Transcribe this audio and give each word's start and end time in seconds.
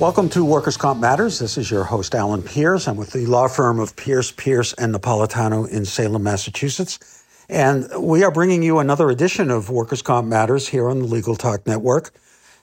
Welcome 0.00 0.28
to 0.28 0.44
Workers' 0.44 0.76
Comp 0.76 1.00
Matters. 1.00 1.40
This 1.40 1.58
is 1.58 1.72
your 1.72 1.82
host, 1.82 2.14
Alan 2.14 2.40
Pierce. 2.40 2.86
I'm 2.86 2.96
with 2.96 3.10
the 3.10 3.26
law 3.26 3.48
firm 3.48 3.80
of 3.80 3.96
Pierce, 3.96 4.30
Pierce, 4.30 4.72
and 4.74 4.94
Napolitano 4.94 5.68
in 5.68 5.84
Salem, 5.84 6.22
Massachusetts. 6.22 7.24
And 7.48 7.90
we 7.98 8.22
are 8.22 8.30
bringing 8.30 8.62
you 8.62 8.78
another 8.78 9.10
edition 9.10 9.50
of 9.50 9.70
Workers' 9.70 10.00
Comp 10.00 10.28
Matters 10.28 10.68
here 10.68 10.88
on 10.88 11.00
the 11.00 11.04
Legal 11.04 11.34
Talk 11.34 11.66
Network. 11.66 12.12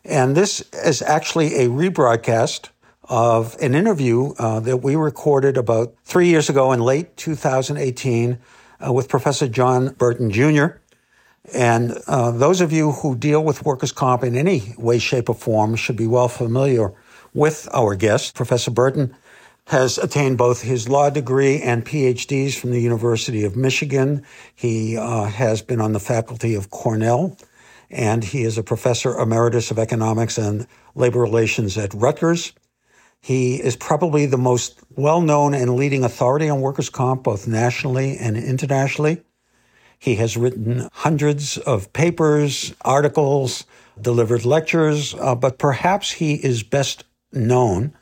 And 0.05 0.34
this 0.34 0.62
is 0.71 1.02
actually 1.02 1.55
a 1.55 1.67
rebroadcast 1.67 2.70
of 3.03 3.57
an 3.62 3.76
interview 3.76 4.31
uh, 4.40 4.62
that 4.62 4.77
we 4.77 4.95
recorded 4.95 5.57
about 5.57 5.93
three 6.05 6.29
years 6.29 6.49
ago 6.49 6.71
in 6.71 6.79
late 6.79 7.17
2018 7.17 8.38
uh, 8.79 8.93
with 8.93 9.09
Professor 9.09 9.49
John 9.49 9.90
Burton 9.95 10.31
Jr. 10.31 10.77
And 11.54 11.98
uh, 12.07 12.31
those 12.31 12.62
of 12.62 12.71
you 12.71 12.93
who 12.93 13.13
deal 13.13 13.43
with 13.43 13.65
workers' 13.65 13.91
comp 13.91 14.23
in 14.23 14.38
any 14.38 14.73
way, 14.77 14.99
shape, 14.99 15.27
or 15.27 15.35
form 15.35 15.76
should 15.76 15.98
be 15.98 16.07
well 16.07 16.29
familiar 16.29 16.93
with 17.36 17.68
our 17.74 17.96
guest. 17.96 18.34
Professor 18.34 18.72
Burton 18.72 19.16
has 19.68 19.98
attained 19.98 20.38
both 20.38 20.62
his 20.62 20.88
law 20.88 21.10
degree 21.10 21.62
and 21.62 21.86
PhDs 21.86 22.58
from 22.58 22.72
the 22.72 22.82
University 22.82 23.44
of 23.44 23.55
Michigan. 23.55 24.24
He 24.55 24.98
uh, 24.98 25.26
has 25.26 25.62
been 25.62 25.82
on 25.82 25.91
the 25.91 26.00
faculty 26.00 26.56
of 26.56 26.70
Cornell, 26.70 27.38
and 27.90 28.24
he 28.24 28.44
is 28.44 28.58
a 28.58 28.63
professor 28.63 29.20
emeritus 29.20 29.72
of 29.72 29.80
economics 29.80 30.38
and 30.38 30.66
labor 30.96 31.20
relations 31.20 31.78
at 31.78 31.94
Rutgers. 31.94 32.54
He 33.20 33.56
is 33.56 33.76
probably 33.76 34.28
the 34.28 34.38
most 34.38 34.80
well 34.96 35.20
known 35.20 35.54
and 35.56 35.76
leading 35.76 36.04
authority 36.04 36.48
on 36.48 36.62
workers' 36.62 36.90
comp, 36.90 37.24
both 37.24 37.48
nationally 37.48 38.18
and 38.18 38.38
internationally. 38.38 39.24
He 39.98 40.16
has 40.16 40.38
written 40.38 40.88
hundreds 40.94 41.58
of 41.58 41.91
papers, 41.91 42.76
articles, 42.82 43.66
delivered 44.00 44.46
lectures, 44.46 45.16
uh, 45.16 45.34
but 45.34 45.58
perhaps 45.58 46.12
he 46.12 46.36
is 46.36 46.62
best 46.62 47.04
known 47.36 47.94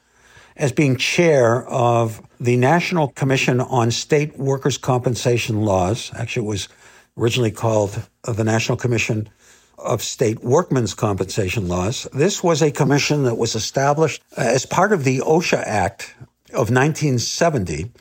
as 0.56 0.72
being 0.72 0.98
chair 0.98 1.67
of 1.67 2.22
the 2.39 2.58
National 2.58 3.08
Commission 3.09 3.59
on 3.59 3.92
State 3.92 4.38
Workers' 4.38 4.78
Compensation 4.78 5.62
Laws. 5.64 6.12
Actually, 6.16 6.45
it 6.45 6.50
was 6.50 6.70
originally 7.17 7.52
called 7.52 8.08
the 8.23 8.44
National 8.44 8.78
Commission 8.78 9.30
of 9.78 10.02
State 10.02 10.44
Workmen's 10.44 10.94
Compensation 10.94 11.67
Laws. 11.67 12.08
This 12.14 12.44
was 12.44 12.61
a 12.61 12.72
commission 12.72 13.23
that 13.23 13.36
was 13.36 13.56
established 13.56 14.22
as 14.38 14.66
part 14.66 14.94
of 14.94 15.04
the 15.04 15.20
OSHA 15.20 15.64
Act 15.66 16.16
of 16.50 16.70
1970, 16.70 17.92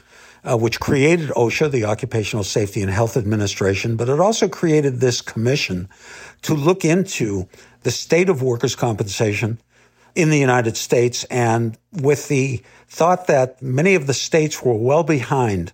uh, 0.44 0.56
which 0.56 0.80
created 0.80 1.30
OSHA, 1.30 1.70
the 1.70 1.84
Occupational 1.84 2.44
Safety 2.44 2.82
and 2.82 2.90
Health 2.90 3.16
Administration, 3.16 3.96
but 3.96 4.08
it 4.08 4.20
also 4.20 4.48
created 4.48 5.00
this 5.00 5.20
commission 5.20 5.88
to 6.42 6.54
look 6.54 6.84
into 6.84 7.48
the 7.82 7.90
state 7.90 8.28
of 8.28 8.42
workers' 8.42 8.76
compensation 8.76 9.58
in 10.14 10.30
the 10.30 10.38
United 10.38 10.76
States 10.76 11.24
and 11.24 11.78
with 11.92 12.28
the 12.28 12.62
thought 12.88 13.26
that 13.26 13.62
many 13.62 13.94
of 13.94 14.06
the 14.06 14.14
states 14.14 14.62
were 14.62 14.76
well 14.76 15.02
behind 15.02 15.72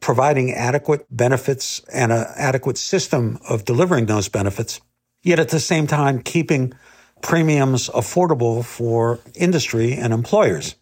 providing 0.00 0.52
adequate 0.52 1.06
benefits 1.10 1.80
and 1.92 2.12
an 2.12 2.26
adequate 2.36 2.78
system 2.78 3.38
of 3.48 3.64
delivering 3.64 4.06
those 4.06 4.28
benefits, 4.28 4.80
yet 5.22 5.38
at 5.38 5.50
the 5.50 5.60
same 5.60 5.86
time 5.86 6.22
keeping 6.22 6.72
premiums 7.20 7.88
affordable 7.90 8.64
for 8.64 9.18
industry 9.34 9.92
and 9.92 10.12
employers. 10.12 10.74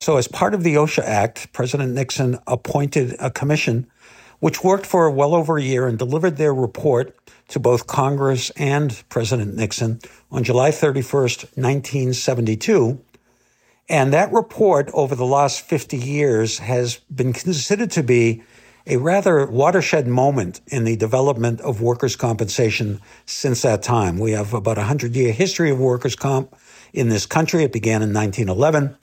So 0.00 0.16
as 0.16 0.28
part 0.28 0.54
of 0.54 0.62
the 0.62 0.74
OSHA 0.74 1.02
Act, 1.02 1.52
President 1.52 1.92
Nixon 1.92 2.38
appointed 2.46 3.16
a 3.18 3.30
commission 3.30 3.86
which 4.40 4.62
worked 4.62 4.86
for 4.86 5.10
well 5.10 5.34
over 5.34 5.56
a 5.58 5.62
year 5.62 5.86
and 5.86 5.98
delivered 5.98 6.36
their 6.36 6.54
report 6.54 7.16
to 7.48 7.60
both 7.60 7.86
Congress 7.86 8.50
and 8.50 9.02
President 9.08 9.54
Nixon 9.54 10.00
on 10.30 10.44
July 10.44 10.70
31st, 10.70 11.56
1972. 11.56 13.00
And 13.88 14.12
that 14.12 14.32
report 14.32 14.90
over 14.92 15.14
the 15.14 15.26
last 15.26 15.60
50 15.60 15.96
years 15.96 16.58
has 16.58 16.96
been 17.14 17.32
considered 17.32 17.90
to 17.92 18.02
be 18.02 18.42
a 18.86 18.96
rather 18.96 19.46
watershed 19.46 20.06
moment 20.06 20.60
in 20.68 20.84
the 20.84 20.96
development 20.96 21.60
of 21.60 21.80
workers' 21.80 22.16
compensation 22.16 23.00
since 23.26 23.62
that 23.62 23.82
time. 23.82 24.18
We 24.18 24.32
have 24.32 24.54
about 24.54 24.78
a 24.78 24.82
100 24.82 25.14
year 25.14 25.32
history 25.32 25.70
of 25.70 25.78
workers' 25.78 26.16
comp 26.16 26.54
in 26.92 27.08
this 27.08 27.26
country. 27.26 27.64
It 27.64 27.72
began 27.72 28.02
in 28.02 28.12
1911. 28.12 28.96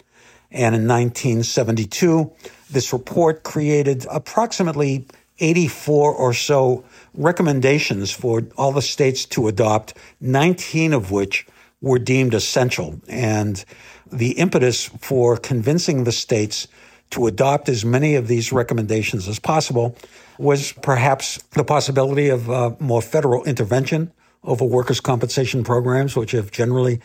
And 0.52 0.76
in 0.76 0.88
1972, 0.88 2.32
this 2.70 2.94
report 2.94 3.44
created 3.44 4.06
approximately 4.10 5.08
84 5.40 6.14
or 6.14 6.34
so 6.34 6.84
recommendations 7.14 8.12
for 8.12 8.44
all 8.58 8.72
the 8.72 8.82
states 8.82 9.26
to 9.26 9.48
adopt, 9.48 9.94
19 10.22 10.94
of 10.94 11.12
which 11.12 11.46
were 11.82 12.00
deemed 12.00 12.34
essential. 12.34 13.02
And 13.08 13.64
the 14.12 14.32
impetus 14.32 14.86
for 15.00 15.38
convincing 15.38 16.04
the 16.04 16.12
states 16.12 16.68
to 17.12 17.28
adopt 17.28 17.70
as 17.70 17.86
many 17.86 18.16
of 18.16 18.28
these 18.28 18.52
recommendations 18.52 19.28
as 19.28 19.40
possible 19.40 19.96
was 20.40 20.72
perhaps 20.82 21.38
the 21.52 21.64
possibility 21.64 22.30
of 22.30 22.50
uh, 22.50 22.72
more 22.80 23.02
federal 23.02 23.44
intervention 23.44 24.12
over 24.44 24.66
workers' 24.66 25.00
compensation 25.00 25.64
programs, 25.64 26.16
which 26.16 26.32
have 26.32 26.52
generally 26.52 27.00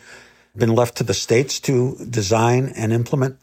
been 0.55 0.73
left 0.73 0.97
to 0.97 1.03
the 1.03 1.13
states 1.13 1.59
to 1.59 1.95
design 2.09 2.73
and 2.75 2.91
implement. 2.91 3.37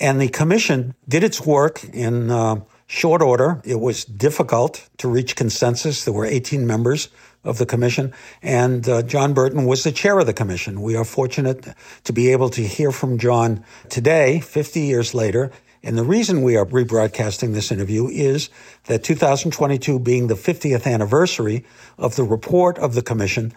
And 0.00 0.20
the 0.20 0.28
commission 0.28 0.94
did 1.08 1.24
its 1.24 1.40
work 1.40 1.84
in 1.92 2.30
uh, 2.30 2.60
short 2.94 3.20
order. 3.20 3.60
It 3.64 3.80
was 3.80 4.04
difficult 4.04 4.88
to 4.98 5.08
reach 5.08 5.34
consensus. 5.34 6.04
There 6.04 6.14
were 6.14 6.24
18 6.24 6.64
members 6.64 7.08
of 7.42 7.58
the 7.58 7.66
commission, 7.66 8.14
and 8.40 8.88
uh, 8.88 9.02
John 9.02 9.34
Burton 9.34 9.64
was 9.64 9.82
the 9.82 9.90
chair 9.90 10.20
of 10.20 10.26
the 10.26 10.32
commission. 10.32 10.80
We 10.80 10.94
are 10.94 11.04
fortunate 11.04 11.66
to 12.04 12.12
be 12.12 12.30
able 12.30 12.50
to 12.50 12.62
hear 12.62 12.92
from 12.92 13.18
John 13.18 13.64
today, 13.88 14.38
50 14.38 14.80
years 14.80 15.12
later. 15.12 15.50
And 15.82 15.98
the 15.98 16.04
reason 16.04 16.42
we 16.42 16.56
are 16.56 16.64
rebroadcasting 16.64 17.52
this 17.52 17.72
interview 17.72 18.06
is 18.06 18.48
that 18.84 19.02
2022 19.02 19.98
being 19.98 20.28
the 20.28 20.34
50th 20.34 20.86
anniversary 20.86 21.66
of 21.98 22.14
the 22.14 22.22
report 22.22 22.78
of 22.78 22.94
the 22.94 23.02
commission, 23.02 23.52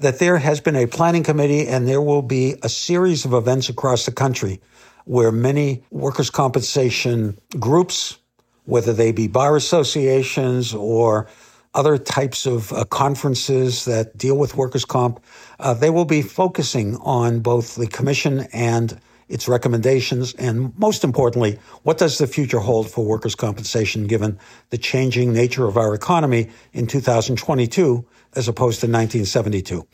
that 0.00 0.18
there 0.18 0.38
has 0.38 0.60
been 0.60 0.76
a 0.76 0.86
planning 0.86 1.22
committee 1.22 1.66
and 1.66 1.86
there 1.86 2.02
will 2.02 2.22
be 2.22 2.56
a 2.64 2.68
series 2.68 3.24
of 3.24 3.32
events 3.32 3.68
across 3.68 4.04
the 4.04 4.12
country 4.12 4.60
where 5.04 5.30
many 5.30 5.84
workers' 5.90 6.28
compensation 6.28 7.38
groups, 7.58 8.18
whether 8.64 8.92
they 8.92 9.12
be 9.12 9.28
bar 9.28 9.56
associations 9.56 10.74
or 10.74 11.26
other 11.74 11.96
types 11.98 12.46
of 12.46 12.72
uh, 12.72 12.84
conferences 12.84 13.84
that 13.84 14.16
deal 14.16 14.36
with 14.36 14.56
workers' 14.56 14.84
comp, 14.84 15.20
uh, 15.60 15.72
they 15.72 15.90
will 15.90 16.04
be 16.04 16.22
focusing 16.22 16.96
on 16.96 17.40
both 17.40 17.76
the 17.76 17.86
commission 17.86 18.40
and 18.52 19.00
its 19.30 19.46
recommendations, 19.46 20.34
and 20.34 20.76
most 20.76 21.04
importantly, 21.04 21.56
what 21.84 21.98
does 21.98 22.18
the 22.18 22.26
future 22.26 22.58
hold 22.58 22.90
for 22.90 23.04
workers' 23.04 23.36
compensation 23.36 24.08
given 24.08 24.36
the 24.70 24.78
changing 24.78 25.32
nature 25.32 25.66
of 25.68 25.76
our 25.76 25.94
economy 25.94 26.50
in 26.72 26.88
2022 26.88 28.04
as 28.34 28.48
opposed 28.48 28.80
to 28.80 28.86
1972? 28.86 29.86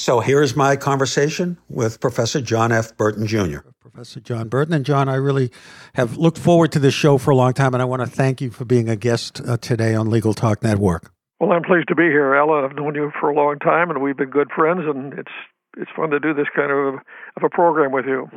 So 0.00 0.20
here's 0.20 0.56
my 0.56 0.76
conversation 0.76 1.58
with 1.68 2.00
Professor 2.00 2.40
John 2.40 2.72
F. 2.72 2.96
Burton 2.96 3.26
Jr. 3.26 3.58
Professor 3.80 4.18
John 4.18 4.48
Burton. 4.48 4.72
And 4.72 4.82
John, 4.82 5.10
I 5.10 5.16
really 5.16 5.52
have 5.92 6.16
looked 6.16 6.38
forward 6.38 6.72
to 6.72 6.78
this 6.78 6.94
show 6.94 7.18
for 7.18 7.32
a 7.32 7.36
long 7.36 7.52
time, 7.52 7.74
and 7.74 7.82
I 7.82 7.84
want 7.84 8.00
to 8.00 8.08
thank 8.08 8.40
you 8.40 8.50
for 8.50 8.64
being 8.64 8.88
a 8.88 8.96
guest 8.96 9.42
uh, 9.46 9.58
today 9.58 9.94
on 9.94 10.08
Legal 10.08 10.32
Talk 10.32 10.62
Network. 10.62 11.12
Well, 11.38 11.52
I'm 11.52 11.62
pleased 11.62 11.88
to 11.88 11.94
be 11.94 12.04
here, 12.04 12.34
Ella. 12.34 12.64
I've 12.64 12.74
known 12.74 12.94
you 12.94 13.12
for 13.20 13.28
a 13.28 13.34
long 13.34 13.58
time, 13.58 13.90
and 13.90 14.00
we've 14.00 14.16
been 14.16 14.30
good 14.30 14.48
friends, 14.56 14.84
and 14.86 15.12
it's 15.18 15.32
it's 15.76 15.90
fun 15.94 16.08
to 16.10 16.18
do 16.18 16.32
this 16.32 16.48
kind 16.56 16.72
of 16.72 16.94
of 17.36 17.42
a 17.42 17.50
program 17.50 17.92
with 17.92 18.06
you. 18.06 18.30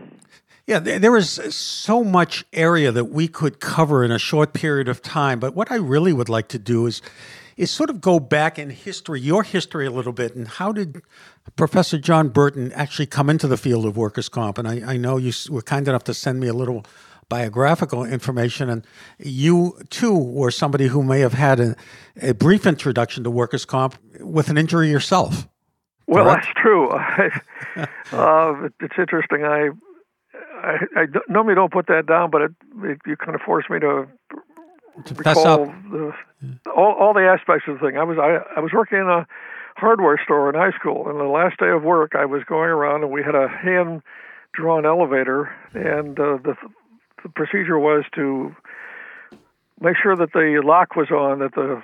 Yeah, 0.68 0.80
there 0.80 1.16
is 1.16 1.30
so 1.30 2.04
much 2.04 2.44
area 2.51 2.92
that 2.92 3.06
we 3.06 3.30
could 3.30 3.62
cover 3.62 4.04
in 4.04 4.12
a 4.12 4.19
short 4.19 4.51
period 4.51 4.89
of 4.89 5.01
time. 5.01 5.39
But 5.39 5.56
what 5.56 5.71
I 5.71 5.75
really 5.75 6.12
would 6.12 6.30
like 6.30 6.50
to 6.50 6.59
do 6.59 6.88
is 6.88 7.01
is 7.57 7.71
sort 7.71 7.89
of 7.89 8.01
go 8.01 8.19
back 8.19 8.57
in 8.57 8.69
history, 8.69 9.21
your 9.21 9.44
history 9.44 9.86
a 9.86 9.92
little 9.92 10.13
bit, 10.13 10.36
and 10.36 10.48
how 10.48 10.71
did 10.71 11.01
Professor 11.56 11.98
John 11.98 12.30
Burton 12.30 12.72
actually 12.74 13.06
come 13.06 13.30
into 13.30 13.48
the 13.48 13.57
field 13.57 13.86
of 13.86 13.98
workers' 13.98 14.30
comp? 14.30 14.57
And 14.57 14.68
I, 14.68 14.94
I 14.94 14.98
know 14.98 15.18
you 15.18 15.34
were 15.50 15.62
kind 15.62 15.88
enough 15.88 16.04
to 16.06 16.13
send 16.13 16.40
me 16.40 16.48
a 16.48 16.54
little 16.54 16.86
biographical 17.30 18.04
information, 18.04 18.69
and 18.69 18.86
you 19.18 19.78
too 19.90 20.18
were 20.18 20.51
somebody 20.51 20.88
who 20.88 21.04
may 21.04 21.19
have 21.19 21.34
had 21.34 21.60
a, 21.60 21.75
a 22.22 22.34
brief 22.34 22.66
introduction 22.66 23.24
to 23.24 23.31
workers' 23.31 23.66
comp 23.66 23.95
with 24.19 24.50
an 24.50 24.57
injury 24.57 24.90
yourself. 24.90 25.48
Well, 26.07 26.25
correct? 26.25 26.45
that's 26.45 26.60
true. 26.60 26.90
uh, 28.12 28.69
it's 28.80 28.95
interesting. 28.98 29.44
I 29.45 29.69
I, 30.63 30.78
I 30.95 31.06
normally 31.28 31.56
don't 31.56 31.72
put 31.72 31.88
that 31.88 32.06
down, 32.06 32.30
but 32.30 32.42
it, 32.42 32.51
it 32.84 32.98
you 33.06 33.18
kind 33.18 33.36
of 33.36 33.42
forced 33.42 33.69
me 33.69 33.80
to, 33.80 34.07
to 35.06 35.13
recall 35.13 35.66
the, 35.66 36.13
all 36.75 36.94
all 36.94 37.13
the 37.13 37.25
aspects 37.25 37.68
of 37.68 37.80
the 37.80 37.86
thing. 37.86 37.98
I 37.98 38.04
was 38.04 38.18
I 38.18 38.40
I 38.56 38.60
was 38.60 38.72
working 38.72 39.00
in 39.00 39.07
a 39.07 39.28
hardware 39.75 40.20
store 40.24 40.50
in 40.50 40.56
high 40.56 40.78
school, 40.78 41.10
and 41.10 41.20
the 41.20 41.24
last 41.25 41.60
day 41.60 41.70
of 41.70 41.84
work, 41.84 42.14
I 42.16 42.25
was 42.25 42.44
going 42.44 42.70
around, 42.70 43.04
and 43.04 43.12
we 43.12 43.24
had 43.24 43.36
a 43.36 43.48
hand 43.48 44.02
drawn 44.54 44.86
elevator, 44.86 45.54
and 45.74 46.20
uh, 46.20 46.38
the 46.44 46.56
the 47.24 47.30
procedure 47.30 47.80
was 47.80 48.04
to 48.16 48.56
make 49.80 49.96
sure 50.02 50.16
that 50.16 50.34
the 50.34 50.62
lock 50.64 50.96
was 50.96 51.10
on, 51.10 51.40
that 51.40 51.56
the 51.56 51.81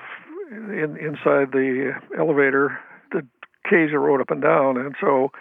in, 0.52 0.98
inside 0.98 1.52
the 1.52 1.94
elevator, 2.18 2.80
the 3.12 3.22
keys 3.70 3.92
are 3.94 4.00
rode 4.00 4.22
up 4.22 4.32
and 4.32 4.42
down, 4.42 4.78
and 4.78 4.96
so 5.00 5.32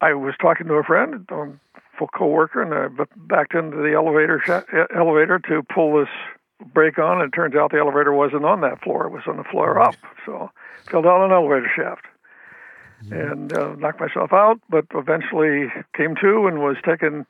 I 0.00 0.14
was 0.14 0.34
talking 0.40 0.66
to 0.66 0.74
a 0.74 0.82
friend, 0.82 1.26
a 1.30 2.06
co-worker, 2.18 2.62
and 2.62 2.74
I 2.74 3.04
backed 3.16 3.54
into 3.54 3.76
the 3.76 3.92
elevator 3.94 4.42
elevator 4.94 5.38
to 5.48 5.62
pull 5.62 5.98
this 5.98 6.08
brake 6.72 6.98
on, 6.98 7.20
and 7.20 7.32
it 7.32 7.36
turns 7.36 7.54
out 7.54 7.72
the 7.72 7.78
elevator 7.78 8.12
wasn't 8.12 8.44
on 8.44 8.60
that 8.62 8.82
floor; 8.82 9.06
it 9.06 9.10
was 9.10 9.22
on 9.26 9.36
the 9.36 9.44
floor 9.44 9.80
up. 9.80 9.96
So 10.26 10.50
fell 10.90 11.02
down 11.02 11.22
an 11.22 11.32
elevator 11.32 11.70
shaft 11.74 12.06
and 13.10 13.52
uh, 13.52 13.74
knocked 13.76 14.00
myself 14.00 14.32
out, 14.32 14.60
but 14.68 14.86
eventually 14.94 15.72
came 15.96 16.14
to 16.20 16.46
and 16.46 16.60
was 16.60 16.76
taken, 16.86 17.26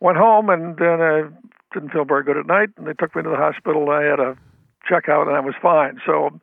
went 0.00 0.18
home, 0.18 0.50
and 0.50 0.76
then 0.76 1.00
I 1.00 1.22
didn't 1.72 1.90
feel 1.90 2.04
very 2.04 2.24
good 2.24 2.36
at 2.36 2.46
night, 2.46 2.70
and 2.76 2.86
they 2.86 2.92
took 2.94 3.14
me 3.14 3.22
to 3.22 3.30
the 3.30 3.36
hospital. 3.36 3.82
And 3.82 3.92
I 3.92 4.02
had 4.02 4.20
a 4.20 4.36
checkout, 4.90 5.28
and 5.28 5.36
I 5.36 5.40
was 5.40 5.54
fine. 5.62 6.00
So 6.04 6.40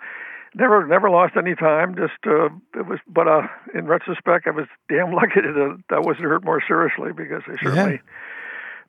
never 0.55 0.85
never 0.87 1.09
lost 1.09 1.33
any 1.37 1.55
time. 1.55 1.95
Just 1.95 2.25
uh, 2.25 2.45
it 2.79 2.87
was, 2.87 2.99
but 3.07 3.27
uh, 3.27 3.47
in 3.73 3.85
retrospect, 3.85 4.47
I 4.47 4.51
was 4.51 4.67
damn 4.87 5.11
lucky 5.13 5.41
that 5.41 5.83
that 5.89 6.03
wasn't 6.03 6.25
hurt 6.25 6.43
more 6.43 6.63
seriously 6.65 7.11
because 7.15 7.43
they 7.47 7.57
certainly. 7.61 7.93
Yeah 7.93 8.13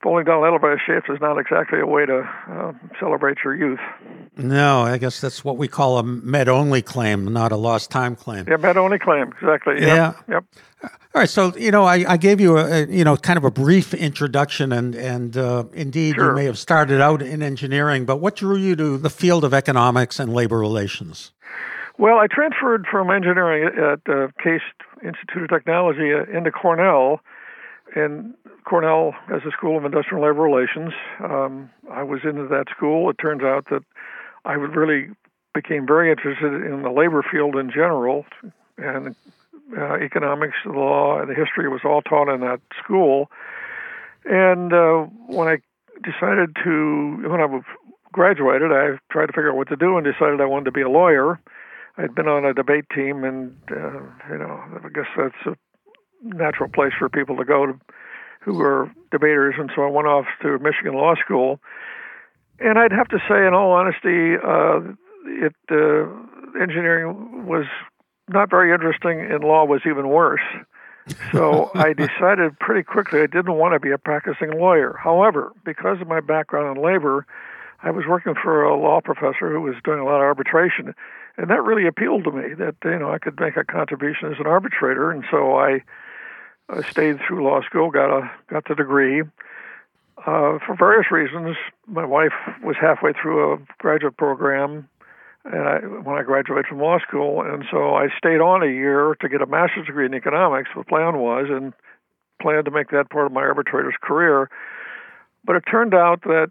falling 0.02 0.25
down 0.25 0.43
a 0.43 0.47
elevator 0.47 0.81
shafts 0.85 1.08
is 1.11 1.20
not 1.20 1.38
exactly 1.38 1.81
a 1.81 1.87
way 1.87 2.06
to 2.06 2.20
uh, 2.49 2.73
celebrate 2.99 3.38
your 3.44 3.55
youth. 3.55 3.81
No, 4.37 4.82
I 4.82 4.99
guess 4.99 5.20
that's 5.20 5.44
what 5.44 5.56
we 5.56 5.69
call 5.69 5.99
a 5.99 6.02
med 6.02 6.49
only 6.49 6.82
claim, 6.82 7.32
not 7.32 7.52
a 7.52 7.56
lost 7.56 7.91
time 7.91 8.17
claim. 8.17 8.47
Yeah, 8.49 8.56
med 8.56 8.76
only 8.76 8.99
claim, 8.99 9.29
exactly. 9.29 9.75
Yep. 9.75 9.87
Yeah. 9.87 10.12
Yep. 10.29 10.44
All 10.82 11.20
right, 11.20 11.29
so 11.29 11.55
you 11.56 11.70
know, 11.70 11.85
I, 11.85 12.05
I 12.12 12.17
gave 12.17 12.41
you 12.41 12.56
a, 12.56 12.82
a, 12.82 12.87
you 12.87 13.05
know 13.05 13.17
kind 13.17 13.37
of 13.37 13.44
a 13.44 13.50
brief 13.50 13.93
introduction, 13.93 14.73
and 14.73 14.94
and 14.94 15.37
uh, 15.37 15.64
indeed 15.73 16.14
sure. 16.14 16.31
you 16.31 16.35
may 16.37 16.44
have 16.44 16.58
started 16.58 17.00
out 17.00 17.20
in 17.20 17.43
engineering, 17.43 18.05
but 18.05 18.17
what 18.17 18.37
drew 18.37 18.56
you 18.56 18.76
to 18.76 18.97
the 18.97 19.11
field 19.11 19.44
of 19.44 19.52
economics 19.52 20.19
and 20.19 20.32
labor 20.32 20.58
relations? 20.58 21.32
Well, 21.99 22.17
I 22.17 22.29
transferred 22.29 22.87
from 22.91 23.11
engineering 23.11 23.67
at 23.76 24.11
uh, 24.11 24.29
Case 24.43 24.62
Institute 25.05 25.43
of 25.43 25.50
Technology 25.50 26.14
uh, 26.14 26.25
into 26.35 26.50
Cornell, 26.50 27.20
and 27.95 28.35
Cornell 28.65 29.15
as 29.33 29.43
a 29.47 29.51
school 29.51 29.77
of 29.77 29.85
industrial 29.85 30.23
labor 30.23 30.43
relations. 30.43 30.93
Um, 31.23 31.71
I 31.91 32.03
was 32.03 32.21
into 32.25 32.47
that 32.49 32.67
school. 32.75 33.11
It 33.11 33.19
turns 33.19 33.43
out 33.43 33.67
that 33.71 33.83
I 34.45 34.53
really 34.53 35.11
became 35.55 35.87
very 35.87 36.11
interested 36.11 36.53
in 36.53 36.83
the 36.83 36.91
labor 36.91 37.25
field 37.31 37.57
in 37.57 37.71
general, 37.71 38.25
and 38.79 39.15
uh, 39.77 39.95
economics, 39.95 40.57
law, 40.65 41.21
and 41.21 41.29
the 41.29 41.35
history 41.35 41.69
was 41.69 41.81
all 41.85 42.03
taught 42.03 42.33
in 42.33 42.41
that 42.41 42.61
school. 42.83 43.31
And 44.25 44.73
uh, 44.73 45.07
when 45.27 45.49
I 45.49 45.59
decided 46.03 46.57
to, 46.65 47.29
when 47.29 47.41
I 47.41 47.61
graduated, 48.13 48.73
I 48.73 48.99
tried 49.11 49.27
to 49.27 49.33
figure 49.33 49.51
out 49.51 49.57
what 49.57 49.69
to 49.69 49.77
do 49.77 49.97
and 49.97 50.05
decided 50.05 50.41
I 50.41 50.47
wanted 50.47 50.67
to 50.67 50.73
be 50.73 50.83
a 50.83 50.89
lawyer. 50.89 51.41
I'd 51.97 52.15
been 52.15 52.29
on 52.29 52.45
a 52.45 52.55
debate 52.55 52.87
team, 52.95 53.25
and 53.25 53.57
uh, 53.71 54.01
you 54.31 54.39
know, 54.39 54.61
I 54.85 54.89
guess 54.95 55.07
that's 55.17 55.35
a 55.47 55.57
natural 56.23 56.69
place 56.69 56.93
for 56.99 57.09
people 57.09 57.37
to 57.37 57.45
go 57.45 57.67
to 57.67 57.81
who 58.41 58.55
were 58.55 58.91
debaters, 59.11 59.55
and 59.59 59.71
so 59.75 59.83
I 59.83 59.91
went 59.91 60.09
off 60.09 60.25
to 60.43 60.59
Michigan 60.59 60.95
Law 60.95 61.15
School. 61.17 61.61
And 62.59 62.79
I'd 62.79 62.93
have 62.93 63.09
to 63.09 63.19
say, 63.29 63.47
in 63.47 63.55
all 63.55 63.73
honesty, 63.73 64.37
uh, 64.37 64.81
it 65.27 65.55
uh, 65.71 66.61
engineering 66.61 67.47
was 67.47 67.67
not 68.29 68.51
very 68.51 68.73
interesting, 68.73 69.21
and 69.21 69.45
law 69.45 69.65
was 69.65 69.83
even 69.87 70.09
worse. 70.09 70.41
So 71.33 71.71
I 71.75 71.93
decided 71.93 72.59
pretty 72.59 72.83
quickly 72.83 73.21
I 73.21 73.27
didn't 73.27 73.55
want 73.55 73.75
to 73.75 73.81
be 73.81 73.91
a 73.91 73.99
practicing 73.99 74.53
lawyer. 74.53 74.97
However, 75.03 75.53
because 75.65 76.01
of 76.01 76.09
my 76.09 76.21
background 76.21 76.77
in 76.77 76.83
labor, 76.83 77.27
I 77.83 77.91
was 77.91 78.05
working 78.07 78.35
for 78.35 78.63
a 78.63 78.77
law 78.77 79.01
professor 79.01 79.51
who 79.51 79.61
was 79.61 79.75
doing 79.85 80.01
a 80.01 80.05
lot 80.05 80.17
of 80.17 80.23
arbitration, 80.23 80.95
and 81.37 81.51
that 81.51 81.63
really 81.63 81.87
appealed 81.87 82.25
to 82.25 82.33
me. 82.33 82.55
That 82.55 82.77
you 82.85 82.99
know 82.99 83.11
I 83.11 83.19
could 83.19 83.39
make 83.41 83.57
a 83.57 83.65
contribution 83.65 84.33
as 84.33 84.39
an 84.39 84.47
arbitrator, 84.47 85.11
and 85.11 85.25
so 85.31 85.57
I 85.57 85.83
I 86.73 86.89
stayed 86.91 87.19
through 87.27 87.45
law 87.45 87.63
school, 87.63 87.91
got 87.91 88.17
a 88.17 88.31
got 88.49 88.65
the 88.69 88.75
degree. 88.75 89.23
Uh, 90.19 90.59
for 90.65 90.77
various 90.79 91.11
reasons, 91.11 91.57
my 91.87 92.05
wife 92.05 92.35
was 92.63 92.77
halfway 92.81 93.13
through 93.13 93.55
a 93.55 93.59
graduate 93.79 94.17
program, 94.17 94.89
and 95.45 95.63
I, 95.63 95.79
when 95.79 96.17
I 96.17 96.23
graduated 96.23 96.67
from 96.67 96.81
law 96.81 96.99
school, 96.99 97.43
and 97.43 97.65
so 97.71 97.95
I 97.95 98.09
stayed 98.19 98.41
on 98.41 98.63
a 98.63 98.71
year 98.71 99.17
to 99.21 99.29
get 99.29 99.41
a 99.41 99.47
master's 99.47 99.87
degree 99.87 100.07
in 100.07 100.15
economics. 100.15 100.69
The 100.77 100.85
plan 100.85 101.19
was, 101.19 101.47
and 101.49 101.73
planned 102.41 102.67
to 102.67 102.71
make 102.71 102.91
that 102.91 103.11
part 103.11 103.27
of 103.27 103.33
my 103.33 103.41
arbitrator's 103.41 103.95
career. 104.01 104.51
But 105.45 105.57
it 105.57 105.65
turned 105.71 105.95
out 105.95 106.23
that 106.23 106.51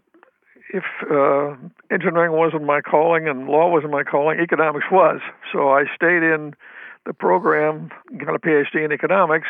if 0.72 0.84
uh, 1.10 1.56
engineering 1.92 2.32
wasn't 2.32 2.64
my 2.64 2.80
calling 2.80 3.28
and 3.28 3.46
law 3.46 3.70
wasn't 3.70 3.92
my 3.92 4.02
calling, 4.02 4.40
economics 4.40 4.86
was. 4.90 5.20
So 5.52 5.70
I 5.70 5.84
stayed 5.94 6.22
in 6.22 6.54
the 7.06 7.12
program, 7.12 7.90
got 8.18 8.34
a 8.34 8.38
PhD 8.38 8.84
in 8.84 8.92
economics, 8.92 9.48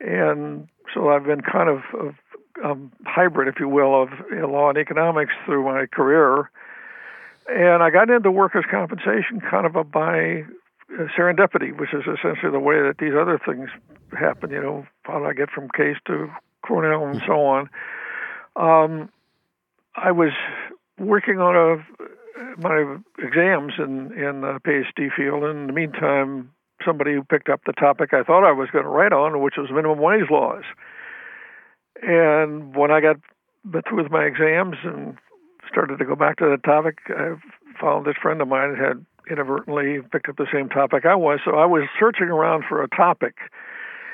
and 0.00 0.68
so 0.94 1.08
I've 1.10 1.24
been 1.24 1.40
kind 1.40 1.68
of 1.68 1.82
a, 1.94 2.72
a 2.72 2.76
hybrid, 3.04 3.48
if 3.48 3.60
you 3.60 3.68
will, 3.68 4.02
of 4.02 4.10
law 4.30 4.70
and 4.70 4.78
economics 4.78 5.32
through 5.44 5.64
my 5.64 5.86
career. 5.86 6.50
And 7.48 7.82
I 7.82 7.90
got 7.90 8.10
into 8.10 8.30
workers' 8.30 8.64
compensation 8.70 9.40
kind 9.40 9.66
of 9.66 9.76
a 9.76 9.84
by 9.84 10.44
serendipity, 11.16 11.78
which 11.78 11.92
is 11.92 12.02
essentially 12.02 12.52
the 12.52 12.60
way 12.60 12.76
that 12.80 12.98
these 12.98 13.14
other 13.14 13.40
things 13.44 13.70
happen. 14.18 14.50
You 14.50 14.62
know, 14.62 14.86
how 15.02 15.24
I 15.24 15.32
get 15.32 15.50
from 15.50 15.68
Case 15.70 15.96
to 16.06 16.30
Cornell 16.62 17.06
and 17.06 17.22
so 17.26 17.44
on? 17.44 17.70
Um, 18.56 19.10
I 19.94 20.12
was 20.12 20.32
working 20.98 21.38
on 21.40 21.56
a 21.56 21.84
my 22.58 22.96
exams 23.18 23.74
in 23.78 24.12
in 24.12 24.40
the 24.40 24.60
PhD 24.64 25.14
field. 25.14 25.44
And 25.44 25.60
in 25.60 25.66
the 25.66 25.72
meantime, 25.72 26.52
somebody 26.84 27.14
who 27.14 27.22
picked 27.22 27.48
up 27.48 27.60
the 27.66 27.72
topic 27.72 28.12
I 28.12 28.22
thought 28.22 28.44
I 28.44 28.52
was 28.52 28.70
going 28.70 28.84
to 28.84 28.90
write 28.90 29.12
on, 29.12 29.42
which 29.42 29.54
was 29.56 29.70
minimum 29.70 29.98
wage 29.98 30.30
laws. 30.30 30.64
And 32.02 32.74
when 32.74 32.90
I 32.90 33.00
got 33.00 33.16
through 33.88 34.02
with 34.02 34.12
my 34.12 34.24
exams 34.24 34.76
and 34.84 35.16
started 35.68 35.98
to 35.98 36.04
go 36.04 36.16
back 36.16 36.38
to 36.38 36.46
the 36.46 36.56
topic, 36.56 36.98
I 37.08 37.34
found 37.80 38.06
this 38.06 38.16
friend 38.20 38.40
of 38.40 38.48
mine 38.48 38.74
had 38.76 39.04
inadvertently 39.30 40.00
picked 40.10 40.28
up 40.28 40.36
the 40.36 40.46
same 40.52 40.68
topic 40.68 41.04
I 41.04 41.14
was. 41.14 41.40
So 41.44 41.52
I 41.52 41.66
was 41.66 41.88
searching 41.98 42.28
around 42.28 42.64
for 42.68 42.82
a 42.82 42.88
topic. 42.88 43.36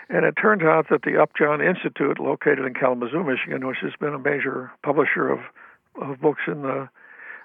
And 0.09 0.25
it 0.25 0.35
turns 0.41 0.63
out 0.63 0.87
that 0.91 1.03
the 1.03 1.21
Upjohn 1.21 1.61
Institute, 1.61 2.21
located 2.21 2.61
in 2.61 2.75
Kalamazoo, 2.75 3.25
Michigan, 3.25 3.67
which 3.67 3.79
has 3.83 3.93
been 3.99 4.15
a 4.15 4.19
major 4.19 4.71
publisher 4.85 5.29
of, 5.29 5.41
of 6.01 6.21
books 6.21 6.43
in 6.47 6.63
the 6.63 6.89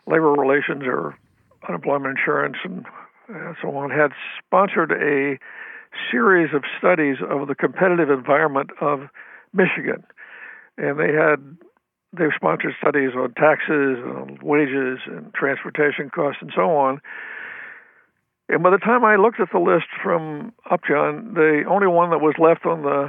labor 0.05 0.31
relations 0.31 0.83
or 0.85 1.17
unemployment 1.67 2.17
insurance 2.17 2.57
and 2.63 2.85
and 3.27 3.55
so 3.61 3.75
on 3.75 3.89
had 3.89 4.11
sponsored 4.37 4.91
a 4.91 5.39
series 6.11 6.53
of 6.53 6.63
studies 6.77 7.17
of 7.21 7.47
the 7.47 7.55
competitive 7.55 8.09
environment 8.09 8.71
of 8.79 9.09
Michigan, 9.53 10.03
and 10.77 10.99
they 10.99 11.13
had 11.13 11.57
they 12.13 12.27
sponsored 12.35 12.73
studies 12.79 13.11
on 13.15 13.33
taxes, 13.35 14.03
on 14.03 14.37
wages, 14.43 14.99
and 15.07 15.33
transportation 15.33 16.09
costs, 16.09 16.41
and 16.41 16.51
so 16.53 16.75
on. 16.75 16.99
And 18.49 18.61
by 18.61 18.69
the 18.69 18.77
time 18.83 19.05
I 19.05 19.15
looked 19.15 19.39
at 19.39 19.47
the 19.53 19.59
list 19.59 19.87
from 20.03 20.51
Upjohn, 20.69 21.33
the 21.35 21.63
only 21.69 21.87
one 21.87 22.09
that 22.09 22.19
was 22.19 22.35
left 22.37 22.65
on 22.65 22.83
the 22.83 23.07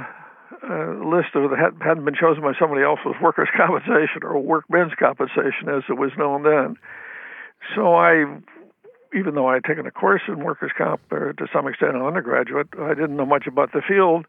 uh, 0.63 1.03
list 1.03 1.35
of 1.35 1.51
that 1.51 1.59
hadn't 1.83 2.05
been 2.05 2.15
chosen 2.15 2.41
by 2.41 2.53
somebody 2.57 2.81
else 2.81 2.99
was 3.05 3.15
workers' 3.21 3.49
compensation 3.57 4.23
or 4.23 4.39
workmen's 4.39 4.93
compensation, 4.97 5.67
as 5.67 5.83
it 5.89 5.99
was 5.99 6.11
known 6.17 6.43
then. 6.43 6.77
So 7.75 7.95
I 7.95 8.23
even 9.15 9.35
though 9.35 9.47
I 9.47 9.55
had 9.55 9.63
taken 9.63 9.85
a 9.85 9.91
course 9.91 10.21
in 10.27 10.43
workers' 10.43 10.71
comp 10.77 11.01
or 11.11 11.33
to 11.33 11.47
some 11.53 11.67
extent 11.67 11.95
an 11.95 12.01
undergraduate, 12.01 12.67
I 12.79 12.93
didn't 12.93 13.15
know 13.15 13.25
much 13.25 13.47
about 13.47 13.71
the 13.71 13.81
field. 13.81 14.25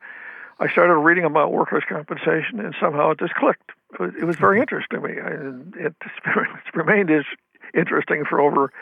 I 0.61 0.71
started 0.71 0.95
reading 0.95 1.25
about 1.25 1.53
workers' 1.53 1.83
compensation, 1.89 2.61
and 2.61 2.75
somehow 2.81 3.11
it 3.11 3.19
just 3.19 3.35
clicked. 3.35 3.71
It 3.99 4.25
was, 4.25 4.37
very 4.37 4.61
interesting 4.61 5.01
to 5.01 5.09
me. 5.09 5.15
I, 5.21 5.87
it, 5.87 5.95
remained 6.75 7.11
as 7.11 7.25
interesting 7.75 8.25
for 8.29 8.41
over, 8.41 8.73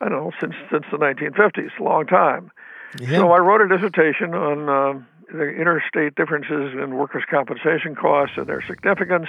I 0.00 0.08
don't 0.08 0.18
know, 0.18 0.32
since 0.40 0.54
since 0.70 0.84
the 0.90 0.98
1950s, 0.98 1.78
a 1.78 1.82
long 1.82 2.06
time. 2.06 2.50
Yeah. 2.98 3.18
So 3.18 3.32
I 3.32 3.38
wrote 3.38 3.60
a 3.60 3.68
dissertation 3.68 4.34
on 4.34 4.68
uh, 4.68 5.00
the 5.32 5.48
interstate 5.48 6.14
differences 6.14 6.74
in 6.74 6.96
workers' 6.96 7.24
compensation 7.30 7.94
costs 7.94 8.36
and 8.36 8.46
their 8.46 8.62
significance, 8.62 9.28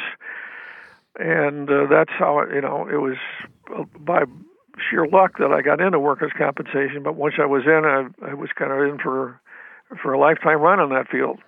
and 1.19 1.69
uh, 1.69 1.85
that's 1.89 2.11
how 2.17 2.39
it, 2.39 2.53
you 2.53 2.61
know 2.61 2.87
it 2.87 2.97
was 2.97 3.17
uh, 3.75 3.83
by 3.99 4.23
sheer 4.89 5.05
luck 5.05 5.37
that 5.39 5.51
I 5.51 5.61
got 5.61 5.81
into 5.81 5.99
workers' 5.99 6.31
compensation. 6.37 7.03
But 7.03 7.15
once 7.15 7.35
I 7.39 7.45
was 7.45 7.63
in, 7.65 7.83
I, 7.85 8.31
I 8.31 8.33
was 8.33 8.49
kind 8.55 8.71
of 8.71 8.79
in 8.79 8.99
for 8.99 9.39
for 10.01 10.13
a 10.13 10.19
lifetime 10.19 10.61
run 10.61 10.79
on 10.79 10.89
that 10.89 11.09
field. 11.09 11.39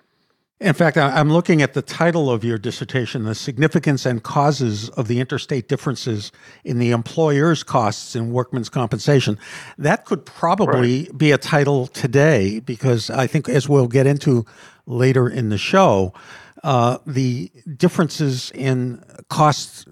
In 0.60 0.72
fact, 0.72 0.96
I'm 0.96 1.30
looking 1.30 1.62
at 1.62 1.74
the 1.74 1.82
title 1.82 2.30
of 2.30 2.44
your 2.44 2.58
dissertation, 2.58 3.24
The 3.24 3.34
Significance 3.34 4.06
and 4.06 4.22
Causes 4.22 4.88
of 4.90 5.08
the 5.08 5.18
Interstate 5.18 5.68
Differences 5.68 6.30
in 6.62 6.78
the 6.78 6.90
Employer's 6.92 7.64
Costs 7.64 8.14
in 8.14 8.30
Workmen's 8.30 8.68
Compensation. 8.68 9.36
That 9.78 10.04
could 10.04 10.24
probably 10.24 11.04
right. 11.04 11.18
be 11.18 11.32
a 11.32 11.38
title 11.38 11.88
today 11.88 12.60
because 12.60 13.10
I 13.10 13.26
think, 13.26 13.48
as 13.48 13.68
we'll 13.68 13.88
get 13.88 14.06
into 14.06 14.46
later 14.86 15.28
in 15.28 15.48
the 15.48 15.58
show, 15.58 16.14
uh, 16.62 16.98
the 17.04 17.50
differences 17.76 18.52
in 18.54 19.04
costs 19.28 19.84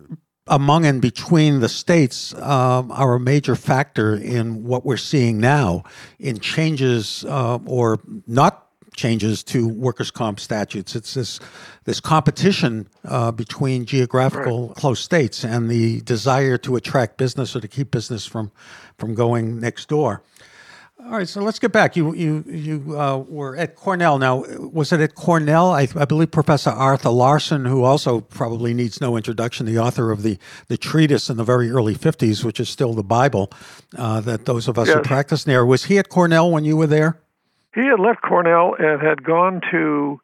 among 0.52 0.84
and 0.84 1.00
between 1.00 1.60
the 1.60 1.68
states 1.68 2.34
um, 2.34 2.92
are 2.92 3.14
a 3.14 3.20
major 3.20 3.56
factor 3.56 4.14
in 4.14 4.64
what 4.64 4.84
we're 4.84 4.98
seeing 4.98 5.40
now 5.40 5.82
in 6.18 6.38
changes 6.38 7.24
uh, 7.26 7.58
or 7.64 7.98
not 8.26 8.68
changes 8.94 9.42
to 9.42 9.66
workers' 9.66 10.10
comp 10.10 10.38
statutes. 10.38 10.94
It's 10.94 11.14
this 11.14 11.40
this 11.84 12.00
competition 12.00 12.86
uh, 13.06 13.32
between 13.32 13.86
geographical 13.86 14.68
right. 14.68 14.76
close 14.76 15.00
states 15.00 15.42
and 15.42 15.70
the 15.70 16.02
desire 16.02 16.58
to 16.58 16.76
attract 16.76 17.16
business 17.16 17.56
or 17.56 17.60
to 17.60 17.68
keep 17.68 17.90
business 17.90 18.26
from 18.26 18.52
from 18.98 19.14
going 19.14 19.58
next 19.58 19.88
door. 19.88 20.22
All 21.04 21.18
right, 21.18 21.28
so 21.28 21.40
let's 21.40 21.58
get 21.58 21.72
back. 21.72 21.96
You 21.96 22.14
you 22.14 22.44
you 22.46 22.96
uh, 22.96 23.18
were 23.18 23.56
at 23.56 23.74
Cornell. 23.74 24.18
Now, 24.18 24.44
was 24.72 24.92
it 24.92 25.00
at 25.00 25.16
Cornell? 25.16 25.70
I, 25.72 25.88
I, 25.96 26.04
believe 26.04 26.30
Professor 26.30 26.70
Arthur 26.70 27.10
Larson, 27.10 27.64
who 27.64 27.82
also 27.82 28.20
probably 28.20 28.72
needs 28.72 29.00
no 29.00 29.16
introduction, 29.16 29.66
the 29.66 29.78
author 29.78 30.12
of 30.12 30.22
the 30.22 30.38
the 30.68 30.76
treatise 30.76 31.28
in 31.28 31.38
the 31.38 31.44
very 31.44 31.70
early 31.70 31.96
'50s, 31.96 32.44
which 32.44 32.60
is 32.60 32.68
still 32.68 32.94
the 32.94 33.02
Bible 33.02 33.50
uh, 33.96 34.20
that 34.20 34.44
those 34.44 34.68
of 34.68 34.78
us 34.78 34.88
yes. 34.88 34.96
who 34.96 35.02
practice 35.02 35.42
there. 35.42 35.66
Was 35.66 35.86
he 35.86 35.98
at 35.98 36.08
Cornell 36.08 36.50
when 36.50 36.64
you 36.64 36.76
were 36.76 36.86
there? 36.86 37.18
He 37.74 37.80
had 37.80 37.98
left 37.98 38.22
Cornell 38.22 38.76
and 38.78 39.02
had 39.02 39.24
gone 39.24 39.60
to, 39.72 40.20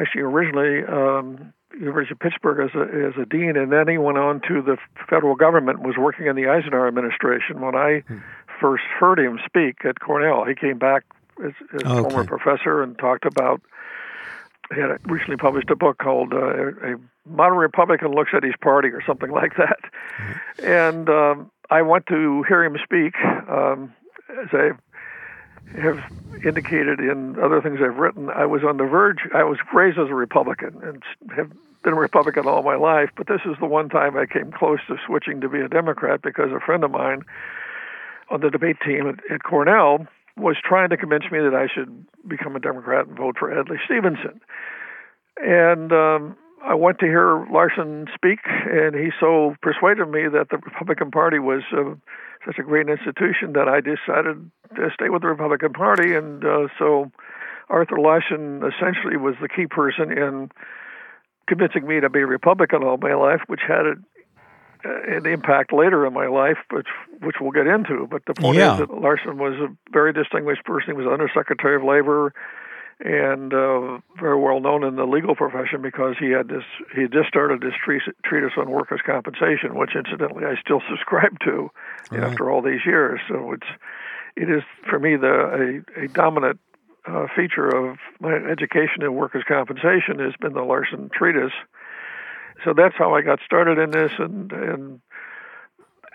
actually 0.00 0.22
originally, 0.22 0.84
um, 0.84 1.52
University 1.78 2.12
of 2.12 2.18
Pittsburgh 2.20 2.70
as 2.70 2.74
a 2.74 3.08
as 3.08 3.14
a 3.20 3.26
dean, 3.26 3.56
and 3.56 3.70
then 3.70 3.88
he 3.88 3.98
went 3.98 4.16
on 4.16 4.40
to 4.48 4.62
the 4.62 4.78
federal 5.08 5.34
government. 5.34 5.80
Was 5.80 5.96
working 5.98 6.26
in 6.26 6.34
the 6.34 6.48
Eisenhower 6.48 6.88
administration. 6.88 7.60
When 7.60 7.74
I 7.74 8.00
hmm. 8.06 8.18
First 8.60 8.84
heard 8.84 9.18
him 9.18 9.38
speak 9.44 9.84
at 9.84 10.00
Cornell, 10.00 10.44
he 10.44 10.54
came 10.54 10.78
back 10.78 11.04
as, 11.44 11.52
as 11.74 11.82
okay. 11.82 12.08
former 12.08 12.24
professor 12.24 12.82
and 12.82 12.98
talked 12.98 13.24
about. 13.24 13.60
He 14.74 14.80
had 14.80 14.98
recently 15.10 15.36
published 15.36 15.70
a 15.70 15.76
book 15.76 15.98
called 15.98 16.34
uh, 16.34 16.36
"A 16.38 16.96
Modern 17.26 17.56
Republican 17.56 18.12
Looks 18.12 18.32
at 18.34 18.42
His 18.42 18.54
Party" 18.60 18.88
or 18.88 19.02
something 19.02 19.30
like 19.30 19.56
that. 19.56 19.80
hmm 20.16 20.32
And 20.64 21.08
um, 21.08 21.50
I 21.70 21.82
went 21.82 22.06
to 22.06 22.42
hear 22.44 22.64
him 22.64 22.76
speak. 22.82 23.14
Um, 23.48 23.94
as 24.42 24.48
I 24.52 24.70
have 25.80 26.02
indicated 26.44 27.00
in 27.00 27.38
other 27.38 27.60
things 27.60 27.80
I've 27.82 27.96
written, 27.96 28.30
I 28.30 28.46
was 28.46 28.62
on 28.62 28.76
the 28.76 28.84
verge. 28.84 29.20
I 29.34 29.44
was 29.44 29.58
raised 29.72 29.98
as 29.98 30.08
a 30.08 30.14
Republican 30.14 30.80
and 30.82 31.02
have 31.34 31.50
been 31.82 31.92
a 31.92 31.96
Republican 31.96 32.46
all 32.46 32.62
my 32.62 32.76
life, 32.76 33.10
but 33.16 33.26
this 33.26 33.40
is 33.44 33.56
the 33.60 33.66
one 33.66 33.88
time 33.88 34.16
I 34.16 34.26
came 34.26 34.52
close 34.52 34.80
to 34.88 34.96
switching 35.06 35.40
to 35.40 35.48
be 35.48 35.60
a 35.60 35.68
Democrat 35.68 36.22
because 36.22 36.52
a 36.52 36.60
friend 36.60 36.84
of 36.84 36.90
mine 36.90 37.22
on 38.30 38.40
the 38.40 38.50
debate 38.50 38.76
team 38.84 39.08
at, 39.08 39.32
at 39.32 39.42
Cornell 39.42 40.06
was 40.36 40.56
trying 40.62 40.90
to 40.90 40.96
convince 40.96 41.24
me 41.30 41.38
that 41.38 41.54
I 41.54 41.66
should 41.72 42.06
become 42.26 42.54
a 42.54 42.60
Democrat 42.60 43.06
and 43.06 43.16
vote 43.16 43.36
for 43.38 43.50
Adlai 43.50 43.76
Stevenson. 43.84 44.40
And 45.38 45.92
um, 45.92 46.36
I 46.64 46.74
went 46.74 46.98
to 47.00 47.06
hear 47.06 47.46
Larson 47.50 48.06
speak, 48.14 48.40
and 48.44 48.94
he 48.94 49.10
so 49.18 49.54
persuaded 49.62 50.08
me 50.08 50.28
that 50.28 50.48
the 50.50 50.58
Republican 50.58 51.10
Party 51.10 51.38
was 51.38 51.62
uh, 51.72 51.94
such 52.46 52.58
a 52.58 52.62
great 52.62 52.88
institution 52.88 53.52
that 53.54 53.68
I 53.68 53.80
decided 53.80 54.50
to 54.76 54.90
stay 54.94 55.08
with 55.08 55.22
the 55.22 55.28
Republican 55.28 55.72
Party. 55.72 56.14
And 56.14 56.44
uh, 56.44 56.68
so 56.78 57.10
Arthur 57.68 57.98
Larson 57.98 58.62
essentially 58.62 59.16
was 59.16 59.34
the 59.40 59.48
key 59.48 59.66
person 59.66 60.10
in 60.12 60.50
convincing 61.46 61.86
me 61.86 62.00
to 62.00 62.10
be 62.10 62.20
a 62.20 62.26
Republican 62.26 62.82
all 62.82 62.98
my 62.98 63.14
life, 63.14 63.40
which 63.46 63.62
had 63.66 64.02
an 64.84 65.26
impact 65.26 65.72
later 65.72 66.06
in 66.06 66.12
my 66.12 66.26
life, 66.26 66.58
which 66.70 66.88
which 67.20 67.36
we'll 67.40 67.52
get 67.52 67.66
into. 67.66 68.06
But 68.10 68.22
the 68.26 68.34
point 68.34 68.58
yeah. 68.58 68.74
is 68.74 68.80
that 68.80 68.90
Larson 68.90 69.38
was 69.38 69.54
a 69.54 69.68
very 69.92 70.12
distinguished 70.12 70.64
person. 70.64 70.90
He 70.90 70.92
was 70.92 71.06
Undersecretary 71.06 71.76
of 71.76 71.84
Labor 71.84 72.32
and 73.00 73.54
uh, 73.54 73.98
very 74.18 74.40
well 74.40 74.60
known 74.60 74.82
in 74.82 74.96
the 74.96 75.04
legal 75.04 75.36
profession 75.36 75.82
because 75.82 76.16
he 76.18 76.30
had 76.30 76.48
this 76.48 76.64
he 76.94 77.02
had 77.02 77.12
just 77.12 77.28
started 77.28 77.60
this 77.60 77.74
treatise 78.24 78.52
on 78.56 78.70
workers' 78.70 79.00
compensation, 79.06 79.74
which 79.74 79.94
incidentally 79.94 80.44
I 80.44 80.56
still 80.60 80.82
subscribe 80.88 81.38
to 81.44 81.70
right. 82.10 82.24
after 82.24 82.50
all 82.50 82.62
these 82.62 82.84
years. 82.84 83.20
So 83.28 83.52
it's 83.52 83.66
it 84.36 84.50
is 84.50 84.62
for 84.88 84.98
me 84.98 85.16
the 85.16 85.84
a, 85.96 86.04
a 86.04 86.08
dominant 86.08 86.58
uh, 87.06 87.26
feature 87.36 87.68
of 87.68 87.98
my 88.20 88.34
education 88.34 89.02
in 89.02 89.14
workers' 89.14 89.44
compensation 89.46 90.18
has 90.18 90.34
been 90.40 90.52
the 90.52 90.62
Larson 90.62 91.10
treatise. 91.12 91.54
So 92.64 92.74
that's 92.74 92.94
how 92.96 93.14
I 93.14 93.22
got 93.22 93.40
started 93.44 93.78
in 93.78 93.90
this, 93.90 94.12
and 94.18 94.52
and 94.52 95.00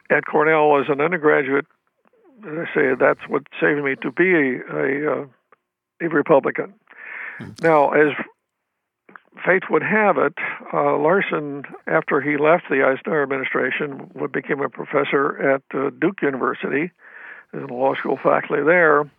at 0.09 0.25
Cornell 0.25 0.79
as 0.79 0.89
an 0.89 1.01
undergraduate, 1.01 1.65
as 2.45 2.67
I 2.67 2.75
say, 2.75 2.95
that's 2.99 3.21
what 3.27 3.43
saved 3.59 3.83
me 3.83 3.95
to 4.01 4.11
be 4.11 4.33
a, 4.33 4.75
a 4.75 5.11
uh, 5.11 5.25
a 6.01 6.07
Republican. 6.09 6.73
Now, 7.61 7.91
as 7.91 8.13
fate 9.45 9.63
would 9.69 9.83
have 9.83 10.17
it, 10.17 10.33
uh, 10.73 10.97
Larson, 10.97 11.63
after 11.87 12.21
he 12.21 12.37
left 12.37 12.65
the 12.69 12.83
Eisenhower 12.83 13.23
administration, 13.23 14.11
became 14.31 14.61
a 14.61 14.69
professor 14.69 15.55
at 15.55 15.63
uh, 15.73 15.89
Duke 15.89 16.21
University, 16.21 16.91
in 17.53 17.67
the 17.67 17.73
law 17.73 17.95
school 17.95 18.19
faculty 18.21 18.63
there, 18.63 19.09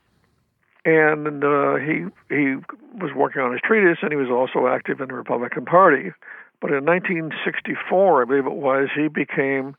and 0.84 1.44
uh, 1.44 1.76
he 1.76 2.04
he 2.28 2.56
was 3.00 3.12
working 3.16 3.40
on 3.42 3.52
his 3.52 3.60
treatise, 3.64 3.98
and 4.02 4.10
he 4.10 4.16
was 4.16 4.30
also 4.30 4.66
active 4.66 5.00
in 5.00 5.08
the 5.08 5.14
Republican 5.14 5.64
Party. 5.64 6.12
But 6.60 6.70
in 6.70 6.84
1964, 6.84 8.22
I 8.22 8.24
believe 8.24 8.46
it 8.46 8.52
was, 8.52 8.88
he 8.94 9.08
became 9.08 9.76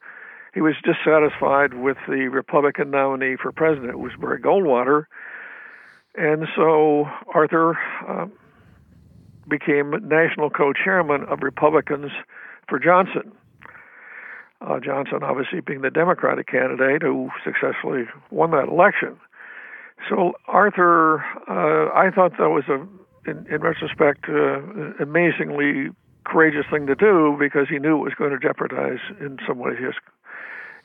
he 0.53 0.61
was 0.61 0.75
dissatisfied 0.83 1.73
with 1.73 1.97
the 2.07 2.29
Republican 2.29 2.91
nominee 2.91 3.35
for 3.41 3.51
president, 3.51 3.89
it 3.91 3.99
was 3.99 4.13
Barry 4.19 4.39
Goldwater, 4.39 5.05
and 6.15 6.47
so 6.55 7.05
Arthur 7.33 7.77
uh, 8.07 8.27
became 9.47 9.91
national 10.07 10.49
co 10.49 10.73
chairman 10.73 11.23
of 11.25 11.43
Republicans 11.43 12.11
for 12.67 12.79
Johnson. 12.79 13.31
Uh, 14.61 14.79
Johnson, 14.79 15.19
obviously, 15.21 15.59
being 15.59 15.81
the 15.81 15.91
Democratic 15.91 16.47
candidate 16.47 17.01
who 17.01 17.29
successfully 17.43 18.05
won 18.31 18.51
that 18.51 18.69
election. 18.69 19.19
So, 20.09 20.33
Arthur, 20.47 21.23
uh, 21.47 21.93
I 21.93 22.09
thought 22.11 22.37
that 22.37 22.49
was 22.49 22.67
a, 22.67 22.85
in, 23.29 23.45
in 23.49 23.61
retrospect, 23.61 24.27
uh, 24.29 24.61
amazingly 25.01 25.91
courageous 26.25 26.65
thing 26.69 26.87
to 26.87 26.95
do 26.95 27.37
because 27.39 27.69
he 27.69 27.79
knew 27.79 27.95
it 27.97 28.03
was 28.03 28.13
going 28.15 28.31
to 28.31 28.39
jeopardize, 28.39 28.99
in 29.19 29.39
some 29.47 29.59
ways, 29.59 29.77
his, 29.79 29.93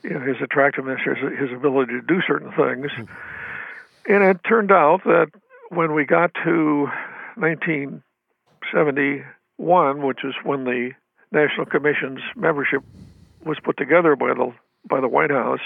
you 0.03 0.11
know, 0.11 0.21
his 0.21 0.37
attractiveness, 0.41 1.01
his, 1.03 1.17
his 1.37 1.51
ability 1.51 1.91
to 1.93 2.01
do 2.01 2.21
certain 2.25 2.51
things. 2.51 2.91
And 4.07 4.23
it 4.23 4.39
turned 4.47 4.71
out 4.71 5.03
that 5.03 5.31
when 5.69 5.93
we 5.93 6.05
got 6.05 6.33
to 6.43 6.87
1971, 7.35 10.01
which 10.01 10.23
is 10.23 10.33
when 10.43 10.63
the 10.63 10.93
National 11.31 11.65
Commission's 11.65 12.21
membership 12.35 12.81
was 13.45 13.59
put 13.63 13.77
together 13.77 14.15
by 14.15 14.33
the 14.33 14.51
by 14.87 14.99
the 14.99 15.07
White 15.07 15.29
House, 15.29 15.59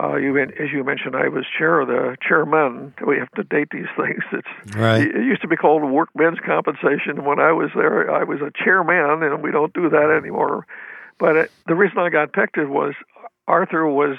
uh, 0.00 0.16
you, 0.16 0.38
as 0.38 0.70
you 0.72 0.84
mentioned, 0.84 1.16
I 1.16 1.28
was 1.28 1.44
chair 1.56 1.80
of 1.80 1.88
the 1.88 2.16
chairman. 2.26 2.94
We 3.04 3.18
have 3.18 3.30
to 3.32 3.42
date 3.42 3.68
these 3.72 3.88
things. 3.96 4.22
It's 4.32 4.76
right. 4.76 5.02
It 5.02 5.24
used 5.24 5.42
to 5.42 5.48
be 5.48 5.56
called 5.56 5.82
workmen's 5.82 6.38
compensation. 6.44 7.24
When 7.24 7.40
I 7.40 7.52
was 7.52 7.70
there, 7.74 8.10
I 8.10 8.24
was 8.24 8.40
a 8.40 8.52
chairman, 8.62 9.22
and 9.22 9.42
we 9.42 9.50
don't 9.50 9.72
do 9.72 9.88
that 9.90 10.10
anymore. 10.10 10.66
But 11.18 11.36
it, 11.36 11.50
the 11.66 11.74
reason 11.74 11.98
I 11.98 12.10
got 12.10 12.32
picked 12.32 12.56
was 12.58 12.94
Arthur 13.46 13.86
was 13.86 14.16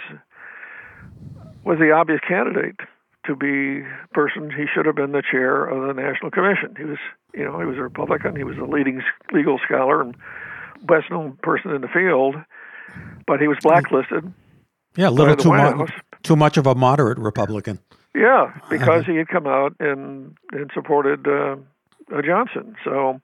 was 1.63 1.77
the 1.79 1.91
obvious 1.91 2.19
candidate 2.27 2.79
to 3.25 3.35
be 3.35 3.85
person. 4.13 4.49
He 4.49 4.65
should 4.73 4.85
have 4.85 4.95
been 4.95 5.11
the 5.11 5.23
chair 5.29 5.65
of 5.65 5.87
the 5.87 6.01
National 6.01 6.31
Commission. 6.31 6.75
He 6.77 6.83
was, 6.83 6.97
you 7.33 7.43
know, 7.43 7.59
he 7.59 7.65
was 7.65 7.77
a 7.77 7.83
Republican. 7.83 8.35
He 8.35 8.43
was 8.43 8.57
a 8.57 8.63
leading 8.63 9.01
legal 9.31 9.59
scholar 9.65 10.01
and 10.01 10.15
best 10.81 11.09
known 11.09 11.37
person 11.43 11.71
in 11.71 11.81
the 11.81 11.87
field, 11.87 12.35
but 13.27 13.39
he 13.39 13.47
was 13.47 13.57
blacklisted. 13.61 14.33
Yeah, 14.99 15.07
a 15.07 15.11
little 15.11 15.37
too 15.37 15.53
much, 15.53 15.91
too 16.23 16.35
much 16.35 16.57
of 16.57 16.67
a 16.67 16.75
moderate 16.75 17.19
Republican. 17.19 17.79
Yeah, 18.13 18.51
because 18.69 19.05
he 19.05 19.15
had 19.15 19.29
come 19.29 19.47
out 19.47 19.73
and 19.79 20.35
and 20.51 20.69
supported 20.73 21.25
uh, 21.25 21.55
uh, 22.13 22.21
Johnson. 22.21 22.75
So 22.83 23.21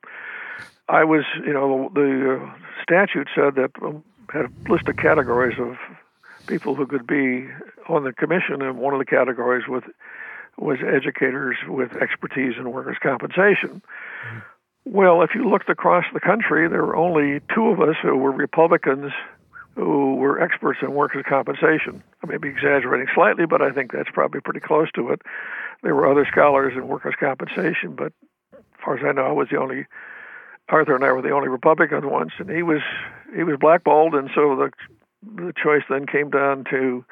I 0.87 1.03
was, 1.03 1.25
you 1.45 1.51
know, 1.51 1.91
the 1.93 2.39
uh, 2.39 2.53
statute 2.81 3.27
said 3.35 3.55
that 3.55 3.71
um, 3.83 4.05
had 4.31 4.45
a 4.45 4.71
list 4.71 4.87
of 4.87 4.95
categories 4.95 5.59
of 5.59 5.75
people 6.47 6.75
who 6.75 6.87
could 6.87 7.05
be 7.05 7.49
on 7.89 8.05
the 8.05 8.13
commission, 8.13 8.61
and 8.61 8.77
one 8.77 8.93
of 8.93 8.99
the 8.99 9.05
categories 9.05 9.65
with 9.67 9.83
was 10.57 10.77
educators 10.81 11.57
with 11.67 11.91
expertise 11.97 12.53
in 12.57 12.71
workers' 12.71 12.95
compensation. 13.03 13.81
Mm-hmm. 13.81 14.39
Well, 14.85 15.23
if 15.23 15.31
you 15.35 15.49
looked 15.49 15.69
across 15.69 16.05
the 16.13 16.21
country, 16.21 16.69
there 16.69 16.85
were 16.85 16.95
only 16.95 17.41
two 17.53 17.67
of 17.67 17.81
us 17.81 17.97
who 18.01 18.15
were 18.15 18.31
Republicans 18.31 19.11
who 19.75 20.15
were 20.15 20.41
experts 20.41 20.79
in 20.81 20.93
workers' 20.93 21.25
compensation. 21.27 22.01
I 22.23 22.27
may 22.27 22.37
be 22.37 22.49
exaggerating 22.49 23.07
slightly, 23.13 23.45
but 23.45 23.61
I 23.61 23.71
think 23.71 23.91
that's 23.91 24.09
probably 24.13 24.41
pretty 24.41 24.61
close 24.61 24.89
to 24.95 25.09
it. 25.09 25.21
There 25.83 25.93
were 25.93 26.09
other 26.09 26.25
scholars 26.31 26.73
in 26.75 26.87
workers' 26.87 27.15
compensation, 27.19 27.95
but 27.95 28.13
as 28.53 28.63
far 28.83 28.97
as 28.97 29.03
I 29.05 29.11
know, 29.11 29.25
I 29.25 29.31
was 29.31 29.49
the 29.51 29.59
only 29.59 29.85
Arthur 30.69 30.95
and 30.95 31.03
I 31.03 31.11
were 31.11 31.21
the 31.21 31.31
only 31.31 31.49
Republican 31.49 32.09
ones, 32.09 32.31
and 32.39 32.49
he 32.49 32.63
was 32.63 32.81
he 33.35 33.43
was 33.43 33.57
blackballed, 33.59 34.15
and 34.15 34.29
so 34.33 34.55
the 34.55 34.71
the 35.35 35.53
choice 35.61 35.83
then 35.89 36.05
came 36.07 36.29
down 36.29 36.63
to 36.71 37.03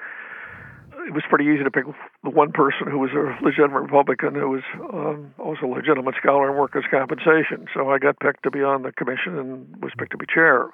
it 1.05 1.13
was 1.13 1.23
pretty 1.29 1.45
easy 1.45 1.63
to 1.63 1.71
pick 1.71 1.85
the 2.23 2.29
one 2.29 2.51
person 2.51 2.87
who 2.89 2.99
was 2.99 3.11
a 3.11 3.43
legitimate 3.43 3.81
Republican 3.81 4.35
who 4.35 4.49
was 4.49 4.63
um, 4.93 5.33
also 5.37 5.65
a 5.65 5.73
legitimate 5.73 6.15
scholar 6.15 6.49
in 6.49 6.57
workers' 6.57 6.85
compensation. 6.89 7.67
So 7.73 7.89
I 7.89 7.99
got 7.99 8.19
picked 8.19 8.43
to 8.43 8.51
be 8.51 8.63
on 8.63 8.83
the 8.83 8.91
commission 8.91 9.37
and 9.37 9.83
was 9.83 9.91
picked 9.97 10.11
to 10.11 10.17
be 10.17 10.25
chair. 10.25 10.69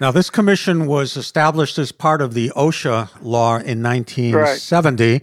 Now, 0.00 0.10
this 0.10 0.28
commission 0.28 0.86
was 0.86 1.16
established 1.16 1.78
as 1.78 1.90
part 1.90 2.20
of 2.20 2.34
the 2.34 2.50
OSHA 2.50 3.22
law 3.22 3.56
in 3.56 3.82
1970. 3.82 5.12
Right. 5.12 5.22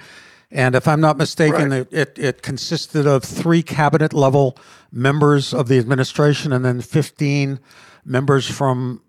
And 0.49 0.75
if 0.75 0.87
I'm 0.87 1.01
not 1.01 1.17
mistaken, 1.17 1.69
right. 1.69 1.87
it, 1.91 1.93
it, 1.93 2.19
it, 2.19 2.41
consisted 2.41 3.07
of 3.07 3.23
three 3.23 3.63
cabinet 3.63 4.13
level 4.13 4.57
members 4.91 5.53
of 5.53 5.67
the 5.67 5.79
administration 5.79 6.53
and 6.53 6.63
then 6.63 6.81
15 6.81 7.59
members 8.05 8.49
from 8.49 9.01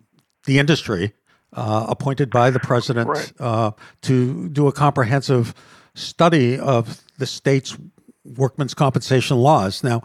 the 0.47 0.59
industry 0.59 1.13
uh, 1.53 1.87
appointed 1.89 2.31
by 2.31 2.51
the 2.51 2.61
president 2.61 3.09
right. 3.09 3.33
uh, 3.41 3.71
to 4.03 4.49
do 4.51 4.67
a 4.67 4.73
comprehensive 4.73 5.55
study 5.95 6.59
of 6.59 7.03
the 7.19 7.27
state's 7.27 7.77
workmen's 8.25 8.75
compensation 8.75 9.37
laws. 9.37 9.85
Now, 9.85 10.03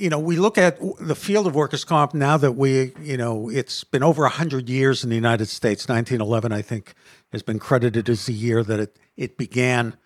you 0.00 0.08
know, 0.08 0.18
we 0.18 0.36
look 0.36 0.56
at 0.56 0.78
the 0.98 1.14
field 1.14 1.46
of 1.46 1.54
workers' 1.54 1.84
comp 1.84 2.14
now 2.14 2.36
that 2.38 2.52
we, 2.52 2.92
you 3.02 3.16
know, 3.16 3.50
it's 3.50 3.84
been 3.84 4.02
over 4.02 4.22
100 4.22 4.68
years 4.68 5.04
in 5.04 5.10
the 5.10 5.16
United 5.16 5.46
States. 5.46 5.86
1911, 5.86 6.52
I 6.52 6.62
think, 6.62 6.94
has 7.32 7.42
been 7.42 7.58
credited 7.58 8.08
as 8.08 8.26
the 8.26 8.32
year 8.32 8.64
that 8.64 8.80
it, 8.80 8.98
it 9.16 9.36
began 9.36 9.96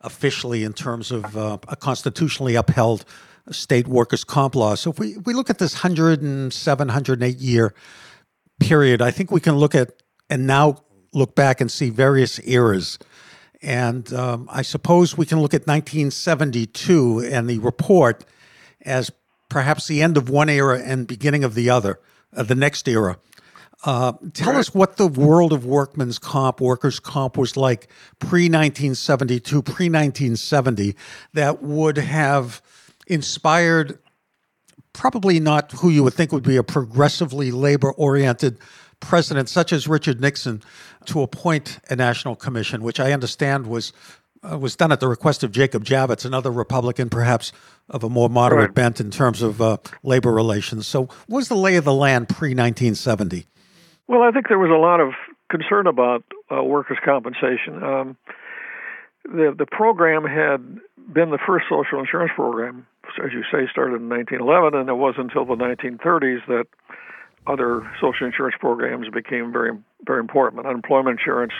officially 0.00 0.64
in 0.64 0.72
terms 0.72 1.12
of 1.12 1.36
uh, 1.36 1.58
a 1.68 1.76
constitutionally 1.76 2.56
upheld 2.56 3.04
state 3.50 3.86
workers' 3.86 4.24
comp 4.24 4.56
law. 4.56 4.74
So 4.74 4.90
if 4.90 4.98
we, 4.98 5.16
we 5.18 5.34
look 5.34 5.50
at 5.50 5.58
this 5.58 5.74
107, 5.74 6.88
108 6.88 7.36
year 7.38 7.74
period, 8.58 9.00
I 9.00 9.12
think 9.12 9.30
we 9.30 9.40
can 9.40 9.54
look 9.54 9.74
at 9.74 10.02
and 10.28 10.46
now 10.46 10.78
look 11.12 11.36
back 11.36 11.60
and 11.60 11.70
see 11.70 11.90
various 11.90 12.40
eras. 12.44 12.98
And 13.62 14.12
um, 14.12 14.48
I 14.50 14.62
suppose 14.62 15.16
we 15.16 15.26
can 15.26 15.40
look 15.40 15.54
at 15.54 15.66
1972 15.66 17.28
and 17.30 17.48
the 17.48 17.60
report 17.60 18.24
as 18.82 19.10
perhaps 19.54 19.86
the 19.86 20.02
end 20.02 20.16
of 20.16 20.28
one 20.28 20.48
era 20.48 20.82
and 20.84 21.06
beginning 21.06 21.44
of 21.44 21.54
the 21.54 21.70
other, 21.70 22.00
uh, 22.36 22.42
the 22.42 22.56
next 22.56 22.88
era. 22.88 23.18
Uh, 23.84 24.12
tell 24.32 24.50
right. 24.50 24.58
us 24.58 24.74
what 24.74 24.96
the 24.96 25.06
world 25.06 25.52
of 25.52 25.64
workmen's 25.64 26.18
comp, 26.18 26.60
workers' 26.60 26.98
comp 26.98 27.38
was 27.38 27.56
like 27.56 27.86
pre 28.18 28.46
1972, 28.46 29.62
pre 29.62 29.86
1970, 29.88 30.96
that 31.34 31.62
would 31.62 31.98
have 31.98 32.60
inspired 33.06 33.96
probably 34.92 35.38
not 35.38 35.70
who 35.70 35.88
you 35.88 36.02
would 36.02 36.14
think 36.14 36.32
would 36.32 36.42
be 36.42 36.56
a 36.56 36.64
progressively 36.64 37.52
labor 37.52 37.92
oriented 37.92 38.58
president 38.98 39.48
such 39.48 39.72
as 39.72 39.86
Richard 39.86 40.20
Nixon 40.20 40.64
to 41.04 41.22
appoint 41.22 41.78
a 41.88 41.94
national 41.94 42.34
commission, 42.34 42.82
which 42.82 42.98
I 42.98 43.12
understand 43.12 43.68
was 43.68 43.92
uh, 44.50 44.58
was 44.58 44.76
done 44.76 44.92
at 44.92 45.00
the 45.00 45.08
request 45.08 45.42
of 45.42 45.52
Jacob 45.52 45.84
Javits, 45.84 46.24
another 46.24 46.50
Republican, 46.50 47.08
perhaps 47.08 47.52
of 47.88 48.04
a 48.04 48.08
more 48.08 48.28
moderate 48.28 48.68
right. 48.68 48.74
bent 48.74 49.00
in 49.00 49.10
terms 49.10 49.42
of 49.42 49.60
uh, 49.60 49.78
labor 50.02 50.32
relations. 50.32 50.86
So, 50.86 51.04
what 51.26 51.38
was 51.38 51.48
the 51.48 51.56
lay 51.56 51.76
of 51.76 51.84
the 51.84 51.94
land 51.94 52.28
pre 52.28 52.50
1970? 52.50 53.46
Well, 54.06 54.22
I 54.22 54.30
think 54.30 54.48
there 54.48 54.58
was 54.58 54.70
a 54.70 54.80
lot 54.80 55.00
of 55.00 55.12
concern 55.50 55.86
about 55.86 56.24
uh, 56.50 56.62
workers' 56.62 56.98
compensation. 57.04 57.82
Um, 57.82 58.16
the 59.24 59.54
the 59.56 59.66
program 59.66 60.24
had 60.24 60.80
been 61.12 61.30
the 61.30 61.38
first 61.46 61.66
social 61.68 62.00
insurance 62.00 62.32
program, 62.34 62.86
as 63.22 63.32
you 63.32 63.42
say, 63.52 63.68
started 63.70 64.00
in 64.00 64.08
1911, 64.08 64.78
and 64.78 64.88
it 64.88 64.94
wasn't 64.94 65.30
until 65.30 65.44
the 65.44 65.56
1930s 65.56 66.46
that 66.48 66.66
other 67.46 67.82
social 68.00 68.26
insurance 68.26 68.56
programs 68.58 69.08
became 69.08 69.52
very 69.52 69.72
very 70.06 70.20
important. 70.20 70.66
Unemployment 70.66 71.18
insurance 71.18 71.52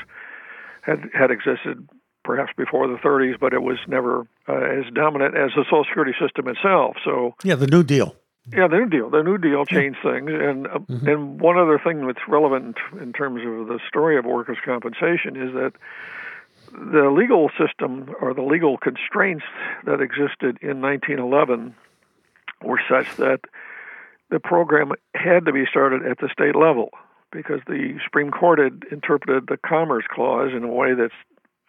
had 0.83 1.09
had 1.14 1.31
existed 1.31 1.88
perhaps 2.24 2.52
before 2.56 2.88
the 2.88 2.96
30s, 2.96 3.38
but 3.38 3.52
it 3.52 3.62
was 3.62 3.78
never 3.87 4.26
uh, 4.48 4.54
as 4.54 4.92
dominant 4.94 5.37
as 5.37 5.50
the 5.54 5.64
Social 5.64 5.84
Security 5.84 6.14
system 6.20 6.48
itself. 6.48 6.96
So 7.04 7.34
yeah, 7.44 7.54
the 7.54 7.66
New 7.66 7.82
Deal. 7.82 8.16
Yeah, 8.52 8.68
the 8.68 8.76
New 8.76 8.88
Deal. 8.88 9.10
The 9.10 9.22
New 9.22 9.38
Deal 9.38 9.64
changed 9.64 9.98
yeah. 10.04 10.12
things, 10.12 10.30
and 10.30 10.66
uh, 10.66 10.78
mm-hmm. 10.78 11.08
and 11.08 11.40
one 11.40 11.58
other 11.58 11.78
thing 11.78 12.06
that's 12.06 12.26
relevant 12.28 12.76
in 13.00 13.12
terms 13.12 13.40
of 13.40 13.68
the 13.68 13.78
story 13.88 14.18
of 14.18 14.24
workers' 14.24 14.58
compensation 14.64 15.37
is 15.37 15.54
that 15.54 15.72
the 16.72 17.10
legal 17.10 17.50
system 17.58 18.14
or 18.20 18.34
the 18.34 18.42
legal 18.42 18.76
constraints 18.76 19.44
that 19.87 20.00
existed 20.00 20.58
in 20.60 20.80
1911 20.80 21.74
were 22.62 22.80
such 22.88 23.16
that 23.16 23.40
the 24.30 24.40
program 24.40 24.92
had 25.14 25.46
to 25.46 25.52
be 25.52 25.64
started 25.70 26.04
at 26.04 26.18
the 26.18 26.28
state 26.32 26.56
level 26.56 26.90
because 27.30 27.60
the 27.66 27.98
Supreme 28.04 28.30
Court 28.30 28.58
had 28.58 28.82
interpreted 28.90 29.46
the 29.48 29.56
Commerce 29.56 30.04
Clause 30.10 30.52
in 30.54 30.64
a 30.64 30.72
way 30.72 30.94
that 30.94 31.10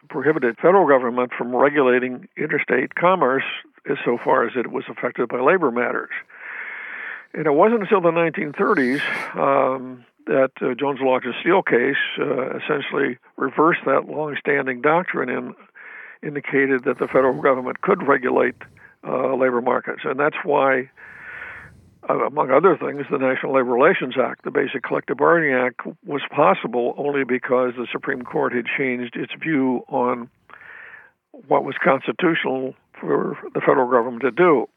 prohibited 0.08 0.56
federal 0.56 0.86
government 0.86 1.32
from 1.36 1.54
regulating 1.54 2.28
interstate 2.36 2.94
commerce 2.94 3.44
so 4.04 4.18
far 4.22 4.46
as 4.46 4.52
it 4.56 4.70
was 4.70 4.84
affected 4.88 5.28
by 5.28 5.40
labor 5.40 5.70
matters. 5.70 6.10
And 7.34 7.46
it 7.46 7.52
wasn't 7.52 7.82
until 7.82 8.00
the 8.00 8.10
1930s 8.10 9.36
um, 9.36 10.04
that 10.26 10.50
uh, 10.60 10.74
Jones 10.74 11.00
Laughlin 11.02 11.34
Steel 11.40 11.62
case 11.62 11.96
uh, 12.18 12.56
essentially 12.56 13.18
reversed 13.36 13.80
that 13.86 14.06
long-standing 14.08 14.80
doctrine 14.80 15.28
and 15.28 15.54
indicated 16.22 16.84
that 16.84 16.98
the 16.98 17.06
federal 17.06 17.40
government 17.40 17.80
could 17.82 18.06
regulate 18.06 18.56
uh, 19.06 19.34
labor 19.36 19.60
markets, 19.60 20.00
and 20.04 20.18
that's 20.18 20.36
why 20.42 20.90
Uh, 22.08 22.26
among 22.26 22.50
other 22.50 22.76
things, 22.76 23.04
the 23.10 23.18
National 23.18 23.54
Labor 23.54 23.72
Relations 23.72 24.14
Act, 24.20 24.44
the 24.44 24.50
Basic 24.50 24.82
Collective 24.82 25.16
Bargaining 25.16 25.54
Act, 25.54 25.80
was 26.04 26.22
possible 26.30 26.94
only 26.96 27.24
because 27.24 27.72
the 27.76 27.86
Supreme 27.90 28.22
Court 28.22 28.52
had 28.52 28.66
changed 28.78 29.16
its 29.16 29.32
view 29.42 29.84
on 29.88 30.30
what 31.48 31.64
was 31.64 31.74
constitutional 31.82 32.74
for 33.00 33.36
the 33.54 33.60
federal 33.60 33.90
government 33.90 34.22
to 34.22 34.30
do. 34.30 34.68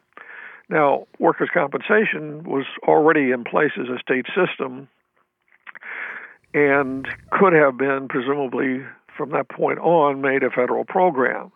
Now, 0.70 1.08
workers' 1.20 1.50
compensation 1.54 2.44
was 2.44 2.66
already 2.84 3.32
in 3.32 3.44
place 3.44 3.72
as 3.80 3.88
a 3.88 4.00
state 4.00 4.26
system 4.36 4.88
and 6.54 7.08
could 7.32 7.54
have 7.54 7.78
been, 7.78 8.08
presumably, 8.08 8.86
from 9.16 9.32
that 9.32 9.50
point 9.50 9.80
on, 9.80 10.22
made 10.22 10.44
a 10.44 10.50
federal 10.50 10.84
program. 10.84 11.52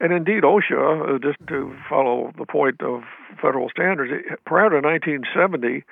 And 0.00 0.12
indeed, 0.12 0.42
OSHA, 0.42 1.16
uh, 1.16 1.18
just 1.18 1.38
to 1.48 1.74
follow 1.88 2.32
the 2.36 2.46
point 2.46 2.82
of 2.82 3.02
federal 3.40 3.68
standards, 3.70 4.12
prior 4.44 4.70
to 4.70 4.76
1970, 4.76 5.84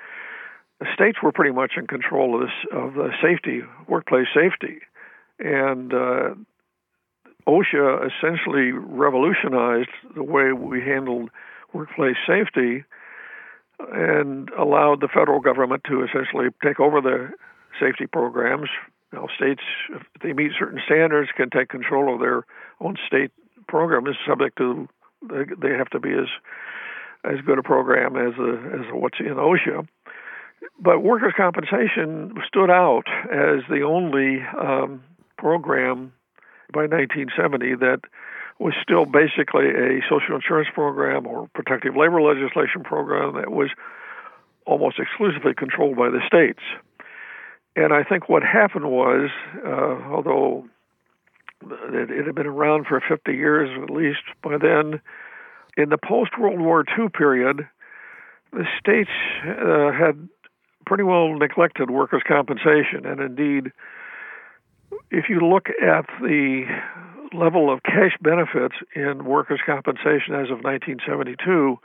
the 0.79 0.85
states 0.93 1.17
were 1.23 1.31
pretty 1.31 1.53
much 1.53 1.73
in 1.77 1.87
control 1.87 2.35
of 2.35 2.41
this 2.41 2.55
of 2.71 2.93
the 2.93 3.09
safety, 3.21 3.61
workplace 3.87 4.27
safety, 4.33 4.79
and 5.39 5.93
uh, 5.93 6.35
OSHA 7.47 8.09
essentially 8.09 8.71
revolutionized 8.71 9.89
the 10.15 10.23
way 10.23 10.51
we 10.51 10.81
handled 10.81 11.29
workplace 11.73 12.17
safety 12.27 12.83
and 13.79 14.49
allowed 14.57 15.01
the 15.01 15.07
federal 15.07 15.39
government 15.39 15.83
to 15.87 16.03
essentially 16.03 16.47
take 16.63 16.79
over 16.79 17.01
the 17.01 17.29
safety 17.79 18.07
programs. 18.07 18.69
Now, 19.11 19.27
states, 19.35 19.61
if 19.91 20.01
they 20.21 20.33
meet 20.33 20.51
certain 20.57 20.79
standards, 20.85 21.29
can 21.35 21.49
take 21.49 21.69
control 21.69 22.13
of 22.13 22.19
their 22.19 22.43
own 22.79 22.95
state 23.07 23.31
program 23.75 24.07
is 24.07 24.15
subject 24.25 24.57
to 24.57 24.87
they, 25.27 25.73
have 25.77 25.89
to 25.89 25.99
be 25.99 26.11
as 26.11 26.31
as 27.25 27.41
good 27.45 27.59
a 27.59 27.63
program 27.63 28.15
as 28.15 28.33
a, 28.39 28.51
as 28.79 28.85
what's 28.93 29.19
in 29.19 29.35
OSHA. 29.35 29.85
But 30.79 31.03
workers' 31.03 31.33
compensation 31.35 32.35
stood 32.47 32.69
out 32.69 33.03
as 33.25 33.67
the 33.69 33.81
only 33.81 34.39
um, 34.57 35.03
program 35.37 36.13
by 36.71 36.87
1970 36.87 37.75
that 37.75 37.99
was 38.59 38.73
still 38.81 39.05
basically 39.05 39.67
a 39.67 39.99
social 40.07 40.35
insurance 40.35 40.69
program 40.73 41.27
or 41.27 41.49
protective 41.53 41.97
labor 41.97 42.21
legislation 42.21 42.81
program 42.81 43.35
that 43.35 43.51
was 43.51 43.69
almost 44.65 44.99
exclusively 44.99 45.53
controlled 45.53 45.97
by 45.97 46.09
the 46.09 46.21
states. 46.25 46.63
And 47.75 47.91
I 47.91 48.03
think 48.03 48.29
what 48.29 48.41
happened 48.41 48.89
was, 48.89 49.29
uh, 49.65 50.13
although 50.15 50.65
it, 51.71 52.11
it 52.11 52.25
had 52.25 52.35
been 52.35 52.47
around 52.47 52.85
for 52.87 53.01
50 53.07 53.31
years 53.33 53.69
at 53.81 53.89
least 53.89 54.23
by 54.43 54.57
then. 54.57 55.01
In 55.77 55.89
the 55.89 55.97
post 55.97 56.31
World 56.39 56.61
War 56.61 56.85
II 56.97 57.09
period, 57.09 57.67
the 58.53 58.65
states 58.79 59.09
uh, 59.43 59.91
had 59.91 60.29
pretty 60.85 61.03
well 61.03 61.33
neglected 61.37 61.89
workers' 61.89 62.23
compensation. 62.27 63.05
And 63.05 63.19
indeed, 63.19 63.71
if 65.11 65.25
you 65.29 65.39
look 65.39 65.67
at 65.81 66.05
the 66.21 66.63
level 67.33 67.71
of 67.73 67.83
cash 67.83 68.15
benefits 68.21 68.75
in 68.95 69.25
workers' 69.25 69.59
compensation 69.65 70.33
as 70.33 70.49
of 70.49 70.63
1972, 70.63 71.77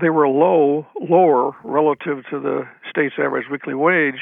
they 0.00 0.10
were 0.10 0.28
low, 0.28 0.86
lower 1.00 1.56
relative 1.64 2.24
to 2.30 2.38
the 2.38 2.68
state's 2.88 3.16
average 3.18 3.46
weekly 3.50 3.74
wage 3.74 4.20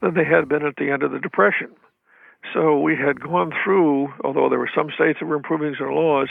than 0.00 0.14
they 0.14 0.24
had 0.24 0.48
been 0.48 0.64
at 0.64 0.76
the 0.76 0.90
end 0.90 1.02
of 1.02 1.12
the 1.12 1.18
Depression. 1.18 1.68
So 2.52 2.78
we 2.80 2.96
had 2.96 3.20
gone 3.20 3.52
through, 3.64 4.12
although 4.24 4.48
there 4.48 4.58
were 4.58 4.70
some 4.74 4.90
states 4.94 5.18
that 5.20 5.26
were 5.26 5.36
improving 5.36 5.74
their 5.78 5.92
laws, 5.92 6.28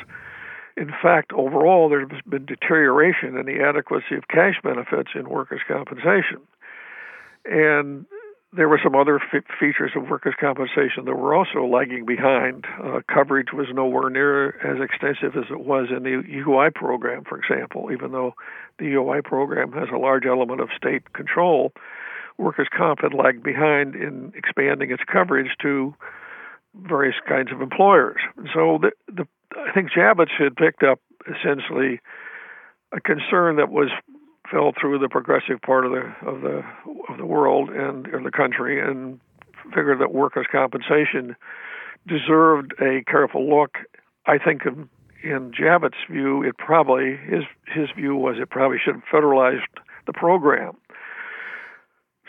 In 0.78 0.92
fact, 1.02 1.34
overall, 1.34 1.90
there's 1.90 2.10
been 2.28 2.46
deterioration 2.46 3.38
in 3.38 3.46
the 3.46 3.62
adequacy 3.62 4.16
of 4.16 4.28
cash 4.28 4.56
benefits 4.64 5.10
in 5.16 5.30
workers' 5.30 5.62
compensation. 5.68 6.40
And 7.46 8.06
there 8.54 8.68
were 8.68 8.80
some 8.84 8.96
other 8.96 9.20
f- 9.20 9.44
features 9.60 9.92
of 9.96 10.10
workers' 10.10 10.36
compensation 10.40 11.06
that 11.06 11.16
were 11.16 11.34
also 11.34 11.66
lagging 11.66 12.06
behind. 12.06 12.66
Uh, 12.84 13.02
coverage 13.08 13.54
was 13.54 13.68
nowhere 13.74 14.10
near 14.10 14.50
as 14.66 14.82
extensive 14.82 15.36
as 15.38 15.50
it 15.50 15.62
was 15.62 15.88
in 15.90 16.04
the 16.04 16.24
UI 16.48 16.70
program, 16.70 17.24
for 17.24 17.38
example, 17.38 17.90
even 17.92 18.12
though 18.12 18.34
the 18.78 18.94
UI 18.94 19.22
program 19.22 19.72
has 19.74 19.90
a 19.94 19.98
large 19.98 20.26
element 20.26 20.62
of 20.62 20.70
state 20.76 21.14
control. 21.14 21.72
Workers' 22.42 22.68
comp 22.76 23.02
had 23.02 23.14
lagged 23.14 23.44
behind 23.44 23.96
in 23.96 24.34
expanding 24.36 24.92
its 24.92 25.04
coverage 25.12 25.52
to 25.62 25.94
various 26.76 27.16
kinds 27.28 27.52
of 27.52 27.62
employers. 27.62 28.20
So 28.54 28.80
the, 28.82 28.92
the, 29.08 29.28
I 29.56 29.72
think 29.74 29.92
Javits 29.92 30.32
had 30.38 30.56
picked 30.56 30.84
up 30.84 31.00
essentially 31.28 32.00
a 32.92 33.00
concern 33.00 33.58
that 33.58 33.70
was 33.70 33.90
fell 34.50 34.74
through 34.80 35.00
the 35.00 35.10
progressive 35.10 35.62
part 35.62 35.86
of 35.86 35.92
the 35.92 36.28
of 36.28 36.42
the 36.42 36.64
of 37.10 37.18
the 37.18 37.26
world 37.26 37.70
and 37.70 38.08
of 38.14 38.24
the 38.24 38.32
country 38.32 38.82
and 38.82 39.20
figured 39.74 40.00
that 40.00 40.14
workers' 40.14 40.48
compensation 40.52 41.36
deserved 42.08 42.74
a 42.82 43.04
careful 43.10 43.48
look. 43.48 43.78
I 44.26 44.38
think 44.38 44.64
in, 44.66 44.90
in 45.24 45.52
Javits' 45.52 45.94
view, 46.10 46.44
it 46.44 46.58
probably 46.58 47.18
his 47.18 47.44
his 47.68 47.90
view 47.96 48.16
was 48.16 48.38
it 48.40 48.50
probably 48.50 48.78
should 48.84 48.96
have 48.96 49.04
federalized 49.12 49.62
the 50.08 50.14
program. 50.14 50.76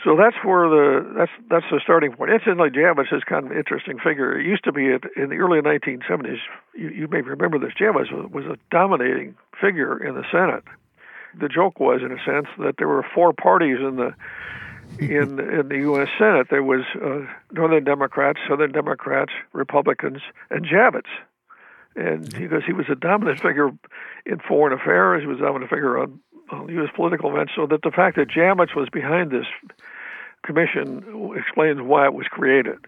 So 0.05 0.17
that's 0.17 0.37
where 0.45 0.69
the 0.69 1.15
that's 1.17 1.31
that's 1.49 1.67
the 1.71 1.81
starting 1.83 2.13
point. 2.13 2.33
Incidentally, 2.33 2.71
Javits 2.71 3.13
is 3.13 3.23
kind 3.25 3.47
of 3.47 3.53
an 3.53 3.59
interesting 3.59 3.99
figure. 3.99 4.39
It 4.39 4.45
used 4.45 4.65
to 4.65 4.73
be 4.73 4.87
in 4.87 5.29
the 5.29 5.37
early 5.37 5.61
1970s. 5.61 6.39
You, 6.75 6.89
you 6.89 7.09
may 7.09 7.21
remember 7.21 7.59
this. 7.59 7.73
Javits 7.79 8.11
was, 8.11 8.31
was 8.33 8.45
a 8.47 8.59
dominating 8.71 9.37
figure 9.61 9.97
in 10.03 10.15
the 10.15 10.25
Senate 10.33 10.65
the 11.39 11.49
joke 11.49 11.81
was, 11.81 12.01
in 12.03 12.13
a 12.13 12.23
sense, 12.25 12.47
that 12.59 12.77
there 12.79 12.89
were 12.89 13.05
four 13.15 13.33
parties 13.33 13.79
in 13.81 13.97
the 13.97 14.15
in 14.99 15.39
in 15.61 15.69
the 15.69 15.79
U.S. 15.79 16.09
Senate. 16.19 16.49
There 16.51 16.63
was 16.63 16.83
uh, 17.03 17.27
Northern 17.53 17.85
Democrats, 17.85 18.41
Southern 18.49 18.73
Democrats, 18.73 19.33
Republicans, 19.53 20.21
and 20.51 20.65
Javits. 20.65 21.11
And 21.95 22.31
because 22.33 22.63
he 22.67 22.73
was 22.73 22.87
a 22.91 22.95
dominant 22.95 23.41
figure 23.41 23.71
in 24.25 24.39
foreign 24.49 24.73
affairs, 24.73 25.23
he 25.23 25.27
was 25.27 25.39
a 25.39 25.43
dominant 25.43 25.71
figure 25.71 25.99
on, 25.99 26.21
on 26.53 26.69
U.S. 26.69 26.91
political 26.95 27.31
events. 27.31 27.53
So 27.57 27.67
that 27.67 27.83
the 27.83 27.91
fact 27.91 28.17
that 28.17 28.29
Javits 28.29 28.77
was 28.77 28.89
behind 28.91 29.31
this 29.31 29.47
commission 30.45 31.33
explains 31.37 31.81
why 31.81 32.07
it 32.07 32.15
was 32.15 32.27
created. 32.29 32.79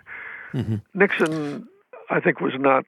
Mm-hmm. 0.53 0.77
Nixon, 0.94 1.68
I 2.11 2.20
think, 2.20 2.40
was 2.40 2.55
not 2.59 2.85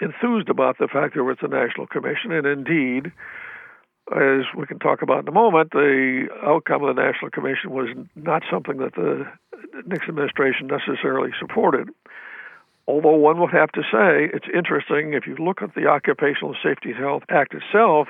enthused 0.00 0.48
about 0.48 0.78
the 0.78 0.88
fact 0.88 1.14
there 1.14 1.24
was 1.24 1.38
a 1.42 1.48
national 1.48 1.86
commission, 1.86 2.32
and 2.32 2.46
indeed, 2.46 3.12
as 4.10 4.44
we 4.56 4.66
can 4.66 4.78
talk 4.78 5.02
about 5.02 5.22
in 5.22 5.28
a 5.28 5.32
moment, 5.32 5.70
the 5.70 6.28
outcome 6.42 6.82
of 6.82 6.94
the 6.94 7.02
National 7.02 7.30
Commission 7.30 7.70
was 7.70 7.88
not 8.16 8.42
something 8.50 8.78
that 8.78 8.94
the 8.94 9.26
Nixon 9.86 10.10
administration 10.10 10.66
necessarily 10.66 11.30
supported. 11.38 11.90
Although 12.86 13.16
one 13.16 13.38
would 13.40 13.52
have 13.52 13.70
to 13.72 13.82
say 13.82 14.30
it's 14.32 14.48
interesting 14.52 15.12
if 15.12 15.26
you 15.26 15.36
look 15.36 15.60
at 15.60 15.74
the 15.74 15.86
Occupational 15.86 16.56
Safety 16.62 16.92
and 16.92 16.98
Health 16.98 17.22
Act 17.28 17.54
itself, 17.54 18.08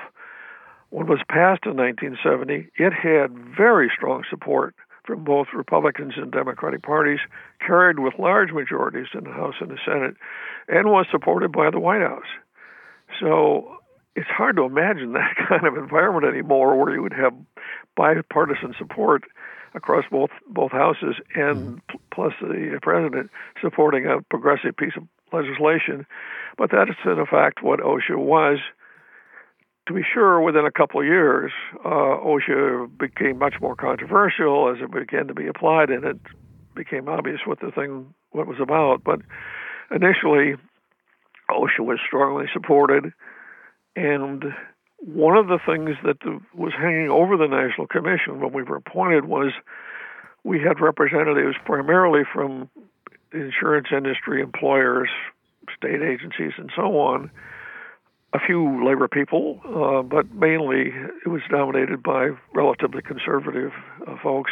when 0.89 1.05
it 1.05 1.09
was 1.09 1.21
passed 1.29 1.65
in 1.65 1.77
1970, 1.77 2.69
it 2.75 2.93
had 2.93 3.31
very 3.55 3.91
strong 3.95 4.23
support 4.29 4.75
from 5.05 5.23
both 5.23 5.47
Republicans 5.55 6.13
and 6.17 6.31
Democratic 6.31 6.83
parties, 6.83 7.19
carried 7.65 7.99
with 7.99 8.13
large 8.19 8.51
majorities 8.51 9.07
in 9.13 9.23
the 9.23 9.31
House 9.31 9.55
and 9.59 9.71
the 9.71 9.77
Senate, 9.83 10.15
and 10.67 10.89
was 10.89 11.07
supported 11.11 11.51
by 11.51 11.71
the 11.71 11.79
White 11.79 12.01
House. 12.01 12.29
So 13.19 13.77
it's 14.15 14.29
hard 14.29 14.55
to 14.57 14.63
imagine 14.63 15.13
that 15.13 15.35
kind 15.47 15.65
of 15.65 15.77
environment 15.77 16.25
anymore 16.25 16.77
where 16.77 16.93
you 16.93 17.01
would 17.01 17.13
have 17.13 17.33
bipartisan 17.95 18.75
support 18.77 19.23
across 19.75 20.05
both 20.11 20.31
both 20.47 20.71
houses 20.71 21.15
and 21.35 21.57
mm-hmm. 21.57 21.97
plus 22.11 22.33
the 22.41 22.79
president 22.81 23.29
supporting 23.61 24.05
a 24.05 24.21
progressive 24.29 24.75
piece 24.75 24.93
of 24.97 25.03
legislation. 25.31 26.05
But 26.57 26.71
that 26.71 26.89
is 26.89 26.95
in 27.05 27.25
fact 27.25 27.63
what 27.63 27.79
OSHA 27.79 28.17
was. 28.17 28.59
To 29.89 29.95
be 29.95 30.03
sure, 30.13 30.39
within 30.39 30.65
a 30.67 30.71
couple 30.71 30.99
of 30.99 31.07
years, 31.07 31.51
uh, 31.83 31.89
OSHA 31.89 32.95
became 32.99 33.39
much 33.39 33.55
more 33.59 33.75
controversial 33.75 34.69
as 34.69 34.79
it 34.83 34.91
began 34.91 35.25
to 35.29 35.33
be 35.33 35.47
applied, 35.47 35.89
and 35.89 36.05
it 36.05 36.17
became 36.75 37.09
obvious 37.09 37.39
what 37.43 37.59
the 37.59 37.71
thing 37.71 38.13
what 38.29 38.45
was 38.45 38.59
about. 38.61 39.03
But 39.03 39.21
initially, 39.89 40.53
OSHA 41.49 41.79
was 41.79 41.97
strongly 42.05 42.45
supported. 42.53 43.11
And 43.95 44.53
one 44.99 45.35
of 45.35 45.47
the 45.47 45.57
things 45.65 45.97
that 46.03 46.17
was 46.53 46.73
hanging 46.77 47.09
over 47.09 47.35
the 47.35 47.47
National 47.47 47.87
Commission 47.87 48.39
when 48.41 48.53
we 48.53 48.61
were 48.61 48.75
appointed 48.75 49.25
was 49.25 49.53
we 50.43 50.59
had 50.59 50.79
representatives 50.79 51.55
primarily 51.65 52.21
from 52.31 52.69
insurance 53.33 53.87
industry, 53.91 54.43
employers, 54.43 55.09
state 55.75 56.03
agencies, 56.03 56.53
and 56.59 56.69
so 56.75 56.99
on. 56.99 57.31
A 58.31 58.39
few 58.39 58.85
labor 58.85 59.07
people, 59.07 59.59
uh, 59.65 60.03
but 60.03 60.31
mainly 60.33 60.93
it 61.25 61.29
was 61.29 61.41
dominated 61.49 62.03
by 62.03 62.29
relatively 62.53 63.01
conservative 63.01 63.71
uh, 64.05 64.17
folks. 64.21 64.51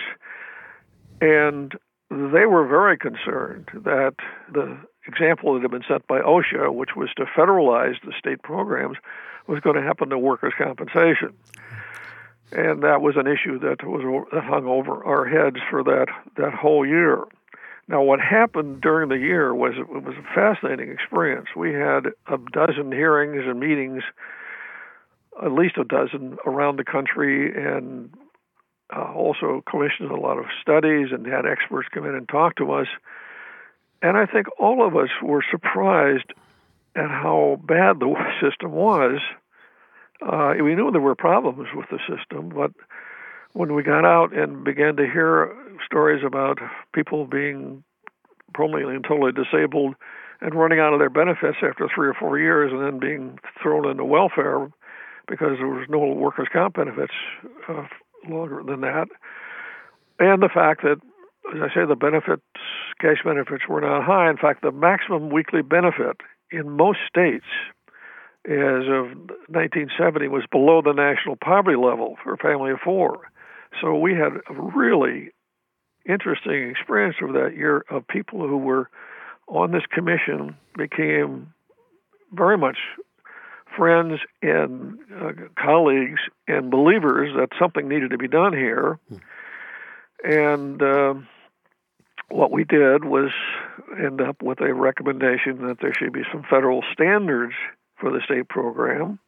And 1.22 1.74
they 2.10 2.46
were 2.46 2.66
very 2.68 2.98
concerned 2.98 3.70
that 3.74 4.16
the 4.52 4.78
example 5.06 5.54
that 5.54 5.62
had 5.62 5.72
been 5.72 5.84
set 5.88 6.08
by 6.08 6.20
OSHA, 6.20 6.74
which 6.74 6.96
was 6.96 7.10
to 7.18 7.26
federalize 7.26 7.96
the 8.04 8.14
state 8.18 8.42
programs, 8.42 8.98
was 9.48 9.60
going 9.60 9.76
to 9.76 9.82
happen 9.82 10.10
to 10.10 10.18
workers' 10.18 10.54
compensation. 10.58 11.34
And 12.52 12.84
that 12.84 13.02
was 13.02 13.16
an 13.18 13.28
issue 13.28 13.60
that 13.60 13.84
was 13.84 14.26
that 14.32 14.44
hung 14.44 14.66
over 14.66 15.04
our 15.04 15.26
heads 15.26 15.58
for 15.70 15.84
that 15.84 16.08
that 16.38 16.54
whole 16.54 16.86
year. 16.86 17.24
Now, 17.88 18.02
what 18.02 18.20
happened 18.20 18.82
during 18.82 19.08
the 19.10 19.18
year 19.18 19.56
was 19.56 19.74
it 19.78 19.88
was 19.88 20.16
a 20.18 20.34
fascinating 20.36 20.92
experience. 20.92 21.48
We 21.56 21.74
had 21.74 22.08
a 22.28 22.38
dozen 22.52 22.92
hearings 22.92 23.44
and 23.46 23.60
meetings, 23.60 24.04
at 25.42 25.54
least 25.54 25.78
a 25.78 25.86
dozen 25.86 26.38
around 26.46 26.78
the 26.78 26.84
country, 26.84 27.54
and 27.56 28.14
uh, 28.94 29.14
also 29.14 29.64
commissioned 29.70 30.12
a 30.12 30.20
lot 30.20 30.38
of 30.38 30.46
studies 30.62 31.08
and 31.12 31.26
had 31.26 31.46
experts 31.46 31.88
come 31.94 32.06
in 32.06 32.16
and 32.16 32.28
talk 32.28 32.56
to 32.58 32.74
us. 32.74 32.88
And 34.02 34.18
I 34.18 34.26
think 34.26 34.48
all 34.60 34.86
of 34.86 34.96
us 34.96 35.10
were 35.24 35.44
surprised 35.50 36.34
at 36.96 37.10
how 37.10 37.60
bad 37.64 38.00
the 38.00 38.14
system 38.42 38.72
was. 38.72 39.20
Uh, 40.22 40.56
we 40.62 40.76
knew 40.76 40.92
there 40.92 41.00
were 41.00 41.16
problems 41.16 41.70
with 41.74 41.86
the 41.90 42.00
system, 42.00 42.50
but 42.50 42.72
when 43.54 43.74
we 43.74 43.84
got 43.84 44.06
out 44.06 44.36
and 44.36 44.64
began 44.64 44.96
to 44.98 45.04
hear 45.04 45.56
stories 45.86 46.24
about 46.26 46.60
people 46.94 47.26
being 47.26 47.84
permanently 48.54 48.96
and 48.96 49.04
totally 49.04 49.32
disabled 49.32 49.96
and 50.42 50.54
running 50.54 50.80
out 50.80 50.94
of 50.94 51.00
their 51.00 51.10
benefits 51.10 51.58
after 51.64 51.88
three 51.94 52.08
or 52.08 52.14
four 52.14 52.38
years 52.38 52.72
and 52.72 52.82
then 52.82 53.00
being 53.00 53.40
thrown 53.62 53.90
into 53.90 54.06
welfare 54.06 54.70
because 55.28 55.58
there 55.58 55.68
was 55.68 55.88
no 55.90 56.00
workers' 56.00 56.48
comp 56.52 56.76
benefits 56.76 57.14
uh, 57.68 57.84
longer 58.30 58.64
than 58.64 58.82
that, 58.82 59.08
and 60.20 60.42
the 60.42 60.50
fact 60.50 60.84
that, 60.84 60.98
as 61.54 61.62
I 61.62 61.74
say, 61.74 61.86
the 61.88 61.96
benefits, 61.96 62.44
cash 63.00 63.18
benefits 63.24 63.64
were 63.68 63.82
not 63.82 64.04
high. 64.04 64.30
In 64.30 64.38
fact, 64.38 64.62
the 64.62 64.72
maximum 64.72 65.30
weekly 65.30 65.62
benefit 65.62 66.18
in 66.52 66.70
most 66.70 67.00
states 67.08 67.46
as 68.46 68.88
of 68.88 69.12
1970 69.52 70.30
was 70.30 70.46
below 70.50 70.82
the 70.82 70.94
national 70.94 71.36
poverty 71.36 71.76
level 71.76 72.16
for 72.24 72.34
a 72.34 72.38
family 72.38 72.72
of 72.72 72.80
four. 72.84 73.30
So 73.82 73.98
we 73.98 74.14
had 74.14 74.34
a 74.50 74.54
really 74.54 75.32
interesting 76.08 76.70
experience 76.70 77.18
over 77.22 77.44
that 77.44 77.56
year 77.56 77.84
of 77.90 78.08
people 78.08 78.48
who 78.48 78.58
were 78.58 78.90
on 79.48 79.72
this 79.72 79.86
commission 79.92 80.58
became 80.78 81.54
very 82.32 82.58
much 82.58 82.78
friends 83.76 84.20
and 84.42 84.98
uh, 85.16 85.32
colleagues 85.58 86.20
and 86.48 86.72
believers 86.72 87.34
that 87.38 87.50
something 87.60 87.88
needed 87.88 88.12
to 88.12 88.18
be 88.18 88.28
done 88.28 88.54
here. 88.54 89.00
Hmm. 89.10 89.18
And 90.24 90.82
uh, 90.82 91.14
what 92.30 92.52
we 92.52 92.64
did 92.64 93.06
was 93.06 93.32
end 93.98 94.22
up 94.22 94.42
with 94.42 94.60
a 94.62 94.74
recommendation 94.74 95.68
that 95.68 95.78
there 95.82 95.94
should 95.94 96.14
be 96.14 96.24
some 96.32 96.44
federal 96.50 96.84
standards 96.94 97.54
for 98.00 98.12
the 98.12 98.22
state 98.26 98.50
program. 98.50 99.20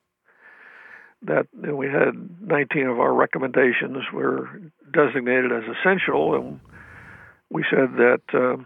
That 1.23 1.47
we 1.53 1.87
had 1.87 2.13
19 2.41 2.87
of 2.87 2.99
our 2.99 3.13
recommendations 3.13 3.97
were 4.13 4.49
designated 4.93 5.51
as 5.51 5.63
essential, 5.63 6.35
and 6.35 6.59
we 7.49 7.63
said 7.69 7.95
that. 7.97 8.21
Uh, 8.33 8.63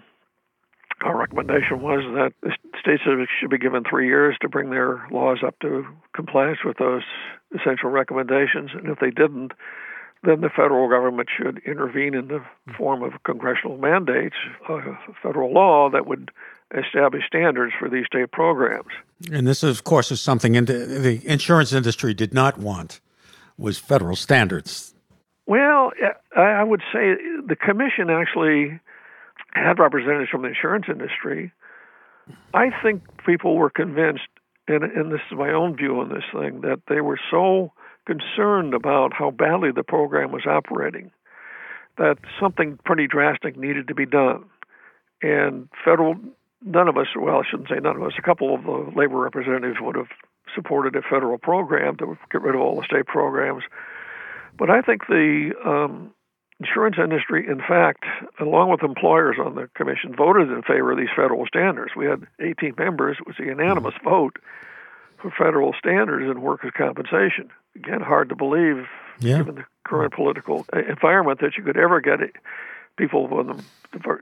our 1.04 1.18
recommendation 1.18 1.82
was 1.82 2.02
that 2.16 2.32
the 2.42 2.52
states 2.80 3.04
should 3.04 3.50
be 3.50 3.58
given 3.58 3.84
three 3.84 4.08
years 4.08 4.38
to 4.42 4.48
bring 4.48 4.70
their 4.70 5.06
laws 5.12 5.40
up 5.46 5.60
to 5.60 5.86
compliance 6.16 6.60
with 6.64 6.78
those 6.78 7.02
essential 7.54 7.90
recommendations. 7.90 8.72
And 8.74 8.88
if 8.88 9.00
they 9.00 9.10
didn't, 9.10 9.52
then 10.24 10.42
the 10.42 10.50
federal 10.50 10.90
government 10.90 11.28
should 11.36 11.62
intervene 11.66 12.14
in 12.14 12.28
the 12.28 12.44
form 12.78 13.04
of 13.04 13.12
congressional 13.26 13.78
mandates, 13.78 14.36
a 14.70 14.80
federal 15.22 15.54
law 15.54 15.90
that 15.90 16.08
would 16.08 16.32
establish 16.74 17.24
standards 17.28 17.74
for 17.80 17.90
these 17.90 18.06
state 18.06 18.32
programs. 18.32 18.90
And 19.32 19.48
this, 19.48 19.64
of 19.64 19.84
course, 19.84 20.12
is 20.12 20.22
something 20.22 20.56
in 20.56 20.66
the 20.66 21.22
insurance 21.26 21.74
industry 21.74 22.14
did 22.14 22.34
not 22.34 22.58
want 22.58 23.00
was 23.58 23.78
federal 23.78 24.16
standards. 24.16 24.94
Well, 25.46 25.92
I 26.36 26.64
would 26.64 26.82
say 26.92 27.16
the 27.46 27.56
commission 27.56 28.10
actually 28.10 28.80
had 29.54 29.78
representatives 29.80 30.30
from 30.30 30.42
the 30.42 30.50
insurance 30.50 30.86
industry. 30.90 31.52
I 32.54 32.70
think 32.82 33.04
people 33.26 33.56
were 33.56 33.70
convinced, 33.70 34.28
and, 34.68 34.84
and 34.84 35.12
this 35.12 35.22
is 35.30 35.38
my 35.38 35.52
own 35.52 35.76
view 35.76 36.00
on 36.00 36.10
this 36.10 36.24
thing, 36.34 36.62
that 36.62 36.82
they 36.88 37.02
were 37.02 37.20
so 37.30 37.72
concerned 38.06 38.74
about 38.74 39.14
how 39.14 39.32
badly 39.32 39.72
the 39.72 39.84
program 39.84 40.32
was 40.32 40.46
operating 40.46 41.12
that 41.98 42.18
something 42.40 42.80
pretty 42.86 43.08
drastic 43.08 43.58
needed 43.58 43.88
to 43.88 43.96
be 43.96 44.06
done. 44.06 44.46
And 45.22 45.70
federal, 45.86 46.16
none 46.66 46.88
of 46.88 46.98
us, 46.98 47.08
well, 47.16 47.40
I 47.40 47.44
shouldn't 47.50 47.70
say 47.70 47.76
none 47.82 47.96
of 47.96 48.04
us, 48.04 48.14
a 48.18 48.22
couple 48.22 48.56
of 48.56 48.64
the 48.64 48.92
labor 48.96 49.18
representatives 49.18 49.78
would 49.82 49.96
have 49.96 50.10
supported 50.56 50.96
a 50.96 51.02
federal 51.02 51.38
program 51.38 51.98
to 51.98 52.18
get 52.32 52.42
rid 52.42 52.56
of 52.56 52.62
all 52.62 52.76
the 52.76 52.86
state 52.86 53.06
programs. 53.06 53.64
But 54.58 54.70
I 54.70 54.82
think 54.82 55.08
the 55.08 55.52
um, 55.66 56.14
insurance 56.60 56.98
industry, 57.02 57.48
in 57.48 57.60
fact, 57.60 58.04
along 58.40 58.70
with 58.70 58.84
employers 58.84 59.38
on 59.44 59.56
the 59.56 59.70
commission, 59.76 60.16
voted 60.16 60.50
in 60.50 60.62
favor 60.62 60.92
of 60.92 60.98
these 60.98 61.14
federal 61.16 61.46
standards. 61.48 61.94
We 61.96 62.06
had 62.06 62.28
18 62.40 62.76
members. 62.78 63.18
It 63.20 63.28
was 63.28 63.36
a 63.40 63.44
unanimous 63.44 63.96
vote 64.04 64.38
for 65.22 65.32
federal 65.32 65.74
standards 65.78 66.30
in 66.30 66.42
workers' 66.42 66.74
compensation. 66.78 67.50
Again, 67.76 68.02
hard 68.02 68.30
to 68.30 68.36
believe, 68.36 68.86
yeah. 69.20 69.38
given 69.38 69.56
the 69.56 69.66
current 69.84 70.14
political 70.14 70.66
environment, 70.74 71.40
that 71.42 71.58
you 71.58 71.64
could 71.64 71.78
ever 71.78 72.02
get 72.02 72.22
people 72.98 73.28
with 73.28 73.64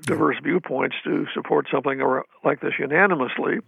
diverse 0.05 0.37
viewpoints 0.43 0.95
to 1.03 1.27
support 1.33 1.67
something 1.71 2.01
like 2.43 2.61
this 2.61 2.73
unanimously. 2.79 3.59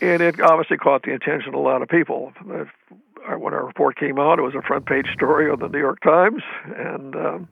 And 0.00 0.22
it 0.22 0.40
obviously 0.40 0.76
caught 0.76 1.02
the 1.02 1.14
attention 1.14 1.48
of 1.48 1.54
a 1.54 1.58
lot 1.58 1.82
of 1.82 1.88
people. 1.88 2.32
When 2.44 3.54
our 3.54 3.64
report 3.64 3.96
came 3.96 4.18
out, 4.18 4.38
it 4.38 4.42
was 4.42 4.54
a 4.54 4.62
front 4.62 4.86
page 4.86 5.06
story 5.14 5.50
of 5.50 5.60
the 5.60 5.68
New 5.68 5.78
York 5.78 6.00
Times, 6.00 6.42
and 6.76 7.16
um, 7.16 7.48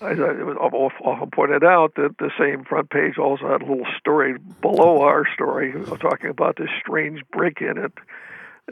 it 0.00 0.18
was 0.18 0.56
often 1.04 1.30
pointed 1.30 1.62
out 1.62 1.94
that 1.96 2.16
the 2.18 2.30
same 2.38 2.64
front 2.64 2.90
page 2.90 3.18
also 3.18 3.48
had 3.48 3.62
a 3.62 3.66
little 3.66 3.86
story 3.98 4.36
below 4.60 5.02
our 5.02 5.24
story 5.34 5.74
talking 6.00 6.30
about 6.30 6.56
this 6.56 6.70
strange 6.80 7.20
break-in 7.32 7.78
at 7.78 7.92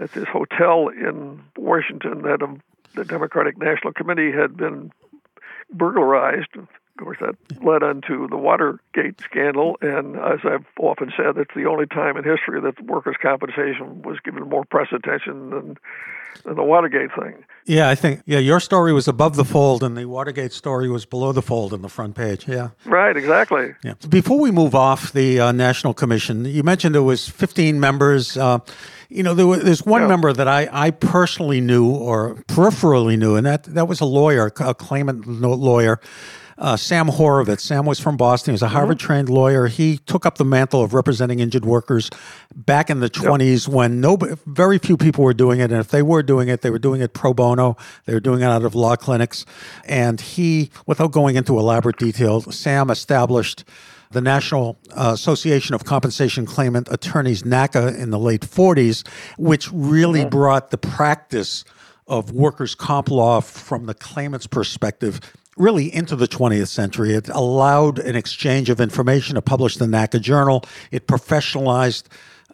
at 0.01 0.13
this 0.13 0.27
hotel 0.29 0.89
in 0.89 1.43
Washington 1.57 2.23
that 2.23 2.41
um, 2.43 2.63
the 2.95 3.05
Democratic 3.05 3.59
National 3.59 3.93
Committee 3.93 4.33
had 4.33 4.57
been 4.57 4.93
burglarized 5.73 6.57
of 7.01 7.07
course, 7.07 7.19
that 7.21 7.65
led 7.65 7.83
into 7.83 8.29
the 8.29 8.37
Watergate 8.37 9.21
scandal. 9.21 9.77
And 9.81 10.17
as 10.17 10.41
I've 10.45 10.67
often 10.79 11.13
said, 11.17 11.37
it's 11.39 11.55
the 11.55 11.65
only 11.65 11.87
time 11.87 12.17
in 12.17 12.25
history 12.25 12.61
that 12.61 12.81
workers' 12.85 13.17
compensation 13.21 14.03
was 14.03 14.19
given 14.21 14.49
more 14.49 14.65
press 14.65 14.89
attention 14.93 15.51
than, 15.51 15.79
than 16.45 16.57
the 16.57 16.63
Watergate 16.63 17.11
thing. 17.19 17.45
Yeah, 17.65 17.89
I 17.89 17.95
think, 17.95 18.23
yeah, 18.27 18.39
your 18.39 18.61
story 18.61 18.93
was 18.93 19.09
above 19.09 19.37
the 19.37 19.45
fold, 19.45 19.83
and 19.83 19.97
the 19.97 20.07
Watergate 20.07 20.53
story 20.53 20.91
was 20.91 21.07
below 21.07 21.33
the 21.33 21.43
fold 21.43 21.73
in 21.73 21.83
the 21.83 21.89
front 21.89 22.17
page. 22.17 22.47
Yeah. 22.47 22.71
Right, 22.85 23.17
exactly. 23.17 23.75
Yeah. 23.83 23.95
Before 24.09 24.39
we 24.39 24.51
move 24.51 24.75
off 24.75 25.13
the 25.13 25.41
uh, 25.41 25.53
National 25.53 25.95
Commission, 25.95 26.45
you 26.45 26.63
mentioned 26.63 26.95
there 26.95 27.03
was 27.03 27.29
15 27.29 27.81
members. 27.81 28.37
Uh, 28.37 28.59
you 29.09 29.23
know, 29.23 29.35
there 29.35 29.47
was, 29.47 29.63
there's 29.63 29.85
one 29.85 30.03
yeah. 30.03 30.09
member 30.09 30.33
that 30.33 30.47
I, 30.47 30.69
I 30.71 30.91
personally 30.91 31.61
knew 31.61 31.91
or 31.91 32.37
peripherally 32.47 33.19
knew, 33.19 33.37
and 33.37 33.47
that, 33.47 33.65
that 33.65 33.89
was 33.89 34.01
a 34.01 34.05
lawyer, 34.05 34.53
a 34.61 34.75
claimant 34.75 35.27
lawyer 35.27 35.99
uh, 36.61 36.77
Sam 36.77 37.09
Horovitz. 37.09 37.61
Sam 37.61 37.87
was 37.87 37.99
from 37.99 38.17
Boston. 38.17 38.53
He 38.53 38.55
was 38.55 38.63
a 38.63 38.67
mm-hmm. 38.67 38.75
Harvard 38.75 38.99
trained 38.99 39.29
mm-hmm. 39.29 39.37
lawyer. 39.37 39.67
He 39.67 39.99
took 39.99 40.27
up 40.27 40.37
the 40.37 40.45
mantle 40.45 40.83
of 40.83 40.93
representing 40.93 41.41
injured 41.41 41.65
workers 41.65 42.11
back 42.55 42.91
in 42.91 43.01
the 43.01 43.09
20s 43.09 43.67
yep. 43.67 43.75
when 43.75 44.01
no, 44.01 44.19
very 44.47 44.79
few 44.79 44.97
people 44.97 45.25
were 45.25 45.35
doing 45.35 45.61
it. 45.61 45.73
And 45.73 45.81
if 45.81 45.89
they 45.89 46.03
were 46.03 46.23
doing 46.23 46.49
it, 46.49 46.61
they 46.61 46.71
were 46.71 46.79
doing 46.79 47.01
it 47.01 47.15
pro 47.15 47.33
bono. 47.33 47.77
They 48.05 48.13
were 48.13 48.21
doing 48.21 48.43
it 48.43 48.45
out 48.45 48.63
of 48.63 48.75
law 48.75 48.95
clinics. 48.97 49.47
And 49.87 50.21
he, 50.21 50.71
without 50.87 51.13
going 51.13 51.37
into 51.37 51.59
elaborate 51.59 51.97
detail, 51.97 52.43
Sam 52.43 52.91
established 52.91 53.65
the 54.11 54.21
National 54.21 54.79
uh, 54.93 55.13
Association 55.15 55.75
of 55.75 55.85
Compensation 55.85 56.45
Claimant 56.45 56.89
Attorneys, 56.91 57.45
NACA, 57.45 57.97
in 57.97 58.11
the 58.11 58.19
late 58.19 58.43
40s, 58.43 59.07
which 59.39 59.71
really 59.73 60.21
mm-hmm. 60.21 60.31
brought 60.31 60.71
the 60.71 60.79
practice 60.79 61.65
of 62.11 62.33
workers' 62.33 62.75
comp 62.75 63.09
law 63.09 63.41
from 63.41 63.87
the 63.87 63.95
claimant's 63.95 64.49
perspective 64.49 65.21
really 65.61 65.95
into 65.95 66.17
the 66.17 66.27
20th 66.27 66.69
century. 66.69 67.15
It 67.15 67.29
allowed 67.29 67.99
an 67.99 68.17
exchange 68.17 68.71
of 68.71 68.81
information. 68.81 69.37
It 69.37 69.45
published 69.45 69.79
the 69.79 69.87
NACA 69.87 70.21
Journal. 70.21 70.65
It 70.91 71.07
professionalized 71.07 72.05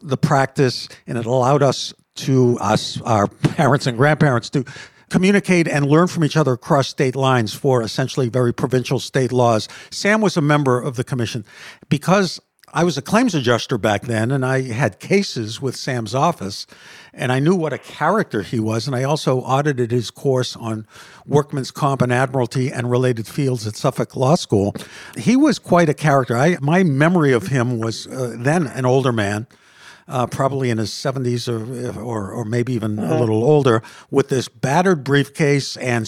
the 0.03 0.17
practice, 0.17 0.89
and 1.07 1.17
it 1.17 1.25
allowed 1.25 1.63
us 1.63 1.95
to 2.17 2.59
us, 2.61 3.01
our 3.03 3.27
parents 3.57 3.87
and 3.87 3.97
grandparents, 3.97 4.51
to 4.51 4.65
communicate 5.09 5.69
and 5.69 5.87
learn 5.87 6.09
from 6.09 6.25
each 6.25 6.37
other 6.37 6.55
across 6.55 6.89
state 6.89 7.15
lines 7.15 7.55
for 7.55 7.81
essentially 7.81 8.29
very 8.29 8.53
provincial 8.53 8.99
state 8.99 9.33
laws. 9.33 9.69
Sam 9.91 10.21
was 10.21 10.37
a 10.37 10.41
member 10.41 10.81
of 10.81 10.97
the 10.97 11.05
commission 11.05 11.45
because 11.89 12.41
I 12.77 12.85
was 12.85 12.99
a 12.99 13.03
claims 13.03 13.35
adjuster 13.35 13.79
back 13.79 14.03
then, 14.03 14.31
and 14.31 14.45
I 14.45 14.61
had 14.71 15.01
cases 15.01 15.63
with 15.63 15.77
Sam's 15.77 16.15
office, 16.15 16.67
and 17.15 17.33
I 17.33 17.39
knew 17.39 17.55
what 17.55 17.73
a 17.73 17.79
character 17.79 18.43
he 18.43 18.61
was. 18.61 18.87
And 18.87 18.95
I 18.95 19.03
also 19.03 19.39
audited 19.41 19.91
his 19.91 20.11
course 20.11 20.55
on 20.55 20.87
workman's 21.25 21.71
comp 21.71 22.03
and 22.03 22.13
admiralty 22.13 22.71
and 22.71 22.91
related 22.91 23.27
fields 23.27 23.67
at 23.67 23.77
Suffolk 23.77 24.15
Law 24.15 24.35
School. 24.35 24.75
He 25.17 25.37
was 25.37 25.59
quite 25.59 25.89
a 25.89 25.95
character. 25.95 26.37
I, 26.37 26.59
my 26.61 26.85
memory 26.85 27.33
of 27.33 27.47
him 27.47 27.79
was 27.79 28.07
uh, 28.09 28.37
then 28.39 28.67
an 28.67 28.85
older 28.85 29.11
man. 29.11 29.47
Uh, 30.09 30.25
probably 30.25 30.71
in 30.71 30.79
his 30.79 30.91
70s 30.91 31.49
or, 31.49 32.01
or, 32.01 32.31
or 32.31 32.45
maybe 32.45 32.73
even 32.75 32.97
a 32.97 33.03
uh-huh. 33.03 33.19
little 33.19 33.43
older, 33.43 33.83
with 34.09 34.29
this 34.29 34.47
battered 34.47 35.03
briefcase 35.03 35.77
and 35.79 36.07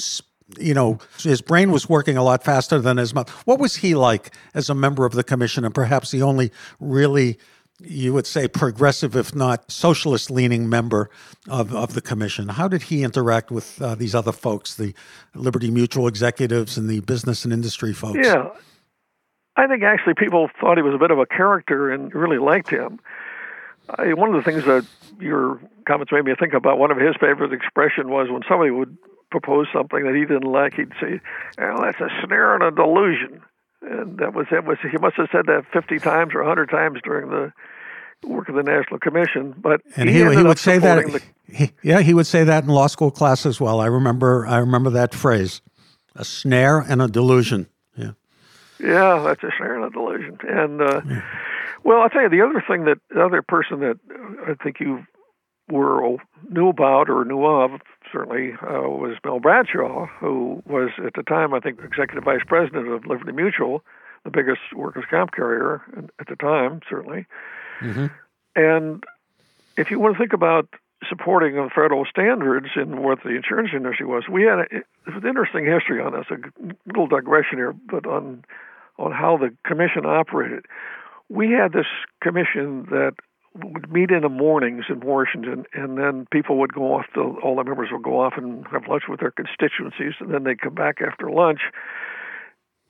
you 0.57 0.75
know, 0.75 0.99
his 1.21 1.41
brain 1.41 1.71
was 1.71 1.89
working 1.89 2.17
a 2.17 2.23
lot 2.23 2.43
faster 2.45 2.79
than 2.79 2.97
his 2.97 3.15
mouth. 3.15 3.29
What 3.47 3.59
was 3.59 3.77
he 3.77 3.95
like 3.95 4.35
as 4.55 4.71
a 4.71 4.75
member 4.75 5.05
of 5.05 5.13
the 5.13 5.25
commission 5.25 5.65
and 5.65 5.75
perhaps 5.75 6.11
the 6.11 6.23
only 6.23 6.51
really, 6.81 7.39
you 7.81 8.15
would 8.15 8.27
say, 8.27 8.49
progressive, 8.49 9.15
if 9.15 9.35
not 9.35 9.71
socialist 9.71 10.31
leaning 10.31 10.69
member 10.69 11.11
of, 11.49 11.75
of 11.75 11.95
the 11.95 12.01
commission? 12.01 12.49
How 12.49 12.67
did 12.67 12.85
he 12.85 13.03
interact 13.03 13.51
with 13.51 13.81
uh, 13.83 13.95
these 13.95 14.15
other 14.15 14.33
folks, 14.33 14.75
the 14.75 14.95
Liberty 15.35 15.71
Mutual 15.71 16.09
executives 16.09 16.79
and 16.79 16.89
the 16.89 17.01
business 17.01 17.45
and 17.45 17.53
industry 17.53 17.93
folks? 17.93 18.21
Yeah. 18.23 18.49
I 19.57 19.67
think 19.67 19.83
actually 19.83 20.15
people 20.15 20.49
thought 20.61 20.79
he 20.79 20.83
was 20.83 20.95
a 20.95 20.99
bit 20.99 21.11
of 21.11 21.19
a 21.19 21.27
character 21.27 21.91
and 21.91 22.15
really 22.15 22.39
liked 22.39 22.71
him. 22.71 23.01
I, 23.91 24.15
one 24.15 24.35
of 24.35 24.37
the 24.37 24.49
things 24.49 24.65
that 24.65 24.87
your 25.21 25.61
comments 25.87 26.13
made 26.13 26.25
me 26.25 26.35
think 26.39 26.55
about, 26.55 26.79
one 26.79 26.91
of 26.91 26.99
his 26.99 27.17
favorite 27.21 27.53
expression 27.53 28.09
was 28.09 28.31
when 28.31 28.43
somebody 28.49 28.71
would 28.71 28.97
propose 29.31 29.67
something 29.73 30.05
that 30.05 30.15
he 30.15 30.23
didn't 30.23 30.51
like, 30.51 30.75
he'd 30.75 30.93
say, 31.01 31.21
"Well, 31.59 31.83
that's 31.83 32.01
a 32.01 32.09
snare 32.25 32.55
and 32.55 32.63
a 32.63 32.71
delusion." 32.71 33.43
And 33.83 34.19
that 34.19 34.35
was 34.35 34.47
that 34.51 34.65
was 34.65 34.79
he 34.91 34.99
must 34.99 35.17
have 35.17 35.29
said 35.31 35.47
that 35.47 35.65
fifty 35.73 35.99
times 35.99 36.35
or 36.35 36.43
hundred 36.45 36.71
times 36.71 37.01
during 37.05 37.31
the 37.31 37.53
work 38.27 38.49
of 38.49 38.55
the 38.55 38.63
National 38.63 38.99
Commission. 38.99 39.55
But 39.57 39.83
and 39.97 40.09
he, 40.09 40.25
he, 40.25 40.37
he 40.37 40.43
would 40.43 40.59
say 40.59 40.79
that. 40.79 41.07
The, 41.07 41.23
he, 41.47 41.73
yeah, 41.83 42.01
he 42.01 42.15
would 42.15 42.27
say 42.27 42.45
that 42.45 42.65
in 42.65 42.71
law 42.71 42.89
school 42.89 43.11
class 43.11 43.47
as 43.47 43.61
well. 43.61 43.81
I 43.81 43.87
remember. 43.87 44.47
I 44.47 44.59
remember 44.59 44.91
that 44.91 45.15
phrase: 45.15 45.63
a 46.17 46.25
snare 46.25 46.81
and 46.81 47.01
a 47.01 47.09
delusion. 47.09 47.69
Yeah. 47.97 48.13
Yeah, 48.81 49.23
that's 49.25 49.43
a 49.43 49.51
snare 49.57 49.77
and 49.77 49.85
a 49.85 49.91
delusion. 49.91 50.39
And 50.43 50.83
uh, 50.83 51.01
yeah. 51.09 51.23
well, 51.85 52.01
I'll 52.01 52.11
tell 52.11 52.23
you 52.23 52.29
the 52.29 52.43
other 52.43 52.63
thing 52.67 52.85
that 52.85 52.99
the 53.11 53.25
other 53.25 53.43
person 53.43 53.81
that 53.81 53.99
I 54.47 54.55
think 54.63 54.81
you 54.81 55.05
were 55.71 56.17
knew 56.49 56.69
about 56.69 57.11
or 57.11 57.25
knew 57.25 57.45
of 57.45 57.81
certainly 58.13 58.53
uh, 58.63 58.89
was 58.89 59.17
Mel 59.25 59.41
Bradshaw, 59.41 60.07
who 60.21 60.63
was 60.67 60.91
at 61.05 61.15
the 61.15 61.23
time, 61.23 61.55
I 61.55 61.61
think, 61.61 61.81
executive 61.83 62.25
vice 62.25 62.43
president 62.47 62.89
of 62.89 63.07
Liberty 63.07 63.33
Mutual, 63.33 63.85
the 64.25 64.31
biggest 64.31 64.61
workers' 64.75 65.05
comp 65.11 65.33
carrier 65.33 65.83
at 66.19 66.27
the 66.27 66.37
time, 66.37 66.81
certainly. 66.89 67.27
Mm-hmm. 67.81 68.07
And 68.57 69.05
if 69.77 69.91
you 69.91 70.01
want 70.01 70.17
to 70.17 70.19
think 70.19 70.33
about 70.33 70.69
supporting 71.09 71.55
the 71.55 71.71
federal 71.75 72.05
standards 72.05 72.69
in 72.75 73.03
what 73.03 73.23
the 73.23 73.31
insurance 73.31 73.71
industry 73.73 74.07
was, 74.07 74.25
we 74.29 74.43
had 74.43 74.59
a, 74.59 74.67
an 75.07 75.27
interesting 75.27 75.65
history 75.65 76.01
on 76.01 76.13
this. 76.13 76.27
A 76.31 76.39
little 76.87 77.07
digression 77.07 77.59
here, 77.59 77.73
but 77.73 78.07
on 78.07 78.45
on 78.99 79.13
how 79.13 79.37
the 79.37 79.55
commission 79.65 80.05
operated. 80.05 80.67
We 81.29 81.53
had 81.53 81.73
this 81.73 81.87
commission 82.21 82.87
that 82.91 83.15
would 83.55 83.91
meet 83.91 84.11
in 84.11 84.23
the 84.23 84.29
mornings 84.29 84.85
in 84.89 85.01
Washington, 85.01 85.65
and 85.73 85.99
then 85.99 86.27
people 86.31 86.59
would 86.59 86.73
go 86.73 86.95
off. 86.95 87.07
To, 87.15 87.39
all 87.43 87.57
the 87.57 87.65
members 87.65 87.89
would 87.91 88.03
go 88.03 88.21
off 88.21 88.35
and 88.37 88.67
have 88.69 88.87
lunch 88.89 89.05
with 89.09 89.21
their 89.21 89.31
constituencies, 89.31 90.15
and 90.21 90.33
then 90.33 90.45
they'd 90.45 90.61
come 90.61 90.75
back 90.75 91.01
after 91.01 91.31
lunch, 91.31 91.61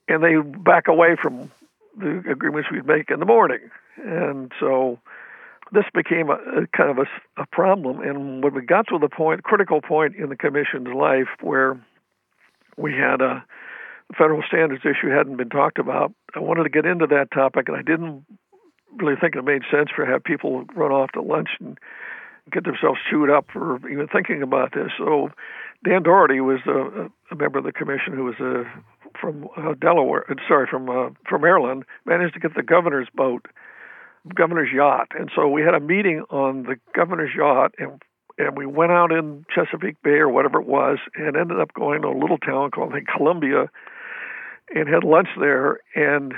and 0.08 0.22
they 0.22 0.36
back 0.36 0.88
away 0.88 1.16
from 1.20 1.50
the 1.96 2.22
agreements 2.30 2.70
we'd 2.70 2.86
make 2.86 3.10
in 3.10 3.20
the 3.20 3.26
morning. 3.26 3.70
And 4.04 4.52
so 4.60 4.98
this 5.72 5.84
became 5.94 6.30
a, 6.30 6.34
a 6.34 6.66
kind 6.76 6.90
of 6.90 6.98
a, 6.98 7.42
a 7.42 7.46
problem. 7.46 8.00
And 8.00 8.42
when 8.42 8.54
we 8.54 8.62
got 8.62 8.86
to 8.88 8.98
the 8.98 9.08
point, 9.08 9.42
critical 9.42 9.80
point 9.80 10.16
in 10.16 10.28
the 10.28 10.36
commission's 10.36 10.88
life, 10.88 11.28
where 11.40 11.80
we 12.76 12.92
had 12.92 13.20
a 13.20 13.44
federal 14.16 14.42
standards 14.46 14.84
issue 14.84 15.10
hadn't 15.10 15.36
been 15.36 15.50
talked 15.50 15.78
about, 15.78 16.12
I 16.34 16.40
wanted 16.40 16.64
to 16.64 16.70
get 16.70 16.86
into 16.86 17.06
that 17.08 17.30
topic, 17.32 17.68
and 17.68 17.76
I 17.76 17.82
didn't 17.82 18.24
really 18.96 19.16
think 19.20 19.36
it 19.36 19.44
made 19.44 19.62
sense 19.70 19.90
for 19.94 20.06
have 20.06 20.24
people 20.24 20.64
run 20.74 20.92
off 20.92 21.12
to 21.12 21.22
lunch 21.22 21.50
and 21.60 21.78
get 22.50 22.64
themselves 22.64 22.98
chewed 23.10 23.30
up 23.30 23.46
for 23.52 23.76
even 23.88 24.08
thinking 24.08 24.42
about 24.42 24.72
this. 24.72 24.90
So 24.98 25.30
Dan 25.84 26.02
Doherty 26.02 26.40
was 26.40 26.60
a, 26.66 27.10
a 27.30 27.36
member 27.36 27.58
of 27.58 27.64
the 27.64 27.72
commission 27.72 28.14
who 28.14 28.24
was 28.24 28.40
a, 28.40 28.64
from 29.20 29.48
uh, 29.56 29.74
Delaware, 29.74 30.24
uh, 30.30 30.34
sorry, 30.48 30.66
from 30.70 30.88
uh, 30.88 31.10
from 31.28 31.42
Maryland, 31.42 31.84
managed 32.04 32.34
to 32.34 32.40
get 32.40 32.54
the 32.54 32.62
governor's 32.62 33.08
boat, 33.14 33.46
governor's 34.34 34.70
yacht, 34.74 35.08
and 35.18 35.30
so 35.34 35.48
we 35.48 35.62
had 35.62 35.74
a 35.74 35.80
meeting 35.80 36.24
on 36.30 36.64
the 36.64 36.76
governor's 36.94 37.34
yacht, 37.36 37.74
and 37.78 38.02
and 38.38 38.56
we 38.56 38.66
went 38.66 38.92
out 38.92 39.12
in 39.12 39.44
Chesapeake 39.54 40.00
Bay 40.02 40.18
or 40.18 40.28
whatever 40.28 40.60
it 40.60 40.66
was, 40.66 40.98
and 41.14 41.36
ended 41.36 41.60
up 41.60 41.74
going 41.74 42.02
to 42.02 42.08
a 42.08 42.18
little 42.18 42.38
town 42.38 42.70
called 42.70 42.90
I 42.92 42.96
think 42.96 43.08
Columbia, 43.08 43.70
and 44.74 44.88
had 44.88 45.04
lunch 45.04 45.28
there, 45.38 45.80
and 45.94 46.34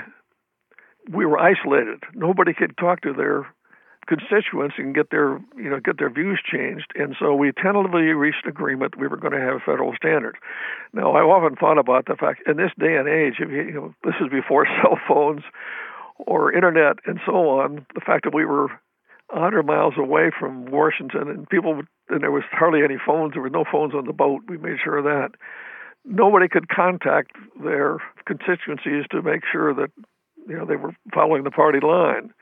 we 1.09 1.25
were 1.25 1.39
isolated. 1.39 2.03
Nobody 2.13 2.53
could 2.53 2.77
talk 2.77 3.01
to 3.01 3.13
their 3.13 3.47
constituents 4.07 4.75
and 4.77 4.95
get 4.95 5.11
their 5.11 5.39
you 5.55 5.69
know 5.69 5.79
get 5.79 5.99
their 5.99 6.09
views 6.09 6.41
changed. 6.43 6.91
And 6.95 7.15
so 7.19 7.35
we 7.35 7.51
tentatively 7.51 8.11
reached 8.13 8.45
an 8.45 8.49
agreement 8.49 8.97
we 8.97 9.07
were 9.07 9.17
going 9.17 9.33
to 9.33 9.39
have 9.39 9.55
a 9.55 9.59
federal 9.59 9.93
standards. 9.95 10.37
Now 10.93 11.13
I've 11.13 11.29
often 11.29 11.55
thought 11.55 11.77
about 11.77 12.05
the 12.05 12.15
fact 12.15 12.41
in 12.47 12.57
this 12.57 12.71
day 12.79 12.95
and 12.97 13.07
age, 13.07 13.35
if 13.39 13.49
you, 13.49 13.61
you 13.61 13.73
know, 13.73 13.95
this 14.03 14.15
is 14.21 14.29
before 14.29 14.65
cell 14.81 14.99
phones 15.07 15.43
or 16.17 16.53
internet 16.53 16.97
and 17.05 17.19
so 17.25 17.61
on, 17.61 17.85
the 17.93 18.01
fact 18.01 18.25
that 18.25 18.33
we 18.33 18.45
were 18.45 18.67
100 19.29 19.63
miles 19.63 19.93
away 19.97 20.29
from 20.37 20.65
Washington 20.65 21.29
and 21.29 21.49
people 21.49 21.81
and 22.09 22.21
there 22.21 22.31
was 22.31 22.43
hardly 22.51 22.83
any 22.83 22.97
phones. 23.03 23.33
There 23.33 23.41
were 23.41 23.49
no 23.49 23.63
phones 23.71 23.93
on 23.93 24.05
the 24.05 24.13
boat. 24.13 24.41
We 24.47 24.57
made 24.57 24.77
sure 24.83 24.97
of 24.97 25.05
that. 25.05 25.31
Nobody 26.03 26.47
could 26.49 26.67
contact 26.67 27.31
their 27.63 27.97
constituencies 28.25 29.05
to 29.11 29.21
make 29.21 29.43
sure 29.49 29.73
that 29.75 29.91
you 30.47 30.57
know 30.57 30.65
they 30.65 30.75
were 30.75 30.95
following 31.13 31.43
the 31.43 31.51
party 31.51 31.79
line. 31.81 32.33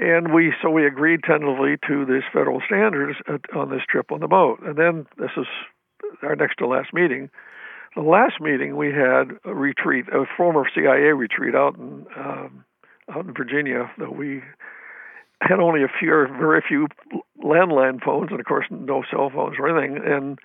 And 0.00 0.32
we 0.32 0.52
so 0.62 0.70
we 0.70 0.86
agreed 0.86 1.20
tentatively 1.24 1.76
to 1.88 2.04
this 2.04 2.22
federal 2.32 2.60
standards 2.64 3.18
on 3.54 3.70
this 3.70 3.82
trip 3.88 4.12
on 4.12 4.20
the 4.20 4.28
boat. 4.28 4.60
And 4.62 4.76
then 4.76 5.06
this 5.16 5.30
is 5.36 5.46
our 6.22 6.36
next 6.36 6.56
to 6.58 6.66
last 6.66 6.92
meeting. 6.92 7.30
The 7.96 8.02
last 8.02 8.40
meeting 8.40 8.76
we 8.76 8.92
had 8.92 9.30
a 9.44 9.54
retreat, 9.54 10.06
a 10.12 10.24
former 10.36 10.64
CIA 10.72 11.12
retreat 11.12 11.54
out 11.54 11.76
in 11.76 12.06
um, 12.16 12.64
out 13.10 13.24
in 13.26 13.34
Virginia 13.34 13.90
that 13.98 14.14
we 14.14 14.42
had 15.40 15.60
only 15.60 15.82
a 15.82 15.88
few, 15.98 16.26
very 16.38 16.62
few 16.66 16.88
landline 17.42 18.02
phones, 18.02 18.30
and 18.30 18.40
of 18.40 18.46
course 18.46 18.66
no 18.70 19.02
cell 19.10 19.30
phones 19.34 19.56
or 19.58 19.68
anything. 19.68 20.02
And 20.04 20.38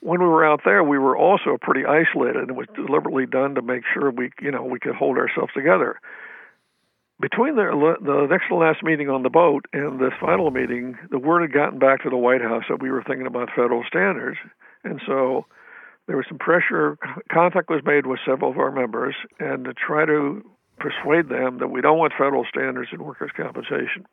when 0.00 0.20
we 0.20 0.26
were 0.26 0.46
out 0.46 0.60
there, 0.64 0.82
we 0.82 0.98
were 0.98 1.16
also 1.16 1.58
pretty 1.60 1.84
isolated, 1.84 2.36
and 2.36 2.50
it 2.50 2.56
was 2.56 2.66
deliberately 2.74 3.26
done 3.26 3.54
to 3.56 3.62
make 3.62 3.82
sure 3.92 4.10
we, 4.10 4.30
you 4.40 4.50
know, 4.50 4.62
we 4.62 4.78
could 4.78 4.94
hold 4.94 5.18
ourselves 5.18 5.52
together 5.54 6.00
between 7.20 7.56
the, 7.56 7.96
the 8.00 8.26
next 8.30 8.48
to 8.48 8.54
last 8.54 8.82
meeting 8.82 9.10
on 9.10 9.22
the 9.22 9.30
boat 9.30 9.66
and 9.72 9.98
this 9.98 10.12
final 10.20 10.50
meeting, 10.50 10.96
the 11.10 11.18
word 11.18 11.42
had 11.42 11.52
gotten 11.52 11.78
back 11.78 12.02
to 12.02 12.10
the 12.10 12.16
White 12.16 12.42
House 12.42 12.64
that 12.68 12.80
we 12.80 12.90
were 12.90 13.02
thinking 13.02 13.26
about 13.26 13.48
federal 13.50 13.82
standards. 13.86 14.38
And 14.84 15.00
so 15.06 15.46
there 16.06 16.16
was 16.16 16.26
some 16.28 16.38
pressure. 16.38 16.96
Contact 17.32 17.68
was 17.68 17.82
made 17.84 18.06
with 18.06 18.20
several 18.24 18.52
of 18.52 18.58
our 18.58 18.70
members 18.70 19.16
and 19.40 19.64
to 19.64 19.74
try 19.74 20.06
to 20.06 20.44
persuade 20.78 21.28
them 21.28 21.58
that 21.58 21.68
we 21.68 21.80
don't 21.80 21.98
want 21.98 22.12
federal 22.16 22.44
standards 22.48 22.90
in 22.92 23.02
workers' 23.02 23.32
compensation. 23.36 24.06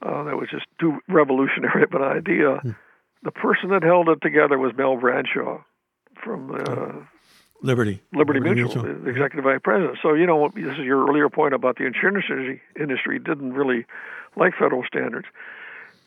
Uh, 0.00 0.24
that 0.24 0.36
was 0.36 0.48
just 0.50 0.64
too 0.80 0.98
revolutionary 1.08 1.82
of 1.82 1.92
an 1.92 2.02
idea. 2.02 2.60
Hmm. 2.62 2.70
The 3.22 3.32
person 3.32 3.70
that 3.70 3.82
held 3.82 4.08
it 4.08 4.20
together 4.22 4.58
was 4.58 4.72
Mel 4.76 4.96
Bradshaw 4.96 5.62
from 6.22 6.50
uh, 6.50 6.56
Liberty. 7.62 8.00
Liberty, 8.12 8.40
Liberty 8.40 8.40
Mutual, 8.40 8.84
Mutual, 8.84 9.04
the 9.04 9.10
executive 9.10 9.44
vice 9.44 9.60
president. 9.62 9.98
So, 10.02 10.14
you 10.14 10.26
know, 10.26 10.48
this 10.54 10.72
is 10.72 10.84
your 10.84 11.08
earlier 11.08 11.28
point 11.28 11.54
about 11.54 11.76
the 11.76 11.86
insurance 11.86 12.26
industry 12.78 13.18
didn't 13.18 13.52
really 13.52 13.84
like 14.36 14.54
federal 14.54 14.84
standards. 14.84 15.26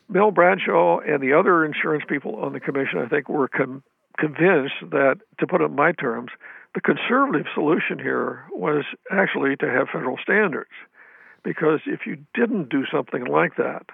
Mel 0.08 0.30
Bradshaw 0.30 1.00
and 1.00 1.22
the 1.22 1.32
other 1.32 1.64
insurance 1.64 2.04
people 2.08 2.36
on 2.36 2.52
the 2.52 2.60
commission, 2.60 2.98
I 2.98 3.08
think, 3.08 3.28
were 3.28 3.48
com- 3.48 3.82
convinced 4.18 4.74
that, 4.90 5.20
to 5.38 5.46
put 5.46 5.60
it 5.60 5.64
in 5.64 5.74
my 5.74 5.92
terms, 5.92 6.30
the 6.74 6.80
conservative 6.80 7.46
solution 7.54 7.98
here 7.98 8.44
was 8.50 8.84
actually 9.10 9.56
to 9.56 9.70
have 9.70 9.88
federal 9.92 10.18
standards. 10.22 10.70
Because 11.44 11.80
if 11.86 12.06
you 12.06 12.18
didn't 12.34 12.68
do 12.68 12.84
something 12.90 13.24
like 13.24 13.56
that, 13.56 13.86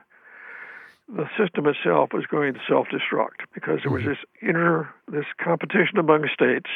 the 1.08 1.28
system 1.38 1.66
itself 1.66 2.10
was 2.12 2.26
going 2.26 2.54
to 2.54 2.60
self-destruct 2.68 3.48
because 3.54 3.80
there 3.82 3.90
was 3.90 4.02
mm-hmm. 4.02 4.10
this 4.10 4.18
inner 4.42 4.94
this 5.10 5.24
competition 5.42 5.98
among 5.98 6.28
states 6.32 6.68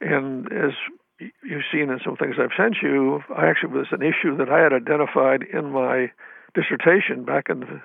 and 0.00 0.46
as 0.52 0.72
you've 1.18 1.62
seen 1.72 1.90
in 1.90 2.00
some 2.04 2.16
things 2.16 2.36
I've 2.38 2.56
sent 2.56 2.76
you, 2.82 3.20
I 3.36 3.46
actually 3.46 3.72
was 3.72 3.86
an 3.92 4.02
issue 4.02 4.36
that 4.38 4.48
I 4.48 4.60
had 4.60 4.72
identified 4.72 5.42
in 5.42 5.70
my 5.70 6.10
dissertation 6.54 7.24
back 7.24 7.46
in 7.48 7.60
the, 7.60 7.80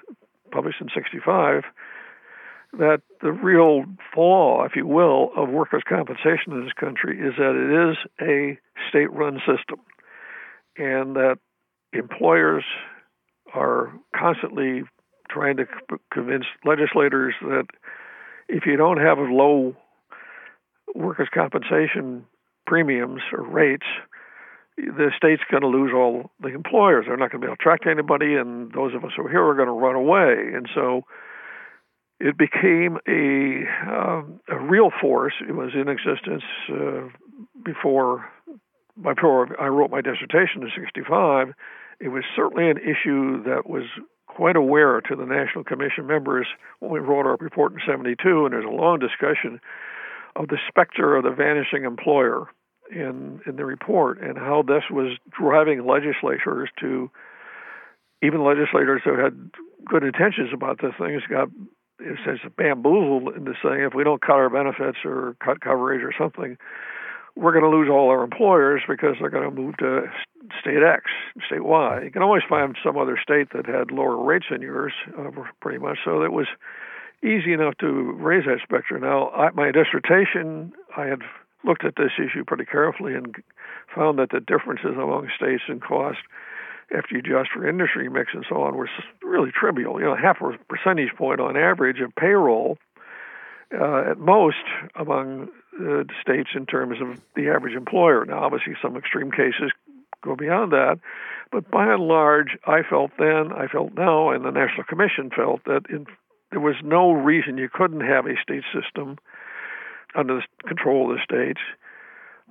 published 0.52 0.82
in 0.82 0.90
'65 0.94 1.64
that 2.74 3.02
the 3.22 3.32
real 3.32 3.86
flaw, 4.14 4.66
if 4.66 4.76
you 4.76 4.86
will, 4.86 5.32
of 5.36 5.50
workers' 5.50 5.84
compensation 5.88 6.52
in 6.52 6.64
this 6.64 6.74
country 6.74 7.18
is 7.18 7.34
that 7.38 7.56
it 7.56 7.90
is 7.90 7.98
a 8.22 8.60
state-run 8.90 9.40
system, 9.40 9.80
and 10.78 11.16
that 11.16 11.38
employers 11.94 12.66
are 13.54 13.92
constantly 14.16 14.84
trying 15.30 15.58
to 15.58 15.66
convince 16.12 16.46
legislators 16.66 17.34
that 17.42 17.66
if 18.48 18.66
you 18.66 18.78
don't 18.78 18.98
have 18.98 19.18
low 19.20 19.76
workers' 20.96 21.30
compensation 21.34 22.26
premiums 22.66 23.22
or 23.32 23.44
rates, 23.44 23.86
the 24.78 25.12
state's 25.18 25.42
going 25.50 25.62
to 25.62 25.68
lose 25.68 25.92
all 25.94 26.30
the 26.40 26.50
employers. 26.50 27.06
They're 27.08 27.18
not 27.18 27.32
going 27.32 27.42
to 27.42 27.48
be 27.48 27.50
able 27.50 27.56
to 27.56 27.62
attract 27.62 27.88
anybody, 27.88 28.36
and 28.36 28.72
those 28.72 28.94
of 28.94 29.04
us 29.04 29.12
who 29.16 29.26
are 29.26 29.30
here 29.30 29.44
are 29.44 29.56
going 29.56 29.68
to 29.68 29.72
run 29.72 29.96
away. 29.96 30.54
And 30.54 30.70
so 30.74 31.04
it 32.20 32.38
became 32.38 32.98
a 33.08 33.66
um, 33.90 34.40
a 34.48 34.60
real 34.60 34.90
force. 35.02 35.34
It 35.48 35.54
was 35.54 35.72
in 35.74 35.88
existence 35.88 36.44
uh, 36.70 37.10
before 37.64 38.30
before 39.02 39.60
I 39.62 39.68
wrote 39.68 39.92
my 39.92 40.02
dissertation 40.02 40.64
in 40.64 40.72
'65. 40.76 41.54
It 42.00 42.10
was 42.10 42.24
certainly 42.36 42.70
an 42.70 42.78
issue 42.78 43.44
that 43.44 43.68
was 43.68 43.84
quite 44.38 44.56
aware 44.56 45.02
to 45.02 45.16
the 45.16 45.26
National 45.26 45.64
Commission 45.64 46.06
members 46.06 46.46
when 46.80 46.92
we 46.92 47.00
wrote 47.00 47.26
our 47.26 47.38
report 47.40 47.74
in 47.74 47.80
'72, 47.88 48.46
and 48.46 48.54
there's 48.54 48.66
a 48.66 48.70
long 48.70 49.00
discussion 49.00 49.60
of 50.36 50.48
the 50.48 50.58
specter 50.68 51.16
of 51.16 51.24
the 51.24 51.32
vanishing 51.32 51.86
employer 51.86 52.46
in 52.92 53.42
in 53.48 53.56
the 53.56 53.66
report 53.66 54.22
and 54.22 54.38
how 54.38 54.62
this 54.62 54.84
was 54.92 55.18
driving 55.32 55.88
legislators 55.88 56.70
to 56.80 57.10
even 58.22 58.44
legislators 58.44 59.02
who 59.04 59.18
had 59.18 59.50
good 59.86 60.04
intentions 60.04 60.50
about 60.54 60.80
this 60.82 60.94
thing 61.00 61.20
got 61.30 61.50
it 62.00 62.20
says 62.24 62.38
bamboozled 62.56 63.36
into 63.36 63.54
saying 63.64 63.82
if 63.82 63.96
we 63.96 64.04
don't 64.04 64.22
cut 64.22 64.36
our 64.36 64.52
benefits 64.52 65.00
or 65.04 65.36
cut 65.44 65.62
coverage 65.62 66.04
or 66.04 66.14
something, 66.16 66.58
we're 67.36 67.54
going 67.54 67.64
to 67.64 67.76
lose 67.76 67.90
all 67.90 68.10
our 68.10 68.24
employers 68.24 68.84
because 68.88 69.16
they're 69.20 69.32
going 69.32 69.50
to 69.50 69.62
move 69.62 69.76
to 69.78 70.04
state 70.60 70.84
X, 70.84 71.06
state 71.46 71.64
Y. 71.64 72.04
You 72.04 72.12
can 72.12 72.22
always 72.22 72.44
find 72.48 72.78
some 72.84 72.98
other 72.98 73.20
state 73.22 73.50
that 73.54 73.66
had 73.66 73.92
lower 73.92 74.18
rates 74.18 74.46
than 74.50 74.62
yours, 74.62 74.94
uh, 75.18 75.30
pretty 75.62 75.80
much. 75.80 75.98
So 76.04 76.24
it 76.24 76.32
was 76.32 76.48
easy 77.24 77.54
enough 77.54 77.78
to 77.80 78.14
raise 78.14 78.46
that 78.46 78.60
specter. 78.64 79.00
Now, 79.00 79.30
I, 79.30 79.52
my 79.52 79.72
dissertation, 79.72 80.74
I 80.96 81.06
had 81.06 81.22
looked 81.64 81.84
at 81.84 81.96
this 81.96 82.12
issue 82.18 82.44
pretty 82.46 82.66
carefully 82.66 83.16
and 83.16 83.36
found 83.96 84.20
that 84.20 84.30
the 84.32 84.40
differences 84.40 84.96
among 84.96 85.30
states 85.36 85.64
in 85.68 85.80
cost 85.80 86.20
after 86.96 87.16
you 87.16 87.20
adjust 87.20 87.50
for 87.54 87.68
industry 87.68 88.08
mix 88.10 88.32
and 88.34 88.46
so 88.48 88.62
on 88.62 88.76
were 88.76 88.90
really 89.22 89.52
trivial. 89.52 90.00
You 90.00 90.06
know, 90.06 90.16
half 90.16 90.38
a 90.42 90.58
percentage 90.70 91.14
point 91.16 91.40
on 91.40 91.58
average 91.58 92.00
of 92.00 92.16
payroll 92.16 92.78
uh, 93.74 94.12
at 94.12 94.18
most 94.18 94.64
among 94.96 95.50
uh, 95.80 96.04
states 96.22 96.50
in 96.56 96.66
terms 96.66 97.02
of 97.02 97.20
the 97.36 97.50
average 97.50 97.76
employer. 97.76 98.26
Now, 98.26 98.44
obviously, 98.44 98.76
some 98.82 98.96
extreme 98.96 99.32
cases 99.32 99.72
go 100.28 100.36
beyond 100.36 100.72
that, 100.72 101.00
but 101.52 101.70
by 101.72 101.94
and 101.94 102.04
large, 102.04 102.58
I 102.66 102.82
felt 102.88 103.12
then, 103.18 103.52
I 103.54 103.68
felt 103.68 103.94
now, 103.96 104.32
and 104.32 104.44
the 104.44 104.52
National 104.52 104.84
Commission 104.84 105.30
felt 105.36 105.64
that 105.66 105.84
in 105.90 106.06
there 106.52 106.60
was 106.62 106.76
no 106.84 107.12
reason 107.12 107.58
you 107.58 107.70
couldn't 107.72 108.02
have 108.02 108.26
a 108.26 108.36
state 108.42 108.64
system 108.74 109.18
under 110.16 110.36
the 110.36 110.68
control 110.68 111.12
of 111.12 111.18
the 111.18 111.24
states 111.24 111.60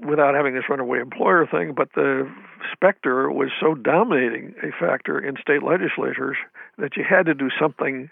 without 0.06 0.34
having 0.34 0.54
this 0.54 0.68
runaway 0.68 1.00
employer 1.00 1.46
thing. 1.46 1.72
But 1.74 1.88
the 1.94 2.30
specter 2.72 3.30
was 3.30 3.48
so 3.58 3.74
dominating 3.74 4.54
a 4.62 4.70
factor 4.78 5.18
in 5.18 5.36
state 5.40 5.62
legislatures 5.62 6.36
that 6.78 6.96
you 6.96 7.04
had 7.08 7.26
to 7.26 7.34
do 7.34 7.48
something 7.58 8.10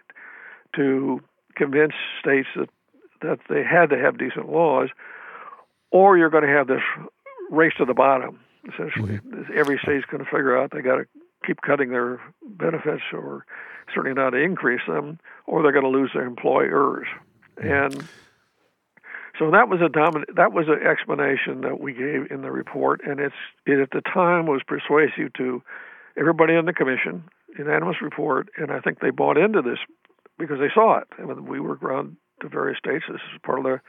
to 0.76 1.20
convince 1.56 1.92
states 2.20 2.48
that 2.56 2.68
that 3.22 3.38
they 3.48 3.62
had 3.62 3.88
to 3.90 3.96
have 3.96 4.18
decent 4.18 4.50
laws, 4.50 4.90
or 5.90 6.18
you're 6.18 6.30
going 6.30 6.44
to 6.44 6.48
have 6.48 6.66
this 6.66 6.82
race 7.50 7.72
to 7.78 7.84
the 7.84 7.94
bottom. 7.94 8.40
Essentially, 8.72 9.18
mm-hmm. 9.18 9.52
every 9.54 9.78
state's 9.82 10.06
going 10.06 10.24
to 10.24 10.30
figure 10.30 10.56
out 10.56 10.70
they 10.70 10.80
got 10.80 10.96
to 10.96 11.06
keep 11.46 11.60
cutting 11.60 11.90
their 11.90 12.20
benefits 12.42 13.02
or 13.12 13.44
certainly 13.94 14.14
not 14.14 14.34
increase 14.34 14.80
them, 14.86 15.18
or 15.46 15.62
they're 15.62 15.72
going 15.72 15.84
to 15.84 15.90
lose 15.90 16.10
their 16.14 16.24
employers. 16.24 17.06
And 17.58 17.94
so 19.38 19.50
that 19.50 19.68
was 19.68 19.80
a 19.80 19.88
dominant, 19.88 20.36
that 20.36 20.52
was 20.52 20.66
an 20.68 20.86
explanation 20.86 21.62
that 21.62 21.80
we 21.80 21.92
gave 21.92 22.30
in 22.30 22.42
the 22.42 22.50
report, 22.50 23.02
and 23.04 23.20
it's 23.20 23.34
it 23.66 23.80
at 23.80 23.90
the 23.90 24.00
time 24.00 24.46
was 24.46 24.62
persuasive 24.66 25.32
to 25.34 25.62
everybody 26.18 26.54
in 26.54 26.66
the 26.66 26.72
commission, 26.72 27.24
unanimous 27.58 28.00
report, 28.00 28.48
and 28.56 28.70
I 28.70 28.80
think 28.80 29.00
they 29.00 29.10
bought 29.10 29.36
into 29.36 29.60
this 29.60 29.78
because 30.38 30.58
they 30.60 30.70
saw 30.72 30.98
it. 30.98 31.08
I 31.18 31.24
mean, 31.24 31.46
we 31.46 31.60
were 31.60 31.76
around 31.76 32.16
to 32.40 32.48
various 32.48 32.78
states. 32.78 33.04
This 33.08 33.20
is 33.34 33.40
part 33.42 33.58
of 33.58 33.64
the 33.64 33.80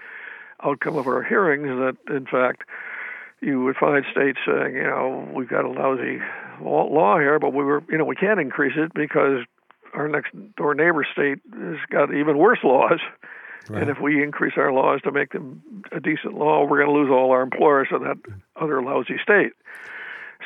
outcome 0.64 0.98
of 0.98 1.08
our 1.08 1.24
hearings 1.24 1.68
that, 1.68 1.98
in 2.14 2.26
fact, 2.26 2.64
you 3.42 3.64
would 3.64 3.76
find 3.76 4.06
states 4.12 4.40
saying, 4.46 4.76
you 4.76 4.84
know, 4.84 5.30
we've 5.36 5.50
got 5.50 5.66
a 5.66 5.70
lousy 5.70 6.20
law 6.62 7.20
here, 7.20 7.40
but 7.40 7.54
we 7.54 7.64
were, 7.64 7.84
you 7.90 7.98
know, 7.98 8.06
we 8.06 8.16
can't 8.16 8.40
increase 8.40 8.74
it 8.78 8.94
because 8.94 9.46
our 9.94 10.08
next 10.08 10.32
door 10.56 10.74
neighbor 10.74 11.06
state 11.12 11.40
has 11.54 11.78
got 11.90 12.14
even 12.14 12.38
worse 12.38 12.60
laws. 12.64 13.00
Right. 13.70 13.82
And 13.82 13.92
if 13.92 14.00
we 14.00 14.22
increase 14.24 14.54
our 14.58 14.72
laws 14.72 15.02
to 15.04 15.12
make 15.12 15.32
them 15.32 15.62
a 15.92 16.00
decent 16.00 16.36
law, 16.36 16.66
we're 16.66 16.84
going 16.84 16.94
to 16.94 17.02
lose 17.02 17.10
all 17.12 17.32
our 17.32 17.42
employers 17.42 17.88
in 17.92 18.04
that 18.04 18.18
other 18.56 18.82
lousy 18.82 19.18
state. 19.22 19.54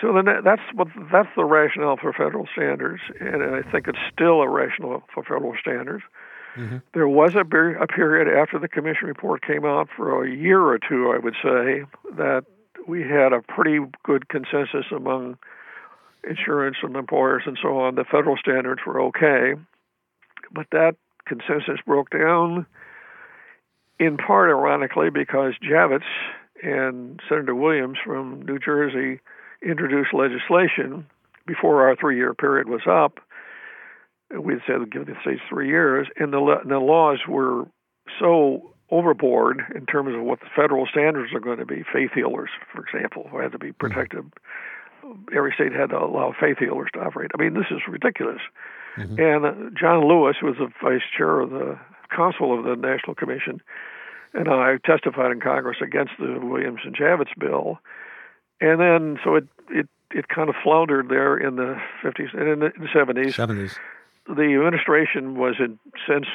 So 0.01 0.13
then 0.13 0.25
that's 0.43 0.61
what 0.73 0.87
that's 1.11 1.27
the 1.35 1.43
rationale 1.43 1.97
for 1.97 2.13
federal 2.13 2.47
standards, 2.53 3.01
and 3.19 3.43
I 3.43 3.69
think 3.69 3.87
it's 3.87 3.99
still 4.13 4.41
a 4.41 4.47
rationale 4.47 5.03
for 5.13 5.23
federal 5.23 5.55
standards. 5.59 6.03
Mm-hmm. 6.55 6.77
There 6.93 7.07
was 7.07 7.35
a, 7.35 7.41
a 7.41 7.87
period 7.87 8.27
after 8.27 8.59
the 8.59 8.69
commission 8.69 9.07
report 9.07 9.45
came 9.45 9.65
out 9.65 9.89
for 9.95 10.23
a 10.23 10.29
year 10.29 10.61
or 10.61 10.79
two, 10.79 11.11
I 11.11 11.17
would 11.17 11.35
say, 11.43 11.83
that 12.15 12.45
we 12.89 13.01
had 13.03 13.33
a 13.33 13.41
pretty 13.41 13.79
good 14.03 14.27
consensus 14.29 14.85
among 14.91 15.37
insurance 16.27 16.77
and 16.81 16.95
employers 16.95 17.43
and 17.45 17.57
so 17.61 17.79
on. 17.79 17.95
The 17.95 18.03
federal 18.03 18.35
standards 18.35 18.81
were 18.85 18.99
okay, 19.03 19.53
but 20.51 20.65
that 20.71 20.95
consensus 21.25 21.79
broke 21.85 22.09
down 22.09 22.65
in 23.99 24.17
part, 24.17 24.49
ironically, 24.49 25.09
because 25.09 25.53
Javits 25.61 26.01
and 26.63 27.19
Senator 27.29 27.53
Williams 27.53 27.97
from 28.03 28.41
New 28.41 28.57
Jersey 28.57 29.21
introduced 29.61 30.13
legislation 30.13 31.05
before 31.45 31.87
our 31.87 31.95
three 31.95 32.17
year 32.17 32.33
period 32.33 32.69
was 32.69 32.81
up. 32.89 33.19
We'd 34.31 34.59
said 34.65 34.91
give 34.91 35.05
the 35.05 35.15
states 35.21 35.41
three 35.49 35.67
years, 35.67 36.07
and 36.17 36.33
the, 36.33 36.61
the 36.65 36.79
laws 36.79 37.19
were 37.27 37.65
so 38.19 38.73
overboard 38.91 39.61
in 39.75 39.85
terms 39.85 40.15
of 40.15 40.21
what 40.21 40.39
the 40.39 40.47
federal 40.55 40.87
standards 40.87 41.33
are 41.33 41.39
going 41.39 41.59
to 41.59 41.65
be. 41.65 41.83
Faith 41.93 42.11
healers, 42.13 42.49
for 42.73 42.85
example, 42.85 43.29
had 43.41 43.51
to 43.51 43.59
be 43.59 43.67
mm-hmm. 43.67 43.77
protected. 43.77 44.31
Every 45.35 45.53
state 45.53 45.73
had 45.73 45.89
to 45.89 45.97
allow 45.97 46.33
faith 46.39 46.57
healers 46.57 46.89
to 46.93 46.99
operate. 46.99 47.31
I 47.33 47.41
mean, 47.41 47.53
this 47.53 47.67
is 47.71 47.81
ridiculous. 47.87 48.41
Mm-hmm. 48.97 49.19
And 49.19 49.45
uh, 49.45 49.79
John 49.79 50.07
Lewis, 50.07 50.35
who 50.39 50.47
was 50.47 50.57
the 50.57 50.69
vice 50.81 51.01
chair 51.15 51.39
of 51.39 51.51
the 51.51 51.79
council 52.15 52.57
of 52.57 52.65
the 52.65 52.75
National 52.75 53.15
Commission, 53.15 53.61
and 54.33 54.47
I 54.47 54.77
testified 54.85 55.31
in 55.31 55.39
Congress 55.39 55.77
against 55.81 56.13
the 56.19 56.39
Williams 56.41 56.81
and 56.83 56.95
Javits 56.95 57.37
bill. 57.37 57.79
And 58.61 58.79
then, 58.79 59.19
so 59.23 59.35
it 59.35 59.47
it 59.69 59.87
it 60.11 60.27
kind 60.27 60.49
of 60.49 60.55
floundered 60.63 61.09
there 61.09 61.37
in 61.37 61.55
the 61.55 61.77
50s 62.03 62.33
and 62.33 62.49
in 62.49 62.59
the 62.59 62.87
70s. 62.93 63.35
70s. 63.35 63.77
The 64.27 64.41
administration 64.41 65.37
was 65.37 65.55
in 65.59 65.79
sense 66.07 66.27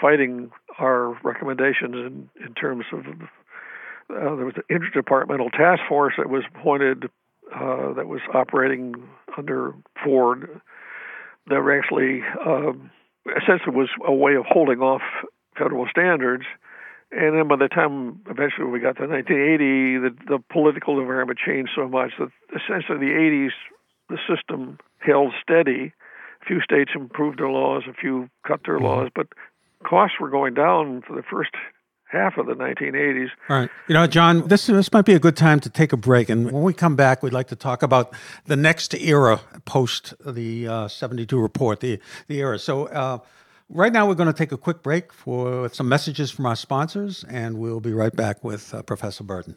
fighting 0.00 0.50
our 0.78 1.18
recommendations 1.22 1.94
in, 1.94 2.28
in 2.44 2.54
terms 2.54 2.84
of 2.92 3.06
uh, 4.08 4.36
there 4.36 4.44
was 4.44 4.54
an 4.56 4.62
interdepartmental 4.70 5.50
task 5.50 5.82
force 5.88 6.14
that 6.16 6.30
was 6.30 6.44
appointed 6.54 7.04
uh, 7.54 7.92
that 7.94 8.06
was 8.06 8.20
operating 8.34 8.94
under 9.36 9.74
Ford 10.02 10.60
that 11.48 11.62
were 11.62 11.78
actually 11.78 12.22
um, 12.44 12.90
essentially 13.36 13.74
was 13.74 13.88
a 14.06 14.12
way 14.12 14.34
of 14.34 14.44
holding 14.46 14.80
off 14.80 15.02
federal 15.56 15.86
standards. 15.88 16.44
And 17.12 17.36
then 17.38 17.48
by 17.48 17.56
the 17.56 17.68
time 17.68 18.20
eventually 18.28 18.66
we 18.66 18.80
got 18.80 18.96
to 18.96 19.06
1980, 19.06 19.98
the, 19.98 20.10
the 20.26 20.38
political 20.52 20.98
environment 21.00 21.38
changed 21.38 21.70
so 21.74 21.88
much 21.88 22.12
that 22.18 22.30
essentially 22.50 22.98
the 22.98 23.14
80s, 23.14 23.54
the 24.08 24.18
system 24.26 24.78
held 24.98 25.32
steady. 25.40 25.92
A 26.42 26.44
few 26.46 26.60
states 26.60 26.92
improved 26.94 27.38
their 27.38 27.50
laws, 27.50 27.84
a 27.88 27.94
few 27.94 28.28
cut 28.46 28.60
their 28.66 28.76
mm-hmm. 28.76 28.86
laws, 28.86 29.08
but 29.14 29.28
costs 29.88 30.16
were 30.20 30.30
going 30.30 30.54
down 30.54 31.02
for 31.06 31.14
the 31.14 31.22
first 31.22 31.50
half 32.08 32.36
of 32.38 32.46
the 32.46 32.54
1980s. 32.54 33.28
All 33.48 33.60
right. 33.60 33.70
You 33.88 33.94
know, 33.94 34.06
John, 34.06 34.46
this, 34.48 34.66
this 34.66 34.92
might 34.92 35.04
be 35.04 35.14
a 35.14 35.18
good 35.18 35.36
time 35.36 35.60
to 35.60 35.70
take 35.70 35.92
a 35.92 35.96
break. 35.96 36.28
And 36.28 36.50
when 36.50 36.62
we 36.62 36.72
come 36.72 36.96
back, 36.96 37.22
we'd 37.22 37.32
like 37.32 37.48
to 37.48 37.56
talk 37.56 37.82
about 37.82 38.14
the 38.46 38.56
next 38.56 38.94
era 38.94 39.40
post 39.64 40.14
the 40.24 40.68
uh, 40.68 40.88
72 40.88 41.38
report, 41.38 41.80
the, 41.80 41.98
the 42.28 42.38
era. 42.38 42.58
So, 42.58 42.86
uh, 42.86 43.18
right 43.68 43.92
now, 43.92 44.06
we're 44.06 44.14
going 44.14 44.32
to 44.32 44.38
take 44.38 44.52
a 44.52 44.58
quick 44.58 44.82
break 44.82 45.12
for 45.12 45.68
some 45.70 45.88
messages 45.88 46.30
from 46.30 46.46
our 46.46 46.56
sponsors, 46.56 47.24
and 47.24 47.58
we'll 47.58 47.80
be 47.80 47.92
right 47.92 48.14
back 48.14 48.44
with 48.44 48.72
uh, 48.72 48.82
Professor 48.82 49.24
Burton. 49.24 49.56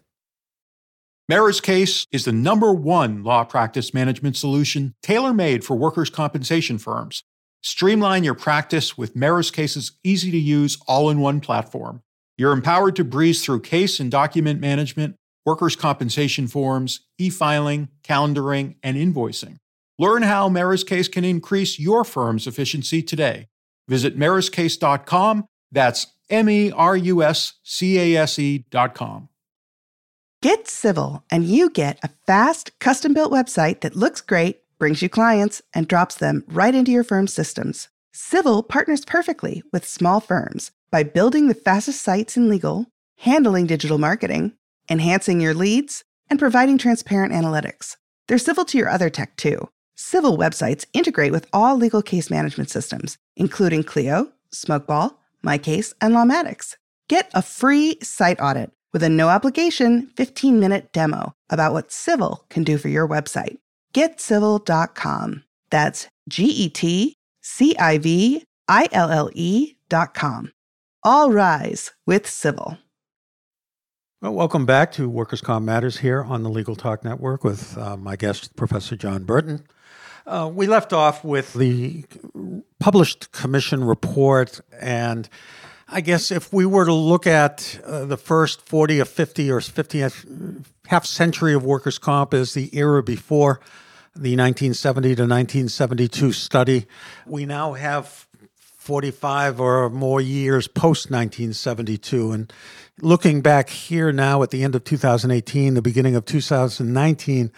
MerusCase 1.32 2.08
is 2.12 2.26
the 2.26 2.32
number 2.32 2.74
one 2.74 3.24
law 3.24 3.44
practice 3.44 3.94
management 3.94 4.36
solution 4.36 4.96
tailor 5.04 5.32
made 5.32 5.64
for 5.64 5.76
workers' 5.76 6.10
compensation 6.10 6.80
firms. 6.80 7.24
Streamline 7.62 8.24
your 8.24 8.36
practice 8.36 8.98
with 8.98 9.16
MerusCase's 9.16 9.94
easy 10.04 10.32
to 10.32 10.38
use 10.38 10.78
all 10.88 11.10
in 11.10 11.20
one 11.20 11.42
platform. 11.42 12.02
You're 12.38 12.54
empowered 12.54 12.96
to 12.96 13.04
breeze 13.04 13.44
through 13.44 13.62
case 13.62 14.00
and 14.00 14.10
document 14.10 14.62
management, 14.62 15.16
workers' 15.46 15.76
compensation 15.76 16.48
forms, 16.48 17.02
e 17.18 17.30
filing, 17.30 17.90
calendaring, 18.04 18.76
and 18.82 18.96
invoicing. 18.96 19.58
Learn 19.98 20.22
how 20.22 20.48
MerusCase 20.48 21.12
can 21.12 21.26
increase 21.26 21.78
your 21.78 22.06
firm's 22.06 22.48
efficiency 22.48 23.04
today. 23.04 23.48
Visit 23.90 24.18
meruscase.com. 24.18 25.46
That's 25.72 26.08
M 26.30 26.50
E 26.50 26.72
R 26.72 26.96
U 26.96 27.24
S 27.24 27.56
C 27.64 28.00
A 28.16 28.22
S 28.22 28.40
E.com. 28.40 29.28
Get 30.42 30.70
civil, 30.70 31.26
and 31.30 31.44
you 31.44 31.70
get 31.70 32.00
a 32.02 32.10
fast, 32.26 32.72
custom 32.80 33.14
built 33.14 33.34
website 33.34 33.82
that 33.82 33.98
looks 33.98 34.22
great, 34.22 34.62
brings 34.80 35.02
you 35.02 35.10
clients, 35.10 35.62
and 35.74 35.88
drops 35.88 36.16
them 36.16 36.44
right 36.48 36.74
into 36.74 36.92
your 36.92 37.04
firm's 37.04 37.34
systems. 37.34 37.90
Civil 38.12 38.64
partners 38.64 39.06
perfectly 39.06 39.62
with 39.72 39.88
small 39.88 40.20
firms 40.20 40.72
by 40.90 41.04
building 41.04 41.48
the 41.48 41.54
fastest 41.54 42.02
sites 42.02 42.36
in 42.36 42.50
legal, 42.50 42.88
handling 43.18 43.68
digital 43.68 44.00
marketing, 44.00 44.54
enhancing 44.90 45.40
your 45.40 45.54
leads, 45.54 46.04
and 46.30 46.40
providing 46.40 46.78
transparent 46.78 47.34
analytics. 47.34 47.98
They're 48.28 48.38
civil 48.38 48.66
to 48.66 48.78
your 48.78 48.90
other 48.90 49.10
tech 49.10 49.36
too. 49.36 49.70
Civil 49.96 50.38
websites 50.38 50.86
integrate 50.94 51.32
with 51.32 51.48
all 51.52 51.76
legal 51.76 52.02
case 52.02 52.30
management 52.30 52.70
systems, 52.70 53.18
including 53.36 53.84
Clio, 53.84 54.32
Smokeball, 54.54 55.16
MyCase, 55.46 55.94
and 56.00 56.14
Lawmatics. 56.14 56.76
Get 57.10 57.30
a 57.34 57.42
free 57.42 57.98
site 58.02 58.40
audit 58.40 58.72
with 58.94 59.04
a 59.04 59.10
no 59.10 59.30
obligation 59.30 60.08
15 60.16 60.60
minute 60.60 60.92
demo 60.94 61.34
about 61.50 61.74
what 61.74 61.92
Civil 61.92 62.46
can 62.50 62.64
do 62.64 62.78
for 62.78 62.88
your 62.88 63.08
website. 63.08 63.58
GetCivil.com. 63.94 65.44
That's 65.70 66.08
G 66.28 66.46
E 66.46 66.70
T 66.70 67.16
C 67.42 67.76
I 67.78 67.98
V 67.98 68.44
I 68.68 68.88
L 68.92 69.10
L 69.10 69.30
E.com. 69.34 70.52
All 71.04 71.32
rise 71.32 71.94
with 72.06 72.28
Civil. 72.28 72.78
Well, 74.22 74.34
welcome 74.34 74.66
back 74.66 74.92
to 74.94 75.08
Workers' 75.08 75.40
Comp 75.40 75.66
Matters 75.66 76.00
here 76.00 76.24
on 76.24 76.44
the 76.44 76.50
Legal 76.50 76.76
Talk 76.76 77.06
Network 77.06 77.46
with 77.46 77.78
uh, 77.78 77.96
my 77.96 78.18
guest, 78.18 78.54
Professor 78.58 78.98
John 78.98 79.24
Burton. 79.24 79.66
Uh, 80.28 80.52
we 80.54 80.68
left 80.68 80.92
off 80.92 81.24
with 81.24 81.54
the 81.54 82.04
published 82.80 83.32
commission 83.32 83.84
report, 83.84 84.60
and 84.80 85.30
I 85.92 86.02
guess 86.02 86.30
if 86.30 86.54
we 86.54 86.68
were 86.68 86.86
to 86.86 86.94
look 86.94 87.26
at 87.26 87.80
uh, 87.84 88.06
the 88.06 88.18
first 88.18 88.62
40 88.62 89.02
or 89.02 89.06
50 89.06 89.52
or 89.52 89.60
50 89.60 90.06
half 90.88 91.06
century 91.06 91.56
of 91.56 91.66
workers' 91.66 91.98
comp 91.98 92.34
as 92.34 92.54
the 92.54 92.70
era 92.78 93.02
before 93.02 93.60
the 94.16 94.36
1970 94.36 95.16
to 95.16 95.24
1972 95.24 96.32
study, 96.32 96.86
we 97.26 97.46
now 97.46 97.74
have 97.74 98.28
45 98.56 99.60
or 99.60 99.90
more 99.90 100.22
years 100.22 100.68
post 100.68 101.10
1972. 101.10 102.34
And 102.34 102.54
looking 103.02 103.42
back 103.42 103.70
here 103.70 104.12
now 104.12 104.44
at 104.44 104.52
the 104.52 104.64
end 104.64 104.76
of 104.76 104.84
2018, 104.84 105.74
the 105.74 105.82
beginning 105.82 106.16
of 106.16 106.24
2019, 106.26 107.52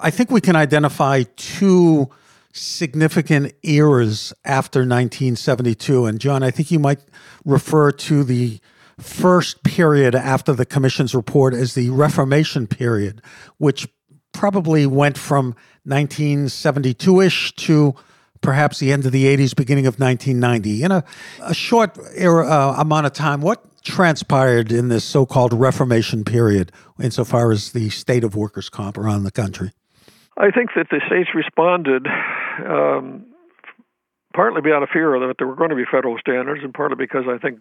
I 0.00 0.10
think 0.10 0.30
we 0.32 0.40
can 0.40 0.56
identify 0.56 1.22
two 1.36 2.10
significant 2.52 3.52
eras 3.62 4.32
after 4.44 4.80
1972. 4.80 6.06
And 6.06 6.20
John, 6.20 6.42
I 6.42 6.50
think 6.50 6.70
you 6.70 6.78
might 6.78 7.00
refer 7.44 7.92
to 7.92 8.24
the 8.24 8.60
first 8.98 9.62
period 9.62 10.14
after 10.14 10.52
the 10.52 10.66
commission's 10.66 11.14
report 11.14 11.54
as 11.54 11.74
the 11.74 11.90
Reformation 11.90 12.66
period, 12.66 13.22
which 13.58 13.88
probably 14.32 14.86
went 14.86 15.16
from 15.16 15.54
1972 15.84 17.20
ish 17.20 17.54
to 17.56 17.94
perhaps 18.40 18.78
the 18.78 18.92
end 18.92 19.06
of 19.06 19.12
the 19.12 19.24
80s, 19.24 19.54
beginning 19.54 19.86
of 19.86 19.98
1990. 19.98 20.82
In 20.82 20.92
a, 20.92 21.04
a 21.42 21.54
short 21.54 21.98
era, 22.14 22.46
uh, 22.46 22.74
amount 22.78 23.06
of 23.06 23.12
time, 23.12 23.40
what 23.40 23.64
transpired 23.82 24.72
in 24.72 24.88
this 24.88 25.04
so 25.04 25.26
called 25.26 25.52
Reformation 25.52 26.24
period 26.24 26.72
insofar 27.00 27.50
as 27.52 27.72
the 27.72 27.90
state 27.90 28.24
of 28.24 28.34
workers' 28.36 28.68
comp 28.68 28.98
around 28.98 29.24
the 29.24 29.30
country? 29.30 29.72
I 30.40 30.50
think 30.50 30.70
that 30.74 30.88
the 30.90 31.00
states 31.06 31.28
responded 31.34 32.06
um, 32.66 33.26
partly 34.32 34.72
out 34.72 34.82
of 34.82 34.88
fear 34.88 35.18
that 35.20 35.34
there 35.36 35.46
were 35.46 35.54
going 35.54 35.68
to 35.68 35.76
be 35.76 35.84
federal 35.84 36.16
standards, 36.18 36.62
and 36.64 36.72
partly 36.72 36.96
because 36.96 37.24
I 37.28 37.36
think 37.36 37.60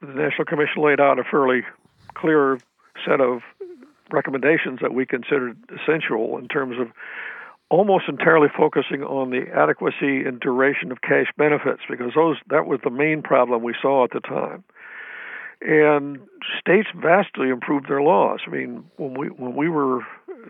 the 0.00 0.06
National 0.06 0.46
Commission 0.46 0.82
laid 0.82 1.00
out 1.00 1.18
a 1.18 1.24
fairly 1.24 1.62
clear 2.14 2.58
set 3.04 3.20
of 3.20 3.42
recommendations 4.10 4.80
that 4.80 4.94
we 4.94 5.04
considered 5.04 5.58
essential 5.68 6.38
in 6.38 6.48
terms 6.48 6.76
of 6.80 6.88
almost 7.68 8.04
entirely 8.08 8.48
focusing 8.56 9.02
on 9.02 9.30
the 9.30 9.44
adequacy 9.54 10.24
and 10.24 10.40
duration 10.40 10.92
of 10.92 11.02
cash 11.02 11.28
benefits 11.36 11.82
because 11.90 12.12
those 12.14 12.36
that 12.48 12.66
was 12.66 12.80
the 12.84 12.90
main 12.90 13.22
problem 13.22 13.62
we 13.62 13.74
saw 13.80 14.04
at 14.04 14.10
the 14.12 14.20
time. 14.20 14.64
And 15.60 16.18
states 16.58 16.88
vastly 16.94 17.48
improved 17.48 17.88
their 17.88 18.02
laws. 18.02 18.40
I 18.46 18.50
mean, 18.50 18.84
when 18.96 19.14
we 19.14 19.28
when 19.28 19.54
we 19.54 19.68
were 19.68 20.00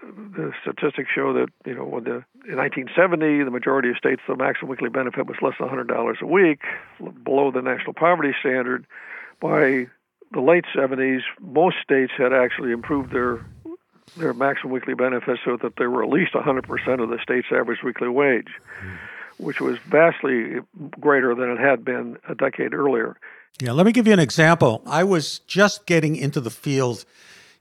the 0.01 0.53
statistics 0.62 1.11
show 1.14 1.32
that 1.34 1.49
you 1.66 1.74
know 1.74 1.84
when 1.84 2.05
the 2.05 2.24
in 2.49 2.57
1970 2.57 3.45
the 3.45 3.51
majority 3.51 3.90
of 3.90 3.97
states 3.97 4.22
the 4.26 4.36
maximum 4.36 4.70
weekly 4.70 4.88
benefit 4.88 5.26
was 5.26 5.36
less 5.43 5.55
than 5.59 5.68
$100 5.68 6.20
a 6.20 6.26
week, 6.26 6.62
below 7.22 7.51
the 7.51 7.62
national 7.62 7.95
poverty 7.95 8.34
standard. 8.40 8.86
By 9.40 9.88
the 10.32 10.40
late 10.40 10.64
70s, 10.74 11.20
most 11.40 11.76
states 11.82 12.12
had 12.16 12.32
actually 12.32 12.72
improved 12.72 13.12
their 13.12 13.45
their 14.16 14.34
maximum 14.34 14.72
weekly 14.72 14.95
benefit 14.95 15.38
so 15.45 15.57
that 15.62 15.76
they 15.76 15.86
were 15.86 16.03
at 16.03 16.11
least 16.11 16.32
100% 16.34 17.03
of 17.03 17.09
the 17.09 17.18
state's 17.22 17.49
average 17.51 17.82
weekly 17.82 18.09
wage, 18.09 18.49
which 19.38 19.61
was 19.61 19.78
vastly 19.78 20.61
greater 21.01 21.34
than 21.34 21.51
it 21.51 21.59
had 21.59 21.84
been 21.84 22.18
a 22.28 22.34
decade 22.34 22.74
earlier. 22.74 23.16
Yeah, 23.61 23.72
let 23.72 23.86
me 23.86 23.93
give 23.93 24.07
you 24.07 24.12
an 24.12 24.18
example. 24.18 24.82
I 24.86 25.05
was 25.05 25.38
just 25.40 25.86
getting 25.86 26.16
into 26.16 26.40
the 26.40 26.51
field 26.51 27.05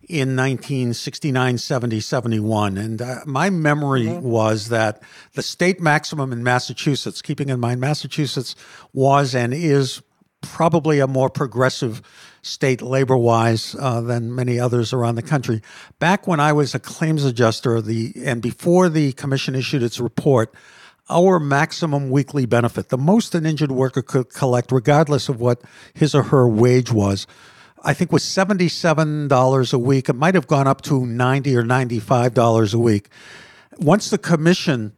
in 0.07 0.35
1969, 0.35 1.57
70, 1.57 1.99
71. 1.99 2.77
And 2.77 3.01
uh, 3.01 3.19
my 3.25 3.49
memory 3.49 4.05
mm-hmm. 4.05 4.27
was 4.27 4.69
that 4.69 5.01
the 5.33 5.43
state 5.43 5.79
maximum 5.79 6.31
in 6.31 6.43
Massachusetts, 6.43 7.21
keeping 7.21 7.49
in 7.49 7.59
mind 7.59 7.79
Massachusetts 7.79 8.55
was 8.93 9.35
and 9.35 9.53
is 9.53 10.01
probably 10.41 10.99
a 10.99 11.07
more 11.07 11.29
progressive 11.29 12.01
state 12.41 12.81
labor 12.81 13.17
wise 13.17 13.75
uh, 13.79 14.01
than 14.01 14.33
many 14.33 14.59
others 14.59 14.93
around 14.93 15.15
the 15.15 15.21
country. 15.21 15.61
Back 15.99 16.27
when 16.27 16.39
I 16.39 16.53
was 16.53 16.73
a 16.73 16.79
claims 16.79 17.23
adjuster, 17.23 17.81
the 17.81 18.13
and 18.25 18.41
before 18.41 18.89
the 18.89 19.13
commission 19.13 19.55
issued 19.55 19.83
its 19.83 19.99
report, 19.99 20.53
our 21.09 21.39
maximum 21.39 22.09
weekly 22.09 22.45
benefit, 22.45 22.89
the 22.89 22.97
most 22.97 23.35
an 23.35 23.45
injured 23.45 23.71
worker 23.71 24.01
could 24.01 24.33
collect, 24.33 24.71
regardless 24.71 25.29
of 25.29 25.39
what 25.39 25.61
his 25.93 26.15
or 26.15 26.23
her 26.23 26.47
wage 26.47 26.91
was, 26.91 27.27
I 27.84 27.93
think 27.93 28.11
was 28.11 28.23
$77 28.23 29.73
a 29.73 29.77
week. 29.77 30.09
It 30.09 30.13
might 30.13 30.36
have 30.36 30.47
gone 30.47 30.67
up 30.67 30.82
to 30.84 31.05
90 31.05 31.55
or 31.55 31.63
$95 31.63 32.73
a 32.73 32.77
week. 32.77 33.09
Once 33.79 34.09
the 34.09 34.17
commission 34.17 34.93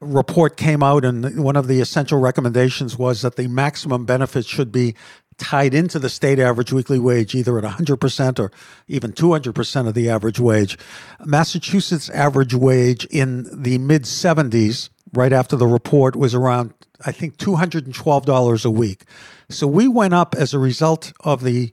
report 0.00 0.56
came 0.56 0.82
out, 0.82 1.04
and 1.04 1.42
one 1.42 1.56
of 1.56 1.66
the 1.66 1.80
essential 1.80 2.18
recommendations 2.18 2.96
was 2.96 3.22
that 3.22 3.36
the 3.36 3.48
maximum 3.48 4.04
benefit 4.04 4.46
should 4.46 4.70
be 4.70 4.94
tied 5.38 5.74
into 5.74 5.98
the 5.98 6.08
state 6.08 6.38
average 6.38 6.72
weekly 6.72 6.98
wage, 6.98 7.34
either 7.34 7.58
at 7.58 7.64
100% 7.64 8.38
or 8.38 8.52
even 8.86 9.12
200% 9.12 9.88
of 9.88 9.94
the 9.94 10.08
average 10.08 10.38
wage. 10.38 10.78
Massachusetts' 11.24 12.10
average 12.10 12.54
wage 12.54 13.04
in 13.06 13.48
the 13.52 13.78
mid 13.78 14.02
70s, 14.02 14.90
right 15.12 15.32
after 15.32 15.56
the 15.56 15.66
report, 15.66 16.14
was 16.14 16.34
around, 16.34 16.74
I 17.04 17.12
think, 17.12 17.36
$212 17.36 18.64
a 18.64 18.70
week. 18.70 19.04
So 19.48 19.66
we 19.66 19.88
went 19.88 20.14
up 20.14 20.34
as 20.36 20.54
a 20.54 20.58
result 20.58 21.12
of 21.20 21.42
the 21.42 21.72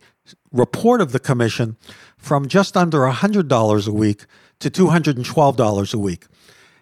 report 0.55 1.01
of 1.01 1.11
the 1.11 1.19
commission 1.19 1.77
from 2.17 2.47
just 2.47 2.75
under 2.75 2.99
$100 2.99 3.87
a 3.87 3.91
week 3.91 4.25
to 4.59 4.71
$212 4.71 5.93
a 5.93 5.97
week. 5.97 6.25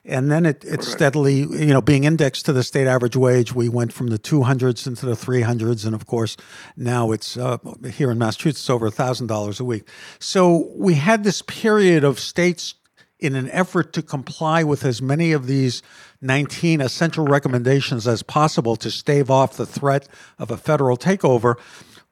And 0.06 0.30
then 0.30 0.46
it, 0.46 0.66
it 0.66 0.84
steadily, 0.84 1.40
you 1.40 1.68
know, 1.68 1.82
being 1.82 2.04
indexed 2.04 2.46
to 2.46 2.54
the 2.54 2.64
state 2.64 2.88
average 2.88 3.16
wage, 3.16 3.54
we 3.54 3.70
went 3.70 3.94
from 3.94 4.08
the 4.08 4.20
200s 4.20 4.86
into 4.86 5.06
the 5.06 5.14
300s. 5.14 5.86
And 5.86 5.96
of 5.96 6.06
course, 6.06 6.36
now 6.76 7.12
it's 7.12 7.38
uh, 7.38 7.58
here 7.90 8.12
in 8.12 8.18
Massachusetts 8.18 8.70
over 8.70 8.90
$1,000 8.90 9.60
a 9.60 9.64
week. 9.64 9.88
So 10.20 10.70
we 10.76 10.96
had 10.96 11.24
this 11.24 11.42
period 11.42 12.04
of 12.04 12.20
states 12.20 12.76
in 13.18 13.36
an 13.36 13.50
effort 13.52 13.94
to 13.94 14.02
comply 14.02 14.66
with 14.66 14.84
as 14.84 15.02
many 15.02 15.32
of 15.32 15.48
these 15.48 15.82
19 16.22 16.82
essential 16.82 17.24
recommendations 17.24 18.06
as 18.06 18.22
possible 18.22 18.76
to 18.76 18.92
stave 18.92 19.32
off 19.32 19.56
the 19.56 19.66
threat 19.66 20.10
of 20.38 20.52
a 20.52 20.58
federal 20.58 20.98
takeover 20.98 21.56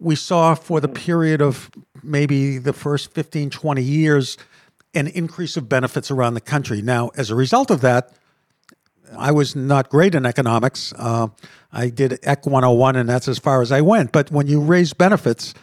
we 0.01 0.15
saw 0.15 0.55
for 0.55 0.81
the 0.81 0.87
period 0.87 1.41
of 1.41 1.69
maybe 2.01 2.57
the 2.57 2.73
first 2.73 3.13
15, 3.13 3.51
20 3.51 3.83
years 3.83 4.37
an 4.93 5.07
increase 5.07 5.55
of 5.55 5.69
benefits 5.69 6.09
around 6.11 6.33
the 6.33 6.41
country. 6.41 6.81
Now, 6.81 7.11
as 7.15 7.29
a 7.29 7.35
result 7.35 7.69
of 7.69 7.81
that, 7.81 8.11
I 9.17 9.31
was 9.31 9.55
not 9.55 9.89
great 9.89 10.15
in 10.15 10.25
economics. 10.25 10.91
Uh, 10.97 11.27
I 11.71 11.89
did 11.89 12.19
Ec 12.23 12.45
101, 12.45 12.95
and 12.95 13.07
that's 13.07 13.27
as 13.27 13.37
far 13.37 13.61
as 13.61 13.71
I 13.71 13.81
went. 13.81 14.11
But 14.11 14.31
when 14.31 14.47
you 14.47 14.59
raise 14.59 14.93
benefits, 14.93 15.53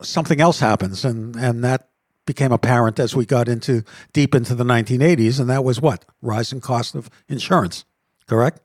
something 0.00 0.40
else 0.40 0.60
happens, 0.60 1.04
and, 1.04 1.36
and 1.36 1.62
that 1.62 1.88
became 2.26 2.52
apparent 2.52 2.98
as 2.98 3.14
we 3.14 3.26
got 3.26 3.48
into 3.48 3.84
deep 4.12 4.34
into 4.34 4.54
the 4.54 4.64
1980s, 4.64 5.38
and 5.38 5.50
that 5.50 5.62
was 5.62 5.80
what 5.80 6.04
rising 6.22 6.60
cost 6.60 6.94
of 6.94 7.10
insurance. 7.28 7.84
Correct? 8.26 8.60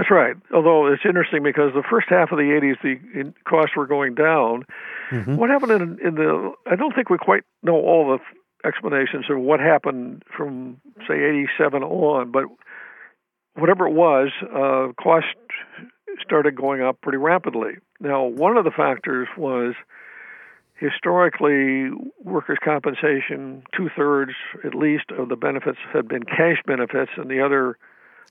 That's 0.00 0.10
right. 0.10 0.34
Although 0.54 0.86
it's 0.86 1.02
interesting 1.04 1.42
because 1.42 1.74
the 1.74 1.82
first 1.82 2.06
half 2.08 2.32
of 2.32 2.38
the 2.38 2.44
80s, 2.44 2.80
the 2.82 3.34
costs 3.44 3.76
were 3.76 3.86
going 3.86 4.14
down. 4.14 4.64
Mm-hmm. 5.10 5.36
What 5.36 5.50
happened 5.50 5.72
in, 5.72 5.98
in 6.02 6.14
the? 6.14 6.52
I 6.66 6.74
don't 6.74 6.94
think 6.94 7.10
we 7.10 7.18
quite 7.18 7.42
know 7.62 7.74
all 7.74 8.16
the 8.16 8.66
explanations 8.66 9.26
of 9.28 9.38
what 9.38 9.60
happened 9.60 10.22
from 10.34 10.80
say 11.06 11.22
87 11.22 11.82
on, 11.82 12.30
but 12.30 12.44
whatever 13.56 13.88
it 13.88 13.92
was, 13.92 14.30
uh, 14.42 14.94
cost 15.02 15.26
started 16.24 16.56
going 16.56 16.80
up 16.80 17.02
pretty 17.02 17.18
rapidly. 17.18 17.72
Now, 18.00 18.24
one 18.24 18.56
of 18.56 18.64
the 18.64 18.70
factors 18.70 19.28
was 19.36 19.74
historically 20.76 21.90
workers' 22.24 22.56
compensation, 22.64 23.64
two 23.76 23.90
thirds 23.94 24.32
at 24.64 24.74
least 24.74 25.10
of 25.10 25.28
the 25.28 25.36
benefits 25.36 25.76
had 25.92 26.08
been 26.08 26.22
cash 26.22 26.62
benefits, 26.64 27.10
and 27.18 27.30
the 27.30 27.44
other 27.44 27.76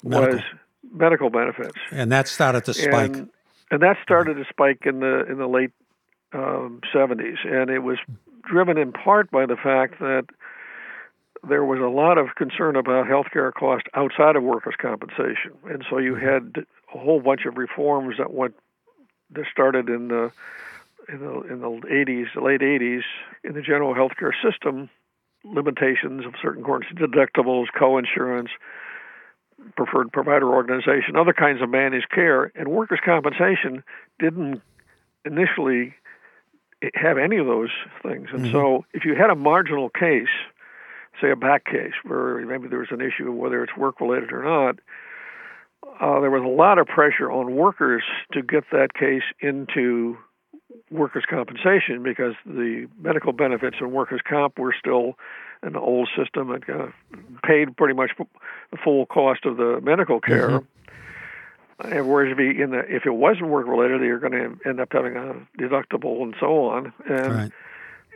Medical. 0.03 0.37
was 0.37 0.43
medical 0.91 1.29
benefits. 1.29 1.77
And 1.91 2.11
that 2.11 2.27
started 2.27 2.65
to 2.65 2.73
spike. 2.73 3.15
And, 3.15 3.29
and 3.71 3.81
that 3.81 3.97
started 4.03 4.35
to 4.35 4.45
spike 4.49 4.83
in 4.85 4.99
the 4.99 5.25
in 5.29 5.37
the 5.37 5.47
late 5.47 5.71
um, 6.33 6.81
70s, 6.93 7.45
and 7.45 7.69
it 7.69 7.79
was 7.79 7.97
driven 8.43 8.77
in 8.77 8.91
part 8.91 9.31
by 9.31 9.45
the 9.45 9.55
fact 9.55 9.99
that 9.99 10.25
there 11.47 11.63
was 11.63 11.79
a 11.79 11.87
lot 11.87 12.17
of 12.17 12.35
concern 12.35 12.75
about 12.75 13.07
healthcare 13.07 13.53
costs 13.53 13.87
outside 13.93 14.35
of 14.35 14.43
workers' 14.43 14.75
compensation, 14.79 15.51
and 15.65 15.85
so 15.89 15.97
you 15.97 16.15
had 16.15 16.65
a 16.93 16.97
whole 16.97 17.21
bunch 17.21 17.45
of 17.45 17.57
reforms 17.57 18.15
that 18.17 18.33
went 18.33 18.55
that 19.31 19.45
started 19.51 19.89
in 19.89 20.07
the 20.07 20.31
in 21.07 21.19
the 21.19 21.41
in 21.41 21.59
the 21.61 21.67
80s, 21.67 22.25
the 22.35 22.41
late 22.41 22.61
80s, 22.61 23.03
in 23.43 23.53
the 23.53 23.61
general 23.61 23.93
healthcare 23.93 24.33
system, 24.43 24.89
limitations 25.43 26.25
of 26.25 26.33
certain 26.41 26.63
kinds, 26.63 26.85
deductibles, 26.93 27.67
co-insurance, 27.77 28.49
preferred 29.75 30.11
provider 30.11 30.49
organization, 30.49 31.15
other 31.15 31.33
kinds 31.33 31.61
of 31.61 31.69
managed 31.69 32.09
care, 32.09 32.51
and 32.55 32.67
workers' 32.67 32.99
compensation 33.03 33.83
didn't 34.19 34.61
initially 35.25 35.93
have 36.95 37.17
any 37.17 37.37
of 37.37 37.45
those 37.45 37.71
things. 38.01 38.29
And 38.31 38.45
mm-hmm. 38.45 38.51
so, 38.51 38.85
if 38.93 39.05
you 39.05 39.15
had 39.15 39.29
a 39.29 39.35
marginal 39.35 39.89
case, 39.89 40.27
say 41.21 41.31
a 41.31 41.35
back 41.35 41.65
case, 41.65 41.93
where 42.03 42.45
maybe 42.45 42.67
there 42.67 42.79
was 42.79 42.91
an 42.91 43.01
issue 43.01 43.29
of 43.29 43.35
whether 43.35 43.63
it's 43.63 43.75
work 43.75 43.99
related 43.99 44.31
or 44.31 44.43
not, 44.43 44.79
uh, 45.99 46.19
there 46.21 46.31
was 46.31 46.43
a 46.43 46.47
lot 46.47 46.79
of 46.79 46.87
pressure 46.87 47.31
on 47.31 47.55
workers 47.55 48.03
to 48.33 48.41
get 48.41 48.63
that 48.71 48.93
case 48.93 49.23
into 49.41 50.17
workers' 50.91 51.25
compensation 51.29 52.03
because 52.03 52.33
the 52.45 52.87
medical 52.99 53.33
benefits 53.33 53.77
and 53.79 53.91
workers' 53.91 54.21
comp 54.27 54.57
were 54.57 54.73
still 54.77 55.17
an 55.61 55.75
old 55.75 56.09
system 56.17 56.49
that 56.49 56.69
uh, 56.69 56.87
paid 57.43 57.75
pretty 57.75 57.93
much 57.93 58.11
the 58.17 58.77
full 58.83 59.05
cost 59.05 59.45
of 59.45 59.57
the 59.57 59.79
medical 59.81 60.19
care. 60.19 60.49
Mm-hmm. 60.49 60.65
Whereas 61.81 62.33
if, 62.33 62.39
in 62.39 62.71
the, 62.71 62.79
if 62.79 63.05
it 63.05 63.11
wasn't 63.11 63.47
work 63.47 63.67
related, 63.67 64.01
you're 64.01 64.19
going 64.19 64.33
to 64.33 64.69
end 64.69 64.79
up 64.81 64.89
having 64.91 65.15
a 65.15 65.35
deductible 65.57 66.21
and 66.23 66.35
so 66.39 66.65
on. 66.65 66.93
And 67.07 67.33
right. 67.33 67.51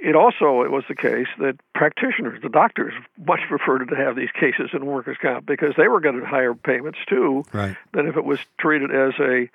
it 0.01 0.15
also 0.15 0.63
it 0.63 0.71
was 0.71 0.83
the 0.89 0.95
case 0.95 1.27
that 1.39 1.55
practitioners, 1.73 2.41
the 2.41 2.49
doctors, 2.49 2.93
much 3.17 3.39
preferred 3.47 3.87
to 3.87 3.95
have 3.95 4.17
these 4.17 4.31
cases 4.37 4.71
in 4.73 4.85
workers' 4.85 5.17
comp 5.21 5.45
because 5.45 5.75
they 5.77 5.87
were 5.87 6.01
getting 6.01 6.21
higher 6.21 6.53
payments 6.53 6.99
too 7.07 7.45
right. 7.53 7.77
than 7.93 8.07
if 8.07 8.17
it 8.17 8.25
was 8.25 8.39
treated 8.57 8.91
as 8.91 9.13
a, 9.19 9.49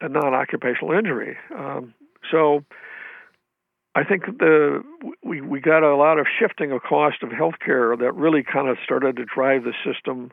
a 0.00 0.08
non-occupational 0.08 0.92
injury. 0.92 1.36
Um, 1.52 1.94
so 2.30 2.64
I 3.94 4.04
think 4.04 4.26
the 4.38 4.82
we 5.22 5.40
we 5.40 5.60
got 5.60 5.82
a 5.82 5.96
lot 5.96 6.18
of 6.18 6.26
shifting 6.38 6.70
of 6.72 6.82
cost 6.82 7.22
of 7.22 7.30
healthcare 7.30 7.98
that 7.98 8.12
really 8.14 8.42
kind 8.42 8.68
of 8.68 8.76
started 8.84 9.16
to 9.16 9.24
drive 9.24 9.64
the 9.64 9.74
system 9.84 10.30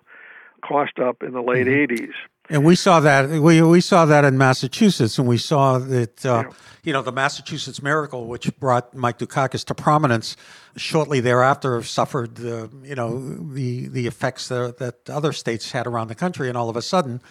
cost 0.64 1.00
up 1.00 1.24
in 1.24 1.34
the 1.34 1.42
late 1.42 1.68
mm-hmm. 1.68 1.94
80s. 1.94 2.14
And 2.50 2.64
we 2.64 2.76
saw 2.76 3.02
that 3.02 3.30
we 3.30 3.62
we 3.62 3.82
saw 3.82 4.06
that 4.06 4.24
in 4.24 4.38
Massachusetts, 4.38 5.18
and 5.18 5.28
we 5.28 5.38
saw 5.38 5.80
that 5.80 6.26
uh, 6.26 6.44
yeah. 6.46 6.54
you 6.84 6.94
know 6.94 7.02
the 7.02 7.12
Massachusetts 7.12 7.82
miracle, 7.82 8.28
which 8.28 8.58
brought 8.58 8.94
Mike 8.94 9.20
Dukakis 9.20 9.66
to 9.66 9.76
prominence, 9.76 10.38
shortly 10.78 11.20
thereafter 11.20 11.84
suffered 11.84 12.36
the 12.36 12.70
you 12.84 12.96
know 12.96 13.20
the 13.54 13.90
the 13.90 14.08
effects 14.08 14.48
that, 14.48 14.78
that 14.78 15.10
other 15.10 15.34
states 15.34 15.72
had 15.72 15.88
around 15.88 16.08
the 16.08 16.16
country, 16.16 16.48
and 16.48 16.58
all 16.58 16.70
of 16.70 16.78
a 16.78 16.82
sudden, 16.82 17.22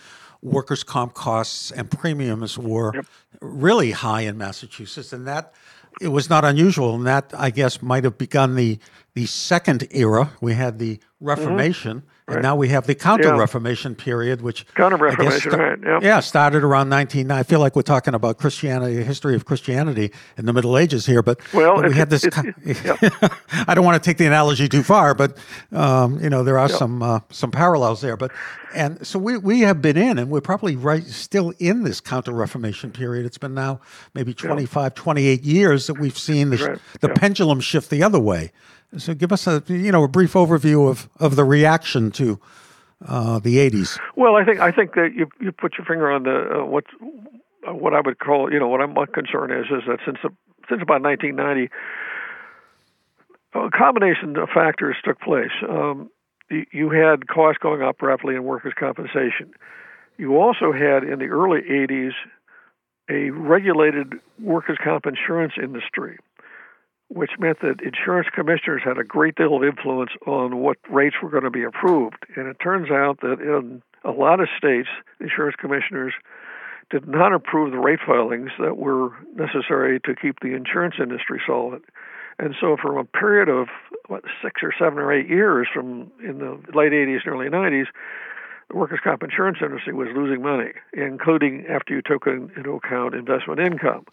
workers' 0.42 0.82
comp 0.82 1.14
costs 1.14 1.70
and 1.70 1.90
premiums 1.90 2.58
were 2.58 2.94
yep. 2.94 3.06
really 3.40 3.92
high 3.92 4.22
in 4.22 4.38
Massachusetts, 4.38 5.12
and 5.12 5.26
that 5.26 5.52
it 6.00 6.08
was 6.08 6.28
not 6.28 6.44
unusual, 6.44 6.94
and 6.94 7.06
that 7.06 7.32
I 7.36 7.50
guess 7.50 7.82
might 7.82 8.04
have 8.04 8.18
begun 8.18 8.54
the 8.54 8.78
the 9.14 9.26
second 9.26 9.86
era. 9.90 10.32
We 10.40 10.54
had 10.54 10.78
the 10.78 11.00
Reformation, 11.20 11.98
mm-hmm. 11.98 12.08
And 12.28 12.42
now 12.42 12.56
we 12.56 12.70
have 12.70 12.88
the 12.88 12.94
Counter 12.96 13.36
Reformation 13.36 13.94
yeah. 13.96 14.04
period, 14.04 14.42
which 14.42 14.66
Counter 14.74 14.96
Reformation, 14.96 15.52
right? 15.52 15.78
Yeah. 15.80 16.00
yeah, 16.02 16.20
started 16.20 16.64
around 16.64 16.88
19. 16.88 17.30
I 17.30 17.44
feel 17.44 17.60
like 17.60 17.76
we're 17.76 17.82
talking 17.82 18.14
about 18.14 18.38
Christianity, 18.38 19.00
history 19.04 19.36
of 19.36 19.44
Christianity 19.44 20.12
in 20.36 20.44
the 20.44 20.52
Middle 20.52 20.76
Ages 20.76 21.06
here, 21.06 21.22
but, 21.22 21.38
well, 21.54 21.76
but 21.76 21.88
we 21.88 21.94
had 21.94 22.10
this. 22.10 22.24
I 23.68 23.74
don't 23.74 23.84
want 23.84 24.02
to 24.02 24.04
take 24.04 24.18
the 24.18 24.26
analogy 24.26 24.68
too 24.68 24.82
far, 24.82 25.14
but 25.14 25.38
um, 25.70 26.20
you 26.20 26.28
know 26.28 26.42
there 26.42 26.58
are 26.58 26.68
some 26.68 27.00
uh, 27.00 27.20
some 27.30 27.52
parallels 27.52 28.00
there. 28.00 28.16
But 28.16 28.32
and 28.74 29.06
so 29.06 29.20
we 29.20 29.38
we 29.38 29.60
have 29.60 29.80
been 29.80 29.96
in, 29.96 30.18
and 30.18 30.28
we're 30.28 30.40
probably 30.40 30.74
right 30.74 31.04
still 31.04 31.52
in 31.60 31.84
this 31.84 32.00
Counter 32.00 32.32
Reformation 32.32 32.90
period. 32.90 33.24
It's 33.24 33.38
been 33.38 33.54
now 33.54 33.80
maybe 34.14 34.34
25, 34.34 34.94
28 34.94 35.44
years 35.44 35.86
that 35.86 35.94
we've 35.94 36.18
seen 36.18 36.50
the, 36.50 36.56
right. 36.56 36.78
the 37.00 37.10
pendulum 37.10 37.60
shift 37.60 37.88
the 37.90 38.02
other 38.02 38.20
way. 38.20 38.50
So 38.96 39.14
give 39.14 39.32
us 39.32 39.46
a 39.46 39.62
you 39.66 39.92
know 39.92 40.04
a 40.04 40.08
brief 40.08 40.32
overview 40.34 40.88
of, 40.88 41.08
of 41.18 41.36
the 41.36 41.44
reaction 41.44 42.10
to 42.12 42.40
uh, 43.06 43.38
the 43.38 43.56
'80s. 43.56 43.98
Well, 44.16 44.36
I 44.36 44.44
think 44.44 44.60
I 44.60 44.72
think 44.72 44.94
that 44.94 45.12
you 45.14 45.28
you 45.40 45.52
put 45.52 45.76
your 45.78 45.86
finger 45.86 46.10
on 46.10 46.22
the 46.22 46.60
uh, 46.60 46.64
what 46.64 46.84
uh, 47.68 47.74
what 47.74 47.94
I 47.94 48.00
would 48.00 48.18
call 48.18 48.52
you 48.52 48.58
know 48.58 48.68
what 48.68 48.80
I'm, 48.80 48.94
my 48.94 49.06
concern 49.06 49.50
is 49.50 49.66
is 49.66 49.82
that 49.86 49.98
since 50.04 50.18
the, 50.22 50.30
since 50.68 50.82
about 50.82 51.02
1990, 51.02 51.70
a 53.54 53.70
combination 53.70 54.36
of 54.36 54.48
factors 54.54 54.96
took 55.04 55.20
place. 55.20 55.52
Um, 55.68 56.10
you, 56.50 56.64
you 56.72 56.90
had 56.90 57.28
costs 57.28 57.58
going 57.60 57.82
up 57.82 58.02
rapidly 58.02 58.34
in 58.34 58.44
workers' 58.44 58.74
compensation. 58.78 59.52
You 60.16 60.36
also 60.38 60.72
had 60.72 61.04
in 61.04 61.18
the 61.18 61.26
early 61.26 61.60
80s 61.60 62.12
a 63.08 63.30
regulated 63.30 64.14
workers' 64.40 64.78
comp 64.82 65.06
insurance 65.06 65.52
industry 65.62 66.18
which 67.08 67.32
meant 67.38 67.60
that 67.60 67.80
insurance 67.82 68.28
commissioners 68.34 68.82
had 68.84 68.98
a 68.98 69.04
great 69.04 69.36
deal 69.36 69.56
of 69.56 69.62
influence 69.62 70.10
on 70.26 70.58
what 70.58 70.76
rates 70.90 71.16
were 71.22 71.30
going 71.30 71.44
to 71.44 71.50
be 71.50 71.62
approved. 71.62 72.26
And 72.36 72.48
it 72.48 72.56
turns 72.62 72.90
out 72.90 73.20
that 73.20 73.40
in 73.40 73.82
a 74.04 74.10
lot 74.10 74.40
of 74.40 74.48
states, 74.56 74.88
insurance 75.20 75.56
commissioners 75.58 76.14
did 76.90 77.06
not 77.06 77.32
approve 77.32 77.72
the 77.72 77.78
rate 77.78 78.00
filings 78.04 78.50
that 78.58 78.76
were 78.76 79.10
necessary 79.34 80.00
to 80.00 80.14
keep 80.14 80.40
the 80.40 80.54
insurance 80.54 80.96
industry 81.00 81.40
solvent. 81.46 81.84
And 82.38 82.54
so, 82.60 82.76
from 82.80 82.98
a 82.98 83.04
period 83.04 83.48
of 83.48 83.68
what 84.08 84.22
six 84.42 84.62
or 84.62 84.72
seven 84.78 84.98
or 84.98 85.12
eight 85.12 85.28
years, 85.28 85.68
from 85.72 86.12
in 86.22 86.38
the 86.38 86.60
late 86.74 86.92
80s 86.92 87.24
and 87.24 87.34
early 87.34 87.48
90s, 87.48 87.86
the 88.68 88.76
workers' 88.76 89.00
comp 89.02 89.22
insurance 89.22 89.58
industry 89.62 89.94
was 89.94 90.08
losing 90.14 90.42
money, 90.42 90.72
including 90.92 91.66
after 91.66 91.94
you 91.94 92.02
took 92.02 92.26
into 92.26 92.72
account 92.72 93.14
investment 93.14 93.58
income 93.58 94.04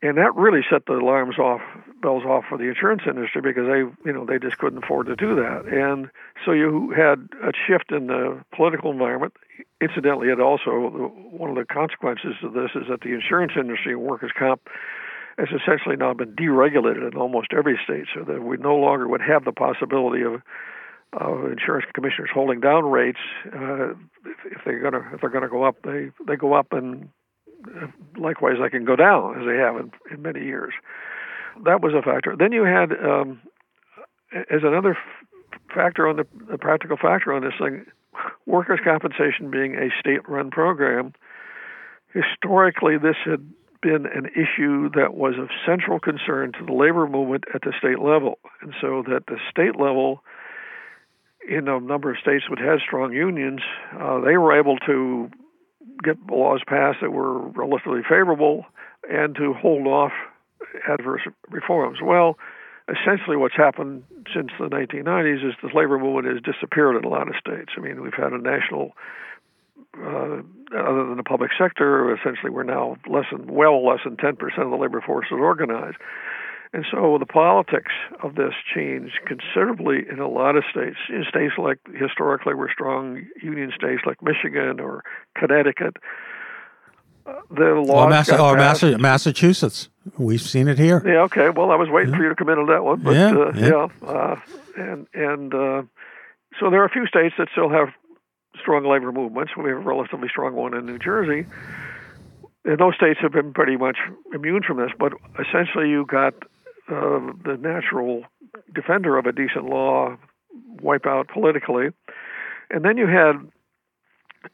and 0.00 0.16
that 0.16 0.34
really 0.36 0.60
set 0.70 0.86
the 0.86 0.94
alarms 0.94 1.38
off, 1.38 1.60
bells 2.00 2.24
off 2.24 2.44
for 2.48 2.56
the 2.56 2.64
insurance 2.64 3.02
industry 3.06 3.40
because 3.40 3.66
they, 3.66 3.82
you 4.08 4.12
know, 4.12 4.24
they 4.24 4.38
just 4.38 4.58
couldn't 4.58 4.84
afford 4.84 5.06
to 5.06 5.16
do 5.16 5.34
that. 5.34 5.66
And 5.66 6.08
so 6.44 6.52
you 6.52 6.94
had 6.96 7.28
a 7.42 7.52
shift 7.66 7.90
in 7.90 8.06
the 8.06 8.40
political 8.54 8.92
environment. 8.92 9.34
Incidentally, 9.80 10.28
it 10.28 10.40
also 10.40 10.70
one 11.30 11.50
of 11.50 11.56
the 11.56 11.64
consequences 11.64 12.34
of 12.42 12.52
this 12.52 12.70
is 12.74 12.84
that 12.88 13.00
the 13.00 13.12
insurance 13.12 13.52
industry 13.58 13.92
and 13.92 14.02
workers' 14.02 14.32
comp 14.38 14.68
has 15.36 15.48
essentially 15.48 15.96
now 15.96 16.14
been 16.14 16.34
deregulated 16.34 17.12
in 17.12 17.18
almost 17.18 17.48
every 17.56 17.78
state, 17.82 18.06
so 18.14 18.24
that 18.24 18.42
we 18.42 18.56
no 18.56 18.76
longer 18.76 19.06
would 19.06 19.20
have 19.20 19.44
the 19.44 19.52
possibility 19.52 20.22
of 20.22 20.42
insurance 21.50 21.86
commissioners 21.94 22.30
holding 22.32 22.60
down 22.60 22.90
rates. 22.90 23.18
Uh, 23.46 23.90
if, 24.24 24.36
if 24.44 24.60
they're 24.64 24.80
gonna 24.80 25.10
if 25.14 25.20
they're 25.20 25.30
gonna 25.30 25.48
go 25.48 25.62
up, 25.62 25.76
they 25.82 26.10
they 26.26 26.36
go 26.36 26.54
up 26.54 26.72
and 26.72 27.08
likewise, 28.16 28.56
they 28.62 28.70
can 28.70 28.84
go 28.84 28.96
down 28.96 29.40
as 29.40 29.46
they 29.46 29.56
have 29.56 29.76
in, 29.76 29.92
in 30.10 30.22
many 30.22 30.44
years. 30.44 30.72
That 31.64 31.82
was 31.82 31.92
a 31.94 32.02
factor. 32.02 32.36
Then 32.38 32.52
you 32.52 32.64
had, 32.64 32.92
um, 32.92 33.40
as 34.32 34.62
another 34.62 34.92
f- 34.92 35.54
factor 35.74 36.06
on 36.06 36.16
the, 36.16 36.58
practical 36.58 36.96
factor 36.96 37.32
on 37.32 37.42
this 37.42 37.54
thing, 37.58 37.86
workers' 38.46 38.80
compensation 38.84 39.50
being 39.50 39.74
a 39.74 39.88
state-run 39.98 40.50
program. 40.50 41.12
Historically, 42.12 42.96
this 42.96 43.16
had 43.24 43.52
been 43.80 44.06
an 44.06 44.26
issue 44.34 44.90
that 44.90 45.14
was 45.14 45.34
of 45.38 45.48
central 45.66 46.00
concern 46.00 46.52
to 46.52 46.64
the 46.64 46.72
labor 46.72 47.06
movement 47.06 47.44
at 47.54 47.62
the 47.62 47.72
state 47.78 48.00
level, 48.00 48.38
and 48.60 48.74
so 48.80 49.04
that 49.06 49.26
the 49.26 49.38
state 49.50 49.78
level 49.78 50.22
in 51.48 51.68
a 51.68 51.80
number 51.80 52.10
of 52.10 52.18
states 52.18 52.44
that 52.50 52.58
had 52.58 52.80
strong 52.80 53.12
unions, 53.12 53.60
uh, 53.98 54.20
they 54.20 54.36
were 54.36 54.58
able 54.58 54.76
to 54.78 55.30
get 56.02 56.16
laws 56.30 56.60
passed 56.66 56.98
that 57.02 57.10
were 57.10 57.38
relatively 57.48 58.02
favorable 58.02 58.64
and 59.08 59.34
to 59.36 59.54
hold 59.54 59.86
off 59.86 60.12
adverse 60.88 61.22
reforms. 61.50 61.98
Well, 62.02 62.36
essentially 62.88 63.36
what's 63.36 63.56
happened 63.56 64.04
since 64.34 64.50
the 64.58 64.66
1990s 64.66 65.46
is 65.46 65.54
the 65.62 65.68
labor 65.74 65.98
movement 65.98 66.26
has 66.26 66.42
disappeared 66.42 66.96
in 66.96 67.04
a 67.04 67.08
lot 67.08 67.28
of 67.28 67.34
states. 67.38 67.72
I 67.76 67.80
mean, 67.80 68.02
we've 68.02 68.14
had 68.14 68.32
a 68.32 68.38
national, 68.38 68.92
uh, 69.96 70.40
other 70.76 71.06
than 71.06 71.16
the 71.16 71.24
public 71.24 71.50
sector, 71.58 72.12
essentially 72.14 72.50
we're 72.50 72.64
now 72.64 72.96
less 73.08 73.26
than, 73.30 73.46
well 73.46 73.84
less 73.86 74.00
than 74.04 74.16
10% 74.16 74.34
of 74.58 74.70
the 74.70 74.76
labor 74.76 75.02
force 75.04 75.26
is 75.30 75.38
organized. 75.38 75.96
And 76.72 76.84
so 76.90 77.16
the 77.18 77.26
politics 77.26 77.92
of 78.22 78.34
this 78.34 78.52
changed 78.74 79.18
considerably 79.26 80.04
in 80.10 80.18
a 80.18 80.28
lot 80.28 80.56
of 80.56 80.64
states. 80.70 80.98
In 81.08 81.24
states 81.28 81.54
like 81.56 81.78
historically 81.94 82.54
were 82.54 82.70
strong 82.72 83.24
union 83.42 83.72
states 83.74 84.02
like 84.06 84.22
Michigan 84.22 84.78
or 84.80 85.02
Connecticut. 85.36 85.96
Uh, 87.26 87.40
the 87.50 87.82
law 87.86 88.04
or, 88.04 88.10
Massa- 88.10 88.40
or 88.40 88.56
Massa- 88.56 88.98
Massachusetts. 88.98 89.88
We've 90.18 90.40
seen 90.40 90.68
it 90.68 90.78
here. 90.78 91.02
Yeah. 91.06 91.22
Okay. 91.22 91.48
Well, 91.50 91.70
I 91.70 91.76
was 91.76 91.88
waiting 91.88 92.10
yeah. 92.10 92.16
for 92.16 92.22
you 92.22 92.28
to 92.30 92.34
come 92.34 92.48
in 92.48 92.58
on 92.58 92.66
that 92.66 92.84
one, 92.84 93.00
but 93.00 93.14
yeah, 93.14 93.30
uh, 93.30 93.52
yeah. 93.54 93.88
yeah 94.02 94.08
uh, 94.08 94.40
and 94.76 95.06
and 95.14 95.54
uh, 95.54 95.82
so 96.60 96.70
there 96.70 96.82
are 96.82 96.86
a 96.86 96.90
few 96.90 97.06
states 97.06 97.34
that 97.38 97.48
still 97.52 97.70
have 97.70 97.88
strong 98.60 98.84
labor 98.84 99.12
movements. 99.12 99.52
We 99.56 99.70
have 99.70 99.78
a 99.78 99.80
relatively 99.80 100.28
strong 100.28 100.54
one 100.54 100.74
in 100.74 100.86
New 100.86 100.98
Jersey. 100.98 101.46
And 102.64 102.78
those 102.78 102.94
states 102.96 103.20
have 103.22 103.32
been 103.32 103.52
pretty 103.52 103.76
much 103.76 103.96
immune 104.34 104.62
from 104.66 104.78
this, 104.78 104.90
but 104.98 105.12
essentially 105.38 105.88
you 105.88 106.04
got 106.04 106.34
uh, 106.90 107.20
the 107.44 107.56
natural 107.60 108.24
defender 108.74 109.18
of 109.18 109.26
a 109.26 109.32
decent 109.32 109.66
law 109.66 110.16
wipe 110.80 111.06
out 111.06 111.28
politically. 111.28 111.88
And 112.70 112.84
then 112.84 112.96
you 112.96 113.06
had, 113.06 113.36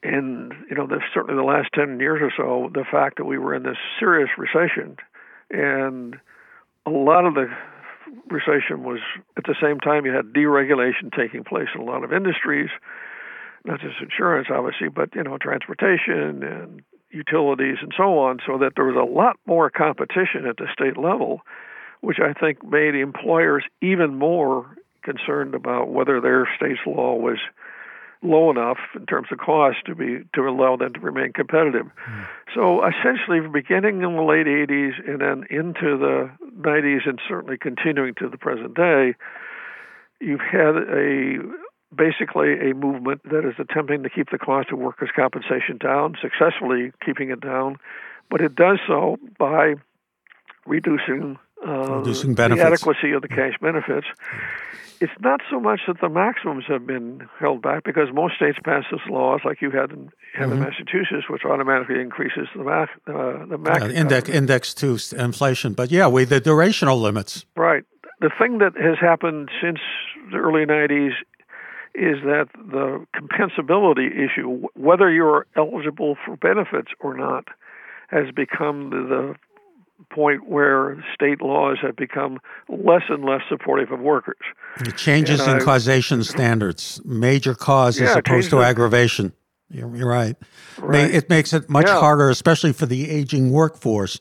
in 0.03 0.53
you 0.69 0.77
know, 0.77 0.87
the, 0.87 1.01
certainly 1.13 1.37
the 1.37 1.47
last 1.47 1.69
ten 1.75 1.99
years 2.01 2.21
or 2.23 2.33
so, 2.37 2.71
the 2.73 2.85
fact 2.91 3.19
that 3.19 3.25
we 3.25 3.39
were 3.39 3.55
in 3.55 3.63
this 3.63 3.77
serious 3.99 4.31
recession, 4.39 4.97
and 5.51 6.17
a 6.87 6.91
lot 6.91 7.25
of 7.25 7.35
the 7.35 7.47
recession 8.31 8.85
was 8.85 9.01
at 9.37 9.45
the 9.45 9.55
same 9.61 9.81
time 9.81 10.07
you 10.07 10.13
had 10.13 10.33
deregulation 10.33 11.15
taking 11.17 11.45
place 11.45 11.69
in 11.75 11.81
a 11.81 11.85
lot 11.85 12.05
of 12.05 12.13
industries, 12.13 12.71
not 13.65 13.81
just 13.81 13.97
insurance, 14.01 14.49
obviously, 14.51 14.89
but 14.89 15.15
you 15.15 15.23
know, 15.23 15.39
transportation 15.39 16.43
and 16.43 16.83
utilities 17.11 17.79
and 17.81 17.93
so 17.97 18.19
on, 18.19 18.39
so 18.47 18.59
that 18.59 18.73
there 18.77 18.85
was 18.85 18.97
a 18.97 19.13
lot 19.13 19.37
more 19.47 19.71
competition 19.71 20.47
at 20.49 20.57
the 20.57 20.67
state 20.73 20.97
level 20.97 21.43
which 22.05 22.19
I 22.21 22.33
think 22.33 22.63
made 22.63 22.95
employers 22.95 23.65
even 23.81 24.19
more 24.19 24.77
concerned 25.03 25.55
about 25.55 25.89
whether 25.89 26.21
their 26.21 26.49
state's 26.57 26.81
law 26.87 27.15
was 27.15 27.39
low 28.23 28.51
enough 28.51 28.79
in 28.95 29.07
terms 29.07 29.29
of 29.31 29.39
cost 29.39 29.79
to 29.87 29.95
be 29.95 30.21
to 30.35 30.43
allow 30.43 30.77
them 30.77 30.93
to 30.95 31.01
remain 31.01 31.33
competitive. 31.33 31.87
Mm. 31.87 32.27
So 32.55 32.83
essentially, 32.87 33.41
beginning 33.49 34.03
in 34.03 34.17
the 34.17 34.23
late 34.23 34.47
80s 34.47 34.93
and 35.07 35.21
then 35.21 35.45
into 35.51 35.99
the 35.99 36.31
90s, 36.59 37.09
and 37.09 37.21
certainly 37.29 37.59
continuing 37.59 38.15
to 38.15 38.29
the 38.29 38.39
present 38.39 38.75
day, 38.75 39.15
you've 40.21 40.41
had 40.41 40.77
a 40.77 41.39
basically 41.95 42.71
a 42.71 42.75
movement 42.75 43.23
that 43.25 43.47
is 43.47 43.55
attempting 43.59 44.03
to 44.03 44.11
keep 44.11 44.31
the 44.31 44.39
cost 44.39 44.73
of 44.73 44.79
workers' 44.79 45.11
compensation 45.15 45.79
down, 45.79 46.17
successfully 46.21 46.93
keeping 47.05 47.31
it 47.31 47.41
down, 47.41 47.77
but 48.31 48.41
it 48.41 48.55
does 48.57 48.79
so 48.87 49.17
by 49.39 49.75
reducing 50.67 51.39
uh, 51.65 52.01
the 52.03 52.59
adequacy 52.61 53.13
of 53.13 53.23
the 53.23 53.29
cash 53.29 53.55
benefits. 53.61 54.07
It's 55.01 55.13
not 55.21 55.41
so 55.51 55.59
much 55.59 55.81
that 55.89 56.01
the 56.01 56.09
maximums 56.09 56.65
have 56.69 56.87
been 56.87 57.29
held 57.39 57.63
back 57.63 57.85
because 57.85 58.09
most 58.13 58.37
states 58.37 58.59
pass 58.65 58.85
this 58.91 59.01
laws 59.11 59.41
like 59.45 59.61
you 59.61 59.71
had 59.71 59.91
in, 59.91 60.11
had 60.35 60.49
mm-hmm. 60.49 60.53
in 60.53 60.61
Massachusetts, 60.61 61.29
which 61.29 61.45
automatically 61.45 62.01
increases 62.01 62.47
the 62.55 62.63
max. 62.63 62.93
Uh, 63.07 63.45
the 63.47 63.59
max 63.59 63.83
uh, 63.83 63.89
index 63.89 64.29
index 64.29 64.75
to 64.75 64.99
inflation, 65.19 65.73
but 65.73 65.91
yeah, 65.91 66.07
with 66.07 66.29
the 66.29 66.41
durational 66.41 67.01
limits. 67.01 67.45
Right. 67.57 67.85
The 68.21 68.31
thing 68.39 68.59
that 68.59 68.77
has 68.81 68.99
happened 69.01 69.51
since 69.61 69.81
the 70.31 70.39
early 70.39 70.65
'90s 70.65 71.13
is 71.95 72.23
that 72.25 72.49
the 72.55 73.05
compensability 73.15 74.09
issue, 74.11 74.69
whether 74.75 75.11
you're 75.13 75.47
eligible 75.57 76.17
for 76.25 76.37
benefits 76.37 76.93
or 77.01 77.17
not, 77.17 77.49
has 78.09 78.31
become 78.35 78.91
the 78.91 79.35
point 80.11 80.49
where 80.49 81.03
state 81.15 81.41
laws 81.41 81.79
have 81.83 81.97
become 81.97 82.39
less 82.69 83.03
and 83.09 83.25
less 83.25 83.43
supportive 83.49 83.93
of 83.93 84.01
workers. 84.01 84.37
The 84.85 84.93
changes 84.93 85.41
and 85.41 85.53
in 85.53 85.57
I, 85.59 85.65
causation 85.65 86.25
standards, 86.25 87.01
major 87.05 87.55
cause 87.55 87.99
yeah, 87.99 88.11
as 88.11 88.17
opposed 88.17 88.51
to 88.51 88.63
aggravation. 88.63 89.33
You're, 89.71 89.95
you're 89.97 90.09
right. 90.09 90.37
right. 90.79 91.11
It 91.13 91.29
makes 91.29 91.53
it 91.53 91.69
much 91.69 91.87
yeah. 91.87 91.99
harder, 91.99 92.31
especially 92.31 92.73
for 92.73 92.87
the 92.87 93.11
aging 93.11 93.51
workforce, 93.51 94.21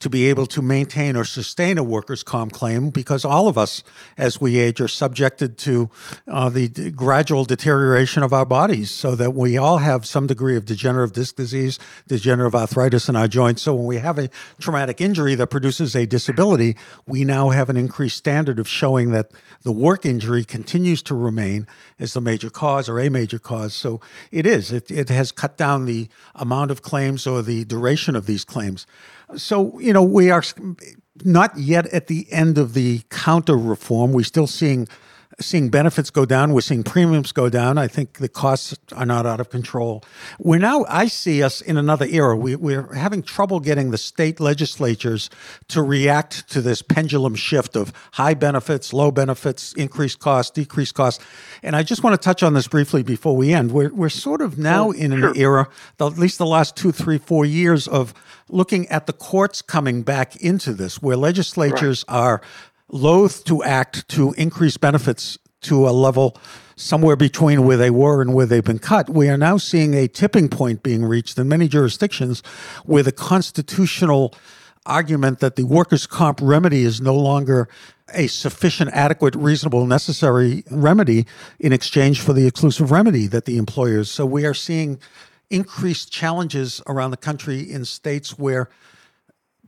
to 0.00 0.08
be 0.08 0.28
able 0.28 0.46
to 0.46 0.62
maintain 0.62 1.14
or 1.14 1.24
sustain 1.24 1.76
a 1.76 1.82
workers' 1.82 2.22
comp 2.22 2.52
claim 2.52 2.88
because 2.88 3.24
all 3.24 3.48
of 3.48 3.58
us, 3.58 3.82
as 4.16 4.40
we 4.40 4.58
age, 4.58 4.80
are 4.80 4.88
subjected 4.88 5.58
to 5.58 5.90
uh, 6.26 6.48
the 6.48 6.68
d- 6.68 6.90
gradual 6.90 7.44
deterioration 7.44 8.22
of 8.22 8.32
our 8.32 8.46
bodies 8.46 8.90
so 8.90 9.14
that 9.14 9.34
we 9.34 9.58
all 9.58 9.78
have 9.78 10.06
some 10.06 10.26
degree 10.26 10.56
of 10.56 10.64
degenerative 10.64 11.12
disc 11.12 11.36
disease, 11.36 11.78
degenerative 12.08 12.54
arthritis 12.54 13.10
in 13.10 13.16
our 13.16 13.28
joints. 13.28 13.60
So 13.60 13.74
when 13.74 13.84
we 13.84 13.98
have 13.98 14.18
a 14.18 14.30
traumatic 14.58 15.02
injury 15.02 15.34
that 15.34 15.48
produces 15.48 15.94
a 15.94 16.06
disability, 16.06 16.76
we 17.06 17.24
now 17.24 17.50
have 17.50 17.68
an 17.68 17.76
increased 17.76 18.16
standard 18.16 18.58
of 18.58 18.66
showing 18.66 19.10
that 19.10 19.30
the 19.62 19.72
work 19.72 20.06
injury 20.06 20.44
continues 20.44 21.02
to 21.02 21.14
remain 21.14 21.66
as 21.98 22.14
the 22.14 22.22
major 22.22 22.48
cause 22.48 22.88
or 22.88 22.98
a 22.98 23.10
major 23.10 23.38
cause. 23.38 23.74
So 23.74 24.00
it 24.32 24.46
is. 24.46 24.72
It, 24.72 24.90
it 24.90 25.10
has 25.10 25.30
cut 25.30 25.58
down 25.58 25.84
the 25.84 26.08
amount 26.34 26.70
of 26.70 26.80
claims 26.80 27.26
or 27.26 27.42
the 27.42 27.66
duration 27.66 28.16
of 28.16 28.24
these 28.24 28.44
claims. 28.46 28.86
So, 29.36 29.78
you 29.78 29.92
know, 29.92 30.02
we 30.02 30.30
are 30.30 30.42
not 31.24 31.56
yet 31.56 31.86
at 31.88 32.06
the 32.06 32.30
end 32.32 32.58
of 32.58 32.74
the 32.74 33.02
counter 33.10 33.56
reform. 33.56 34.12
We're 34.12 34.24
still 34.24 34.46
seeing 34.46 34.88
seeing 35.40 35.68
benefits 35.70 36.10
go 36.10 36.24
down. 36.24 36.52
We're 36.52 36.60
seeing 36.60 36.82
premiums 36.82 37.32
go 37.32 37.48
down. 37.48 37.78
I 37.78 37.86
think 37.86 38.18
the 38.18 38.28
costs 38.28 38.76
are 38.94 39.06
not 39.06 39.26
out 39.26 39.40
of 39.40 39.50
control. 39.50 40.02
We're 40.38 40.58
now, 40.58 40.84
I 40.88 41.06
see 41.06 41.42
us 41.42 41.60
in 41.60 41.76
another 41.76 42.06
era. 42.06 42.36
We, 42.36 42.56
we're 42.56 42.92
having 42.94 43.22
trouble 43.22 43.60
getting 43.60 43.90
the 43.90 43.98
state 43.98 44.40
legislatures 44.40 45.30
to 45.68 45.82
react 45.82 46.48
to 46.50 46.60
this 46.60 46.82
pendulum 46.82 47.34
shift 47.34 47.76
of 47.76 47.92
high 48.12 48.34
benefits, 48.34 48.92
low 48.92 49.10
benefits, 49.10 49.72
increased 49.74 50.18
costs, 50.18 50.50
decreased 50.50 50.94
costs. 50.94 51.24
And 51.62 51.74
I 51.74 51.82
just 51.82 52.02
want 52.02 52.14
to 52.14 52.24
touch 52.24 52.42
on 52.42 52.54
this 52.54 52.68
briefly 52.68 53.02
before 53.02 53.36
we 53.36 53.52
end. 53.52 53.72
We're, 53.72 53.92
we're 53.92 54.08
sort 54.08 54.40
of 54.40 54.58
now 54.58 54.90
in 54.90 55.12
an 55.12 55.36
era, 55.36 55.68
at 55.98 56.18
least 56.18 56.38
the 56.38 56.46
last 56.46 56.76
two, 56.76 56.92
three, 56.92 57.18
four 57.18 57.44
years 57.44 57.88
of 57.88 58.14
looking 58.48 58.88
at 58.88 59.06
the 59.06 59.12
courts 59.12 59.62
coming 59.62 60.02
back 60.02 60.36
into 60.36 60.72
this, 60.72 61.00
where 61.00 61.16
legislatures 61.16 62.04
right. 62.08 62.16
are 62.16 62.40
loath 62.90 63.44
to 63.44 63.62
act 63.62 64.08
to 64.08 64.32
increase 64.32 64.76
benefits 64.76 65.38
to 65.62 65.88
a 65.88 65.90
level 65.90 66.36
somewhere 66.76 67.16
between 67.16 67.64
where 67.64 67.76
they 67.76 67.90
were 67.90 68.22
and 68.22 68.34
where 68.34 68.46
they've 68.46 68.64
been 68.64 68.78
cut. 68.78 69.10
We 69.10 69.28
are 69.28 69.36
now 69.36 69.58
seeing 69.58 69.94
a 69.94 70.08
tipping 70.08 70.48
point 70.48 70.82
being 70.82 71.04
reached 71.04 71.38
in 71.38 71.48
many 71.48 71.68
jurisdictions 71.68 72.42
where 72.84 73.02
the 73.02 73.12
constitutional 73.12 74.34
argument 74.86 75.40
that 75.40 75.56
the 75.56 75.64
workers' 75.64 76.06
comp 76.06 76.40
remedy 76.42 76.84
is 76.84 77.00
no 77.00 77.14
longer 77.14 77.68
a 78.14 78.26
sufficient, 78.26 78.90
adequate, 78.92 79.34
reasonable, 79.36 79.86
necessary 79.86 80.64
remedy 80.70 81.26
in 81.60 81.72
exchange 81.72 82.20
for 82.20 82.32
the 82.32 82.46
exclusive 82.46 82.90
remedy 82.90 83.26
that 83.26 83.44
the 83.44 83.58
employers. 83.58 84.10
So 84.10 84.24
we 84.24 84.46
are 84.46 84.54
seeing 84.54 84.98
increased 85.50 86.10
challenges 86.10 86.80
around 86.86 87.10
the 87.10 87.16
country 87.16 87.60
in 87.60 87.84
states 87.84 88.38
where 88.38 88.68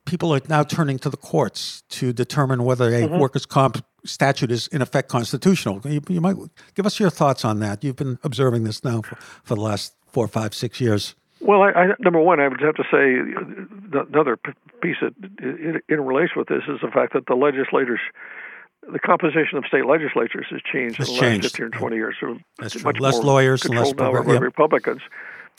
people 0.05 0.34
are 0.34 0.40
now 0.48 0.62
turning 0.62 0.98
to 1.00 1.11
the 1.11 1.16
courts 1.16 1.82
to 1.90 2.12
determine 2.12 2.64
whether 2.64 2.88
a 2.88 3.03
mm-hmm. 3.03 3.18
workers' 3.18 3.46
comp 3.46 3.84
statute 4.05 4.50
is 4.50 4.66
in 4.68 4.82
effect 4.82 5.09
constitutional. 5.09 5.80
You, 5.84 6.00
you, 6.09 6.20
might 6.20 6.36
give 6.74 6.86
us 6.86 6.98
your 6.98 7.11
thoughts 7.11 7.44
on 7.44 7.61
that. 7.61 7.84
You've 7.84 7.96
been 7.96 8.18
observing 8.22 8.64
this 8.64 8.82
now 8.82 9.03
for, 9.03 9.16
for 9.44 9.55
the 9.55 9.61
last 9.61 9.94
four, 10.07 10.26
five, 10.28 10.55
six 10.55 10.80
years. 10.80 11.14
Well, 11.40 11.62
I, 11.62 11.70
I, 11.70 11.86
number 11.98 12.20
one, 12.20 12.40
I 12.40 12.48
would 12.48 12.61
have 12.61 12.76
to 12.76 12.84
say 12.84 13.98
another 14.09 14.38
piece 14.80 14.96
that 15.00 15.14
in, 15.40 15.80
in 15.88 16.00
relation 16.00 16.34
with 16.36 16.48
this 16.48 16.62
is 16.68 16.80
the 16.80 16.90
fact 16.90 17.14
that 17.14 17.26
the 17.26 17.34
legislators, 17.34 18.00
the 18.92 19.00
composition 19.00 19.59
of 19.59 19.64
state 19.66 19.86
legislatures 19.86 20.46
has 20.50 20.61
changed 20.62 21.00
it's 21.00 21.09
in 21.09 21.14
the 21.16 21.20
changed. 21.20 21.44
last 21.44 21.57
15 21.57 21.66
or 21.66 21.70
20 21.70 21.96
years. 21.96 22.16
So 22.20 22.38
That's 22.59 22.84
much 22.84 23.00
Less 23.00 23.18
lawyers, 23.18 23.68
less 23.68 23.92
now 23.94 24.12
yep. 24.12 24.40
Republicans. 24.40 25.03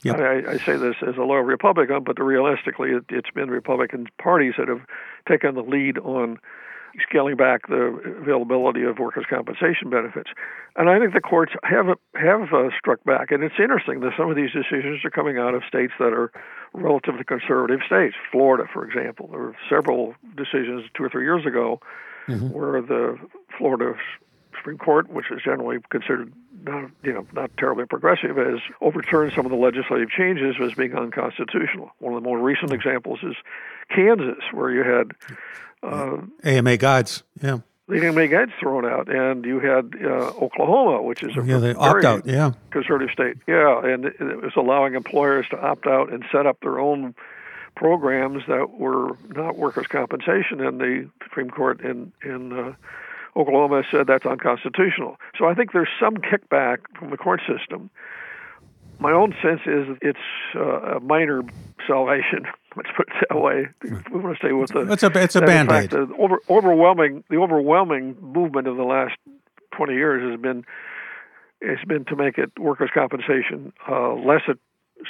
Yep. 0.03 0.19
I, 0.19 0.51
I, 0.51 0.57
say 0.57 0.75
this 0.75 0.95
as 1.07 1.15
a 1.17 1.21
loyal 1.21 1.43
Republican, 1.43 2.03
but 2.03 2.19
realistically, 2.19 2.91
it, 2.91 3.05
it's 3.09 3.29
been 3.29 3.49
Republican 3.49 4.07
parties 4.21 4.53
that 4.57 4.67
have 4.67 4.81
taken 5.27 5.55
the 5.55 5.61
lead 5.61 5.97
on 5.97 6.39
scaling 7.01 7.35
back 7.35 7.67
the 7.67 8.15
availability 8.21 8.83
of 8.83 8.99
workers' 8.99 9.25
compensation 9.29 9.89
benefits. 9.89 10.29
And 10.75 10.89
I 10.89 10.99
think 10.99 11.13
the 11.13 11.21
courts 11.21 11.53
have 11.63 11.87
have 12.15 12.53
uh, 12.53 12.69
struck 12.77 13.03
back. 13.03 13.31
And 13.31 13.43
it's 13.43 13.55
interesting 13.59 14.01
that 14.01 14.11
some 14.17 14.29
of 14.29 14.35
these 14.35 14.51
decisions 14.51 15.03
are 15.05 15.09
coming 15.09 15.37
out 15.37 15.53
of 15.53 15.63
states 15.67 15.93
that 15.99 16.13
are 16.13 16.31
relatively 16.73 17.23
conservative 17.23 17.79
states. 17.85 18.15
Florida, 18.31 18.65
for 18.71 18.85
example, 18.85 19.27
there 19.31 19.39
were 19.39 19.55
several 19.69 20.15
decisions 20.35 20.85
two 20.95 21.03
or 21.03 21.09
three 21.09 21.23
years 21.23 21.45
ago 21.45 21.79
mm-hmm. 22.27 22.49
where 22.49 22.81
the 22.81 23.17
Florida 23.57 23.93
Supreme 24.63 24.77
Court, 24.77 25.09
which 25.09 25.29
is 25.29 25.41
generally 25.43 25.79
considered 25.89 26.31
not 26.63 26.89
you 27.03 27.11
know 27.11 27.27
not 27.33 27.51
terribly 27.57 27.85
progressive, 27.85 28.37
has 28.37 28.59
overturned 28.79 29.33
some 29.33 29.45
of 29.45 29.51
the 29.51 29.57
legislative 29.57 30.09
changes 30.09 30.55
as 30.61 30.73
being 30.73 30.95
unconstitutional. 30.95 31.91
One 31.99 32.13
of 32.13 32.23
the 32.23 32.27
more 32.27 32.39
recent 32.39 32.71
examples 32.71 33.19
is 33.23 33.35
Kansas, 33.93 34.41
where 34.53 34.71
you 34.71 34.83
had 34.83 35.11
uh, 35.83 36.17
AMA 36.45 36.77
guides, 36.77 37.23
yeah. 37.41 37.59
The 37.89 38.07
AMA 38.07 38.29
guides 38.29 38.53
thrown 38.61 38.85
out, 38.85 39.13
and 39.13 39.43
you 39.43 39.59
had 39.59 39.93
uh, 40.01 40.31
Oklahoma, 40.41 41.03
which 41.03 41.21
is 41.21 41.35
a 41.35 41.43
yeah, 41.43 41.57
they 41.57 41.73
opt 41.73 42.05
out, 42.05 42.25
yeah, 42.25 42.51
conservative 42.71 43.11
state, 43.11 43.35
yeah, 43.45 43.83
and 43.83 44.05
it 44.05 44.41
was 44.41 44.53
allowing 44.55 44.95
employers 44.95 45.45
to 45.49 45.59
opt 45.59 45.85
out 45.85 46.13
and 46.13 46.23
set 46.31 46.45
up 46.45 46.61
their 46.61 46.79
own 46.79 47.13
programs 47.75 48.43
that 48.47 48.69
were 48.79 49.17
not 49.27 49.57
workers' 49.57 49.87
compensation, 49.87 50.61
and 50.61 50.79
the 50.79 51.09
Supreme 51.23 51.49
Court 51.49 51.81
in 51.81 52.13
in 52.23 52.53
uh, 52.53 52.73
Oklahoma 53.35 53.83
said 53.89 54.07
that's 54.07 54.25
unconstitutional. 54.25 55.17
So 55.37 55.45
I 55.45 55.53
think 55.53 55.71
there's 55.73 55.89
some 55.99 56.17
kickback 56.17 56.79
from 56.97 57.09
the 57.09 57.17
court 57.17 57.41
system. 57.47 57.89
My 58.99 59.11
own 59.11 59.35
sense 59.41 59.61
is 59.65 59.97
it's 60.01 60.19
uh, 60.55 60.97
a 60.97 60.99
minor 60.99 61.41
salvation. 61.87 62.45
Let's 62.75 62.89
put 62.95 63.07
it 63.09 63.27
that 63.29 63.39
way. 63.39 63.67
We 63.83 64.19
want 64.19 64.35
to 64.35 64.39
stay 64.39 64.53
with 64.53 64.71
the. 64.71 64.91
It's 64.91 65.03
a 65.03 65.11
it's 65.21 65.35
a 65.35 65.41
band 65.41 65.71
aid. 65.71 65.89
The 65.91 66.07
over, 66.17 66.39
overwhelming 66.49 67.23
the 67.29 67.37
overwhelming 67.37 68.17
movement 68.21 68.67
of 68.67 68.77
the 68.77 68.83
last 68.83 69.15
20 69.75 69.93
years 69.93 70.31
has 70.31 70.39
been 70.39 70.63
has 71.61 71.79
been 71.87 72.05
to 72.05 72.15
make 72.15 72.37
it 72.37 72.51
workers' 72.57 72.91
compensation 72.93 73.73
uh, 73.89 74.13
less 74.13 74.41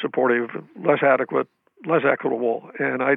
supportive, 0.02 0.50
less 0.84 1.00
adequate, 1.04 1.48
less 1.86 2.02
equitable, 2.10 2.70
and 2.80 3.02
I 3.04 3.16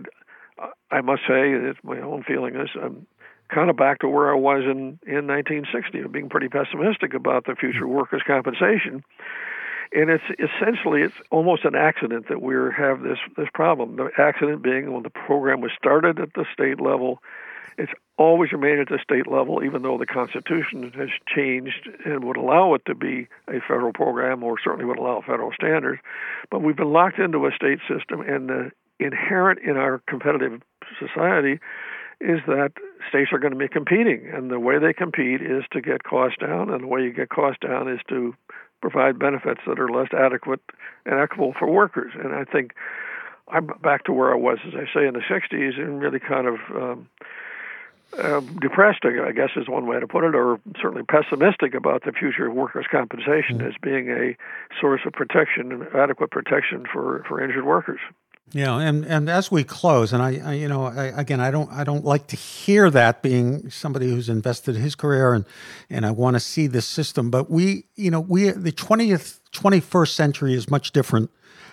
I 0.90 1.00
must 1.00 1.22
say, 1.22 1.52
that 1.52 1.74
my 1.82 2.00
own 2.00 2.22
feeling 2.22 2.56
is 2.56 2.70
I'm 2.80 3.06
kind 3.48 3.70
of 3.70 3.76
back 3.76 4.00
to 4.00 4.08
where 4.08 4.30
I 4.30 4.34
was 4.34 4.62
in, 4.64 4.98
in 5.06 5.26
1960, 5.26 6.00
of 6.00 6.12
being 6.12 6.28
pretty 6.28 6.48
pessimistic 6.48 7.14
about 7.14 7.46
the 7.46 7.54
future 7.54 7.86
workers' 7.86 8.22
compensation. 8.26 9.04
And 9.92 10.10
it's 10.10 10.24
essentially 10.38 11.02
it's 11.02 11.14
almost 11.30 11.64
an 11.64 11.76
accident 11.76 12.28
that 12.28 12.42
we 12.42 12.54
have 12.76 13.02
this 13.02 13.18
this 13.36 13.48
problem. 13.54 13.96
The 13.96 14.10
accident 14.18 14.62
being 14.62 14.92
when 14.92 15.04
the 15.04 15.10
program 15.10 15.60
was 15.60 15.70
started 15.78 16.18
at 16.18 16.34
the 16.34 16.44
state 16.52 16.80
level, 16.80 17.22
it's 17.78 17.92
always 18.18 18.50
remained 18.50 18.80
at 18.80 18.88
the 18.88 18.98
state 19.02 19.26
level, 19.30 19.62
even 19.62 19.82
though 19.82 19.96
the 19.96 20.06
Constitution 20.06 20.90
has 20.96 21.10
changed 21.32 21.88
and 22.04 22.24
would 22.24 22.36
allow 22.36 22.74
it 22.74 22.82
to 22.86 22.94
be 22.94 23.28
a 23.48 23.60
federal 23.60 23.92
program, 23.92 24.42
or 24.42 24.56
certainly 24.58 24.84
would 24.84 24.98
allow 24.98 25.20
federal 25.20 25.52
standards. 25.52 26.00
But 26.50 26.62
we've 26.62 26.76
been 26.76 26.92
locked 26.92 27.20
into 27.20 27.46
a 27.46 27.52
state 27.52 27.78
system, 27.88 28.22
and 28.22 28.48
the 28.48 28.72
inherent 28.98 29.60
in 29.60 29.76
our 29.76 30.02
competitive 30.08 30.62
society 30.98 31.60
is 32.20 32.40
that 32.46 32.72
states 33.08 33.30
are 33.32 33.38
going 33.38 33.52
to 33.52 33.58
be 33.58 33.68
competing, 33.68 34.30
and 34.32 34.50
the 34.50 34.60
way 34.60 34.78
they 34.78 34.92
compete 34.92 35.42
is 35.42 35.64
to 35.72 35.80
get 35.80 36.02
costs 36.02 36.38
down, 36.40 36.70
and 36.70 36.82
the 36.82 36.86
way 36.86 37.02
you 37.02 37.12
get 37.12 37.28
costs 37.28 37.60
down 37.60 37.88
is 37.88 38.00
to 38.08 38.34
provide 38.80 39.18
benefits 39.18 39.60
that 39.66 39.78
are 39.78 39.88
less 39.88 40.08
adequate 40.12 40.60
and 41.04 41.18
equitable 41.20 41.54
for 41.58 41.70
workers. 41.70 42.12
And 42.14 42.34
I 42.34 42.44
think 42.44 42.72
I'm 43.48 43.66
back 43.82 44.04
to 44.04 44.12
where 44.12 44.32
I 44.32 44.36
was, 44.36 44.58
as 44.66 44.74
I 44.74 44.86
say, 44.92 45.06
in 45.06 45.14
the 45.14 45.20
'60s, 45.20 45.78
and 45.78 46.00
really 46.00 46.20
kind 46.20 46.46
of 46.46 46.56
um, 46.74 47.08
uh, 48.18 48.40
depressed, 48.60 49.04
I 49.04 49.32
guess 49.32 49.50
is 49.56 49.68
one 49.68 49.86
way 49.86 50.00
to 50.00 50.06
put 50.06 50.24
it, 50.24 50.34
or 50.34 50.58
certainly 50.80 51.02
pessimistic 51.02 51.74
about 51.74 52.04
the 52.04 52.12
future 52.12 52.46
of 52.46 52.54
workers' 52.54 52.86
compensation 52.90 53.58
mm-hmm. 53.58 53.68
as 53.68 53.74
being 53.82 54.08
a 54.08 54.36
source 54.80 55.02
of 55.04 55.12
protection, 55.12 55.86
adequate 55.94 56.30
protection 56.30 56.86
for, 56.90 57.24
for 57.28 57.42
injured 57.42 57.66
workers. 57.66 58.00
Yeah, 58.52 58.78
and, 58.78 59.04
and 59.04 59.28
as 59.28 59.50
we 59.50 59.64
close, 59.64 60.12
and 60.12 60.22
I, 60.22 60.40
I 60.44 60.52
you 60.54 60.68
know, 60.68 60.84
I, 60.84 61.06
again, 61.06 61.40
I 61.40 61.50
don't 61.50 61.70
I 61.72 61.82
don't 61.82 62.04
like 62.04 62.28
to 62.28 62.36
hear 62.36 62.90
that 62.90 63.20
being 63.20 63.70
somebody 63.70 64.08
who's 64.08 64.28
invested 64.28 64.76
his 64.76 64.94
career 64.94 65.34
and 65.34 65.44
and 65.90 66.06
I 66.06 66.12
want 66.12 66.34
to 66.34 66.40
see 66.40 66.68
this 66.68 66.86
system, 66.86 67.30
but 67.30 67.50
we, 67.50 67.86
you 67.96 68.10
know, 68.10 68.20
we 68.20 68.50
the 68.50 68.70
twentieth 68.70 69.40
twenty 69.50 69.80
first 69.80 70.14
century 70.14 70.54
is 70.54 70.70
much 70.70 70.92
different 70.92 71.30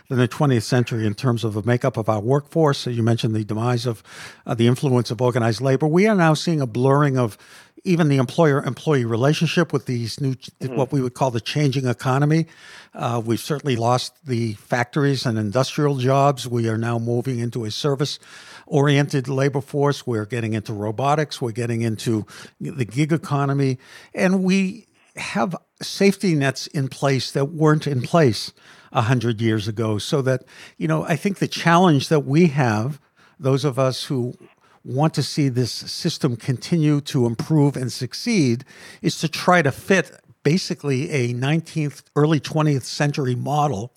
than 0.09 0.17
the 0.17 0.27
20th 0.27 0.63
century 0.63 1.05
in 1.05 1.13
terms 1.13 1.43
of 1.43 1.53
the 1.53 1.63
makeup 1.63 1.95
of 1.95 2.09
our 2.09 2.19
workforce. 2.19 2.79
So 2.79 2.89
you 2.89 3.03
mentioned 3.03 3.33
the 3.35 3.45
demise 3.45 3.85
of 3.85 4.03
uh, 4.45 4.53
the 4.53 4.67
influence 4.67 5.11
of 5.11 5.21
organized 5.21 5.61
labor. 5.61 5.87
We 5.87 6.07
are 6.07 6.15
now 6.15 6.33
seeing 6.33 6.59
a 6.59 6.67
blurring 6.67 7.17
of 7.17 7.37
even 7.83 8.07
the 8.07 8.17
employer 8.17 8.63
employee 8.63 9.05
relationship 9.05 9.73
with 9.73 9.85
these 9.85 10.21
new, 10.21 10.35
mm-hmm. 10.35 10.75
what 10.75 10.91
we 10.91 11.01
would 11.01 11.13
call 11.13 11.31
the 11.31 11.41
changing 11.41 11.85
economy. 11.85 12.47
Uh, 12.93 13.21
we've 13.23 13.39
certainly 13.39 13.75
lost 13.75 14.13
the 14.25 14.53
factories 14.53 15.25
and 15.25 15.37
industrial 15.37 15.97
jobs. 15.97 16.47
We 16.47 16.69
are 16.69 16.77
now 16.77 16.99
moving 16.99 17.39
into 17.39 17.65
a 17.65 17.71
service 17.71 18.19
oriented 18.67 19.27
labor 19.27 19.61
force. 19.61 20.07
We're 20.07 20.25
getting 20.25 20.53
into 20.53 20.73
robotics. 20.73 21.41
We're 21.41 21.51
getting 21.51 21.81
into 21.81 22.25
the 22.61 22.85
gig 22.85 23.11
economy. 23.11 23.79
And 24.13 24.43
we 24.43 24.87
have 25.15 25.55
safety 25.81 26.35
nets 26.35 26.67
in 26.67 26.87
place 26.87 27.31
that 27.31 27.45
weren't 27.45 27.87
in 27.87 28.01
place 28.01 28.53
a 28.91 29.01
hundred 29.01 29.41
years 29.41 29.67
ago. 29.67 29.97
So 29.97 30.21
that, 30.21 30.43
you 30.77 30.87
know, 30.87 31.03
I 31.03 31.15
think 31.15 31.39
the 31.39 31.47
challenge 31.47 32.09
that 32.09 32.21
we 32.21 32.47
have, 32.47 32.99
those 33.39 33.65
of 33.65 33.77
us 33.77 34.05
who 34.05 34.35
want 34.83 35.13
to 35.13 35.23
see 35.23 35.49
this 35.49 35.71
system 35.71 36.35
continue 36.35 36.99
to 37.01 37.25
improve 37.25 37.77
and 37.77 37.91
succeed 37.91 38.65
is 39.01 39.17
to 39.19 39.29
try 39.29 39.61
to 39.61 39.71
fit 39.71 40.19
basically 40.43 41.09
a 41.09 41.33
19th, 41.33 42.03
early 42.15 42.39
20th 42.39 42.83
century 42.83 43.35
model 43.35 43.93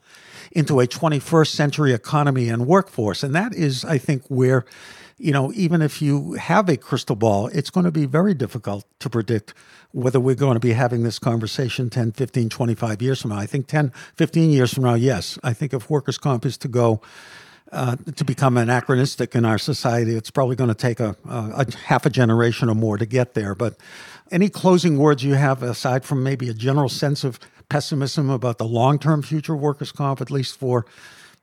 into 0.52 0.80
a 0.80 0.86
21st 0.86 1.48
century 1.48 1.92
economy 1.92 2.48
and 2.48 2.66
workforce. 2.66 3.22
And 3.22 3.34
that 3.34 3.52
is, 3.52 3.84
I 3.84 3.98
think, 3.98 4.22
where, 4.28 4.64
you 5.18 5.32
know, 5.32 5.52
even 5.54 5.82
if 5.82 6.00
you 6.00 6.34
have 6.34 6.68
a 6.68 6.76
crystal 6.76 7.16
ball, 7.16 7.48
it's 7.48 7.70
going 7.70 7.84
to 7.84 7.90
be 7.90 8.06
very 8.06 8.32
difficult 8.32 8.84
to 9.00 9.10
predict 9.10 9.54
whether 9.90 10.20
we're 10.20 10.34
going 10.36 10.54
to 10.54 10.60
be 10.60 10.72
having 10.72 11.02
this 11.02 11.18
conversation 11.18 11.90
10, 11.90 12.12
15, 12.12 12.48
25 12.48 13.02
years 13.02 13.22
from 13.22 13.30
now. 13.30 13.38
I 13.38 13.46
think 13.46 13.66
10, 13.66 13.92
15 14.16 14.50
years 14.50 14.72
from 14.72 14.84
now, 14.84 14.94
yes. 14.94 15.38
I 15.42 15.52
think 15.52 15.74
if 15.74 15.90
workers' 15.90 16.18
comp 16.18 16.46
is 16.46 16.56
to 16.58 16.68
go, 16.68 17.00
uh, 17.76 17.94
to 18.16 18.24
become 18.24 18.56
anachronistic 18.56 19.34
in 19.34 19.44
our 19.44 19.58
society, 19.58 20.16
it's 20.16 20.30
probably 20.30 20.56
going 20.56 20.68
to 20.68 20.74
take 20.74 20.98
a, 20.98 21.14
a, 21.28 21.66
a, 21.66 21.76
half 21.76 22.06
a 22.06 22.10
generation 22.10 22.70
or 22.70 22.74
more 22.74 22.96
to 22.96 23.04
get 23.04 23.34
there. 23.34 23.54
But 23.54 23.76
any 24.30 24.48
closing 24.48 24.96
words 24.96 25.22
you 25.22 25.34
have, 25.34 25.62
aside 25.62 26.04
from 26.04 26.22
maybe 26.22 26.48
a 26.48 26.54
general 26.54 26.88
sense 26.88 27.22
of 27.22 27.38
pessimism 27.68 28.30
about 28.30 28.56
the 28.56 28.64
long 28.64 28.98
term 28.98 29.22
future 29.22 29.54
of 29.54 29.60
workers' 29.60 29.92
comp, 29.92 30.22
at 30.22 30.30
least 30.30 30.58
for, 30.58 30.86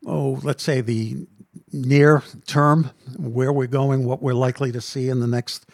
oh, 0.08 0.40
let's 0.44 0.64
say 0.64 0.82
the 0.82 1.28
near 1.72 2.24
term, 2.48 2.90
where 3.18 3.54
we're 3.54 3.68
going, 3.68 4.04
what 4.04 4.24
we're 4.24 4.34
likely 4.34 4.72
to 4.72 4.82
see 4.82 5.10
in 5.10 5.20
the 5.20 5.28
next 5.28 5.68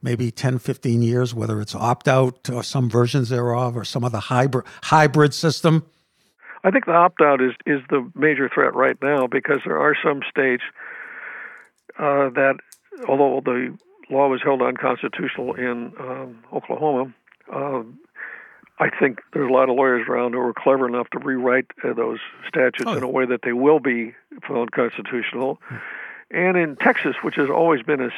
maybe 0.00 0.30
10, 0.30 0.60
15 0.60 1.02
years, 1.02 1.34
whether 1.34 1.60
it's 1.60 1.74
opt 1.74 2.08
out 2.08 2.48
or 2.48 2.62
some 2.62 2.88
versions 2.88 3.28
thereof 3.28 3.76
or 3.76 3.84
some 3.84 4.02
of 4.02 4.12
the 4.12 4.20
hybrid, 4.20 4.64
hybrid 4.84 5.34
system? 5.34 5.84
I 6.64 6.70
think 6.70 6.86
the 6.86 6.92
opt 6.92 7.20
out 7.20 7.40
is, 7.40 7.52
is 7.66 7.80
the 7.90 8.10
major 8.14 8.48
threat 8.52 8.74
right 8.74 8.96
now 9.00 9.26
because 9.26 9.58
there 9.64 9.78
are 9.78 9.94
some 10.02 10.20
states 10.28 10.62
uh, 11.98 12.30
that, 12.30 12.56
although 13.08 13.40
the 13.44 13.76
law 14.10 14.28
was 14.28 14.40
held 14.42 14.62
unconstitutional 14.62 15.54
in 15.54 15.92
um, 15.98 16.38
Oklahoma, 16.52 17.12
uh, 17.52 17.82
I 18.78 18.90
think 18.90 19.20
there's 19.32 19.48
a 19.48 19.52
lot 19.52 19.70
of 19.70 19.76
lawyers 19.76 20.06
around 20.08 20.32
who 20.32 20.40
are 20.40 20.52
clever 20.52 20.86
enough 20.86 21.08
to 21.10 21.18
rewrite 21.18 21.66
uh, 21.82 21.94
those 21.94 22.18
statutes 22.46 22.84
oh. 22.86 22.96
in 22.96 23.02
a 23.02 23.08
way 23.08 23.24
that 23.26 23.40
they 23.42 23.52
will 23.52 23.80
be 23.80 24.14
found 24.46 24.72
constitutional. 24.72 25.58
And 26.30 26.56
in 26.56 26.76
Texas, 26.76 27.14
which 27.22 27.36
has 27.36 27.48
always 27.48 27.82
been 27.82 28.00
a, 28.00 28.10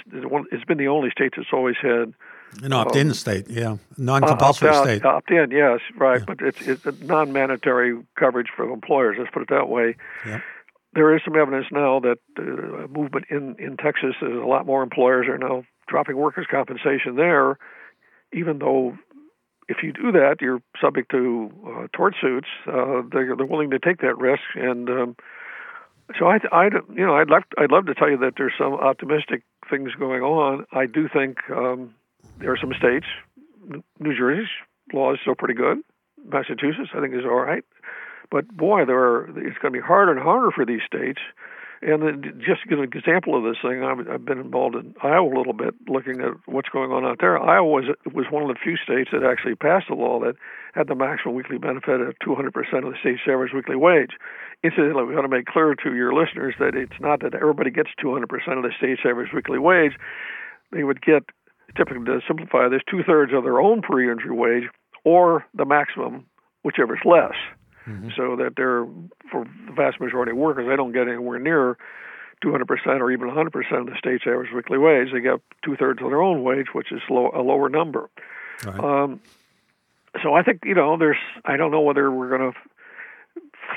it's 0.51 0.65
been 0.65 0.79
the 0.79 0.89
only 0.89 1.11
state 1.11 1.35
that's 1.37 1.53
always 1.53 1.77
had 1.81 2.15
an 2.63 2.73
opt-in 2.73 3.09
um, 3.09 3.15
state, 3.15 3.47
yeah, 3.51 3.77
non-compulsory 3.99 4.71
uh, 4.71 4.83
state. 4.83 5.05
Opt-in, 5.05 5.51
yes, 5.51 5.81
right, 5.97 6.21
yeah. 6.21 6.25
but 6.27 6.41
it's 6.41 6.67
it's 6.67 6.87
a 6.87 6.93
non-mandatory 7.05 7.99
coverage 8.19 8.49
for 8.57 8.71
employers. 8.73 9.17
Let's 9.19 9.31
put 9.31 9.43
it 9.43 9.49
that 9.51 9.69
way. 9.69 9.97
Yeah. 10.27 10.41
There 10.95 11.15
is 11.15 11.21
some 11.23 11.37
evidence 11.37 11.67
now 11.71 12.01
that 12.01 12.19
uh, 12.39 12.89
movement 12.89 13.27
in 13.29 13.57
in 13.59 13.77
Texas 13.77 14.15
is 14.23 14.33
a 14.33 14.47
lot 14.47 14.65
more 14.65 14.83
employers 14.83 15.27
are 15.29 15.37
now 15.37 15.65
dropping 15.87 16.17
workers' 16.17 16.47
compensation 16.51 17.17
there, 17.17 17.59
even 18.33 18.59
though 18.59 18.97
if 19.69 19.83
you 19.83 19.93
do 19.93 20.13
that, 20.13 20.37
you're 20.41 20.63
subject 20.81 21.11
to 21.11 21.51
uh, 21.67 21.87
tort 21.95 22.15
suits. 22.21 22.49
Uh, 22.67 23.03
they're, 23.13 23.37
they're 23.37 23.47
willing 23.47 23.71
to 23.71 23.79
take 23.79 24.01
that 24.01 24.17
risk, 24.17 24.43
and 24.55 24.89
um, 24.89 25.17
so 26.19 26.27
I, 26.27 26.39
I, 26.53 26.65
you 26.95 27.07
know, 27.07 27.15
I'd 27.15 27.29
love, 27.29 27.43
I'd 27.59 27.71
love 27.71 27.87
to 27.87 27.95
tell 27.95 28.11
you 28.11 28.19
that 28.19 28.35
there's 28.37 28.55
some 28.59 28.75
optimistic 28.75 29.43
things 29.69 29.93
going 29.99 30.23
on. 30.23 30.65
I 30.73 30.87
do 30.87 31.09
think 31.09 31.39
um, 31.51 31.95
there 32.39 32.53
are 32.53 32.59
some 32.59 32.73
states, 32.79 33.07
New 33.99 34.17
Jersey's 34.17 34.49
law 34.93 35.13
is 35.13 35.21
still 35.21 35.35
pretty 35.35 35.55
good. 35.55 35.79
Massachusetts, 36.25 36.91
I 36.95 37.01
think, 37.01 37.15
is 37.15 37.25
all 37.25 37.41
right. 37.41 37.65
But 38.31 38.49
boy, 38.49 38.85
there 38.85 38.99
are, 38.99 39.29
it's 39.29 39.59
going 39.59 39.73
to 39.73 39.81
be 39.81 39.81
harder 39.81 40.13
and 40.13 40.21
harder 40.21 40.51
for 40.51 40.65
these 40.65 40.81
states 40.87 41.21
and 41.81 42.03
uh, 42.03 42.07
then 42.07 42.43
just 42.45 42.63
to 42.63 42.69
give 42.69 42.79
an 42.79 42.91
example 42.91 43.39
of 43.39 43.45
this 43.45 43.61
thing, 43.63 43.83
I've, 43.83 44.03
I've 44.09 44.25
been 44.25 44.39
involved 44.39 44.75
in 44.75 44.95
Iowa 45.03 45.31
a 45.31 45.37
little 45.37 45.53
bit, 45.53 45.75
looking 45.87 46.21
at 46.21 46.35
what's 46.47 46.69
going 46.69 46.91
on 46.91 47.05
out 47.05 47.19
there. 47.21 47.39
Iowa 47.39 47.69
was 47.69 47.85
was 48.13 48.27
one 48.31 48.43
of 48.43 48.49
the 48.49 48.59
few 48.59 48.77
states 48.77 49.11
that 49.13 49.23
actually 49.23 49.55
passed 49.55 49.89
a 49.91 49.95
law 49.95 50.19
that 50.21 50.35
had 50.75 50.89
the 50.89 50.95
maximum 50.95 51.35
weekly 51.35 51.59
benefit 51.59 52.01
of 52.01 52.15
200% 52.27 52.51
of 52.51 52.93
the 52.93 52.99
state's 53.01 53.23
average 53.29 53.53
weekly 53.55 53.77
wage. 53.77 54.13
Incidentally, 54.65 55.05
we 55.05 55.15
want 55.15 55.25
to 55.25 55.35
make 55.37 55.47
clear 55.47 55.75
to 55.75 55.95
your 55.95 56.13
listeners 56.13 56.55
that 56.59 56.75
it's 56.75 56.99
not 57.01 57.21
that 57.23 57.35
everybody 57.35 57.71
gets 57.71 57.91
200% 58.03 58.23
of 58.57 58.63
the 58.63 58.73
state's 58.77 59.03
average 59.07 59.33
weekly 59.33 59.59
wage. 59.59 59.93
They 60.73 60.83
would 60.83 61.01
get, 61.01 61.23
typically 61.77 62.05
to 62.05 62.21
simplify 62.27 62.69
this, 62.69 62.83
two 62.91 63.03
thirds 63.07 63.33
of 63.33 63.45
their 63.45 63.61
own 63.61 63.83
pre 63.83 64.11
injury 64.11 64.35
wage 64.35 64.65
or 65.05 65.47
the 65.55 65.65
maximum, 65.65 66.27
whichever 66.63 66.95
is 66.95 67.03
less 67.05 67.39
mm-hmm. 67.89 68.09
so 68.17 68.37
that 68.37 68.55
they're 68.57 68.87
for 69.31 69.45
the 69.67 69.73
vast 69.73 70.01
majority 70.01 70.33
of 70.33 70.39
workers, 70.39 70.67
they 70.69 70.77
don't 70.77 70.93
get 70.93 71.09
anywhere 71.09 71.39
near 71.39 71.77
200% 72.45 73.01
or 73.01 73.11
even 73.11 73.29
100% 73.29 73.81
of 73.81 73.87
the 73.87 73.97
state's 73.99 74.25
average 74.27 74.53
weekly 74.55 74.79
wage. 74.79 75.09
They 75.13 75.21
get 75.21 75.41
two 75.65 75.77
thirds 75.77 76.01
of 76.03 76.11
their 76.11 76.23
own 76.23 76.43
wage, 76.43 76.69
which 76.73 76.93
is 76.93 77.01
low, 77.11 77.31
a 77.35 77.43
lower 77.43 77.69
number. 77.69 78.09
Right. 78.65 78.79
Um, 78.79 79.21
so 80.23 80.35
I 80.35 80.43
think 80.43 80.63
you 80.65 80.75
know, 80.75 80.97
there's. 80.97 81.19
I 81.45 81.57
don't 81.57 81.71
know 81.71 81.81
whether 81.81 82.11
we're 82.11 82.37
going 82.37 82.53
to 82.53 82.59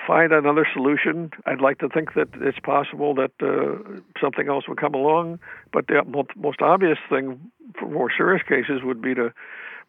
find 0.08 0.32
another 0.32 0.66
solution. 0.74 1.32
I'd 1.46 1.62
like 1.62 1.80
to 1.80 1.90
think 1.90 2.14
that 2.16 2.30
it's 2.36 2.60
possible 2.60 3.14
that 3.16 3.32
uh, 3.42 4.00
something 4.20 4.48
else 4.48 4.68
would 4.68 4.80
come 4.80 4.94
along, 4.94 5.40
but 5.74 5.88
the 5.88 6.04
most 6.36 6.62
obvious 6.62 6.98
thing 7.10 7.52
for 7.78 7.88
more 7.90 8.10
serious 8.16 8.44
cases 8.48 8.82
would 8.84 9.02
be 9.02 9.14
to 9.16 9.34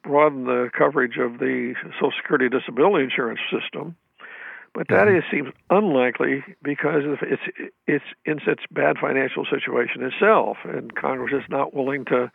broaden 0.02 0.44
the 0.44 0.68
coverage 0.76 1.16
of 1.16 1.38
the 1.38 1.74
Social 1.94 2.12
Security 2.20 2.48
disability 2.48 3.04
insurance 3.04 3.40
system 3.50 3.96
but 4.74 4.88
that 4.88 5.06
mm-hmm. 5.06 5.18
is, 5.18 5.24
seems 5.30 5.48
unlikely 5.70 6.44
because 6.62 7.02
it's 7.22 7.42
it's 7.86 8.04
in 8.24 8.40
such 8.46 8.60
bad 8.70 8.96
financial 8.98 9.44
situation 9.44 10.02
itself, 10.02 10.58
and 10.64 10.94
Congress 10.94 11.32
is 11.32 11.48
not 11.50 11.74
willing 11.74 12.04
to 12.06 12.30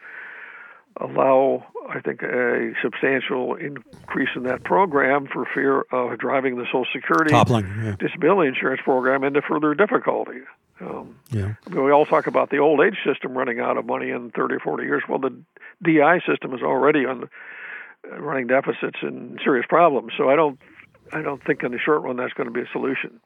allow, 0.99 1.65
I 1.89 1.99
think, 1.99 2.21
a 2.23 2.73
substantial 2.81 3.55
increase 3.55 4.29
in 4.35 4.43
that 4.43 4.63
program 4.63 5.27
for 5.27 5.45
fear 5.53 5.81
of 5.91 6.17
driving 6.17 6.57
the 6.57 6.65
Social 6.65 6.85
Security 6.93 7.31
Toppling, 7.31 7.65
yeah. 7.83 7.95
disability 7.99 8.49
insurance 8.49 8.81
program 8.83 9.23
into 9.23 9.41
further 9.41 9.73
difficulty. 9.73 10.41
Um, 10.79 11.15
yeah. 11.31 11.55
We 11.69 11.91
all 11.91 12.05
talk 12.05 12.27
about 12.27 12.49
the 12.49 12.57
old 12.57 12.81
age 12.81 12.97
system 13.05 13.35
running 13.35 13.59
out 13.59 13.77
of 13.77 13.85
money 13.85 14.11
in 14.11 14.31
30 14.31 14.55
or 14.55 14.59
40 14.59 14.83
years. 14.83 15.03
Well, 15.09 15.19
the 15.19 15.35
DI 15.83 16.19
system 16.27 16.53
is 16.53 16.61
already 16.61 17.05
on 17.05 17.29
running 18.11 18.47
deficits 18.47 18.99
and 19.01 19.39
serious 19.43 19.65
problems. 19.67 20.13
So 20.17 20.29
I 20.29 20.35
don't 20.35 20.59
I 21.13 21.21
don't 21.21 21.43
think 21.43 21.63
in 21.63 21.71
the 21.71 21.79
short 21.79 22.03
run 22.03 22.17
that's 22.17 22.33
going 22.33 22.47
to 22.47 22.53
be 22.53 22.61
a 22.61 22.69
solution. 22.71 23.19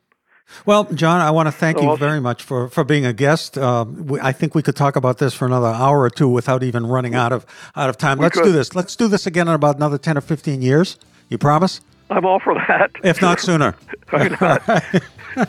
Well, 0.66 0.86
John, 0.86 1.22
I 1.22 1.32
want 1.32 1.48
to 1.48 1.52
thank 1.52 1.82
you 1.82 1.96
very 1.96 2.20
much 2.20 2.44
for, 2.44 2.68
for 2.68 2.84
being 2.84 3.06
a 3.06 3.14
guest. 3.14 3.58
Uh, 3.58 3.86
we, 3.88 4.20
I 4.20 4.32
think 4.32 4.54
we 4.54 4.62
could 4.62 4.76
talk 4.76 4.96
about 4.96 5.18
this 5.18 5.34
for 5.34 5.46
another 5.46 5.68
hour 5.68 6.02
or 6.02 6.10
two 6.10 6.28
without 6.28 6.64
even 6.64 6.86
running 6.86 7.16
out 7.16 7.32
of 7.32 7.46
out 7.76 7.90
of 7.90 7.98
time. 7.98 8.18
Let's 8.18 8.38
could. 8.38 8.46
do 8.46 8.52
this. 8.52 8.76
Let's 8.76 8.96
do 8.96 9.08
this 9.08 9.26
again 9.26 9.48
in 9.48 9.54
about 9.54 9.78
another 9.78 9.98
ten 9.98 10.18
or 10.18 10.22
fifteen 10.22 10.62
years. 10.62 10.98
You 11.30 11.38
promise? 11.38 11.80
I'm 12.10 12.26
all 12.26 12.40
for 12.40 12.54
that. 12.56 12.92
If 13.04 13.22
not 13.22 13.40
sooner. 13.40 13.76
all 14.14 14.20
right. 14.20 15.04
all 15.38 15.46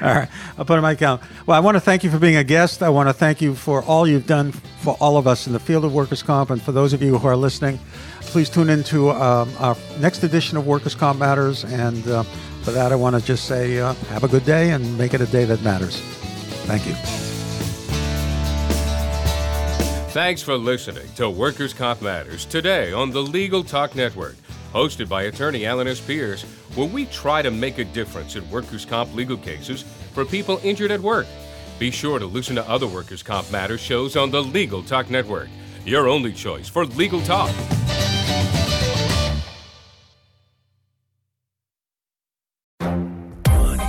right. 0.00 0.28
I'll 0.56 0.64
put 0.64 0.74
it 0.74 0.78
in 0.78 0.82
my 0.82 0.92
account. 0.92 1.22
Well, 1.46 1.56
I 1.56 1.60
want 1.60 1.76
to 1.76 1.80
thank 1.80 2.04
you 2.04 2.10
for 2.10 2.18
being 2.18 2.36
a 2.36 2.44
guest. 2.44 2.82
I 2.82 2.88
want 2.88 3.08
to 3.08 3.12
thank 3.12 3.40
you 3.40 3.54
for 3.54 3.82
all 3.82 4.06
you've 4.06 4.26
done 4.26 4.52
for 4.52 4.96
all 5.00 5.16
of 5.16 5.26
us 5.26 5.46
in 5.46 5.52
the 5.52 5.58
field 5.58 5.84
of 5.84 5.92
workers' 5.92 6.22
comp, 6.22 6.50
and 6.50 6.62
for 6.62 6.72
those 6.72 6.92
of 6.92 7.02
you 7.02 7.18
who 7.18 7.26
are 7.26 7.36
listening 7.36 7.78
please 8.26 8.50
tune 8.50 8.68
in 8.68 8.82
to 8.84 9.10
um, 9.12 9.50
our 9.58 9.76
next 9.98 10.22
edition 10.22 10.58
of 10.58 10.66
Workers' 10.66 10.94
Comp 10.94 11.18
Matters. 11.18 11.64
And 11.64 12.06
uh, 12.06 12.22
for 12.62 12.70
that, 12.72 12.92
I 12.92 12.94
want 12.94 13.16
to 13.16 13.24
just 13.24 13.46
say 13.46 13.78
uh, 13.78 13.94
have 14.10 14.24
a 14.24 14.28
good 14.28 14.44
day 14.44 14.72
and 14.72 14.98
make 14.98 15.14
it 15.14 15.22
a 15.22 15.26
day 15.26 15.44
that 15.46 15.62
matters. 15.62 16.00
Thank 16.66 16.86
you. 16.86 16.92
Thanks 20.12 20.42
for 20.42 20.56
listening 20.56 21.08
to 21.16 21.30
Workers' 21.30 21.72
Comp 21.72 22.02
Matters 22.02 22.44
today 22.44 22.92
on 22.92 23.10
the 23.10 23.22
Legal 23.22 23.62
Talk 23.62 23.94
Network, 23.94 24.36
hosted 24.72 25.08
by 25.08 25.22
attorney 25.22 25.64
Alan 25.64 25.86
S. 25.86 26.00
Pierce, 26.00 26.44
where 26.76 26.86
we 26.86 27.06
try 27.06 27.42
to 27.42 27.50
make 27.50 27.78
a 27.78 27.84
difference 27.84 28.36
in 28.36 28.48
workers' 28.50 28.84
comp 28.84 29.14
legal 29.14 29.36
cases 29.36 29.82
for 30.12 30.24
people 30.24 30.60
injured 30.62 30.90
at 30.90 31.00
work. 31.00 31.26
Be 31.78 31.90
sure 31.90 32.18
to 32.18 32.26
listen 32.26 32.54
to 32.56 32.68
other 32.68 32.86
Workers' 32.86 33.22
Comp 33.22 33.50
Matters 33.50 33.80
shows 33.80 34.16
on 34.16 34.30
the 34.30 34.42
Legal 34.42 34.82
Talk 34.82 35.10
Network, 35.10 35.48
your 35.84 36.08
only 36.08 36.32
choice 36.32 36.68
for 36.68 36.86
legal 36.86 37.20
talk. 37.22 37.50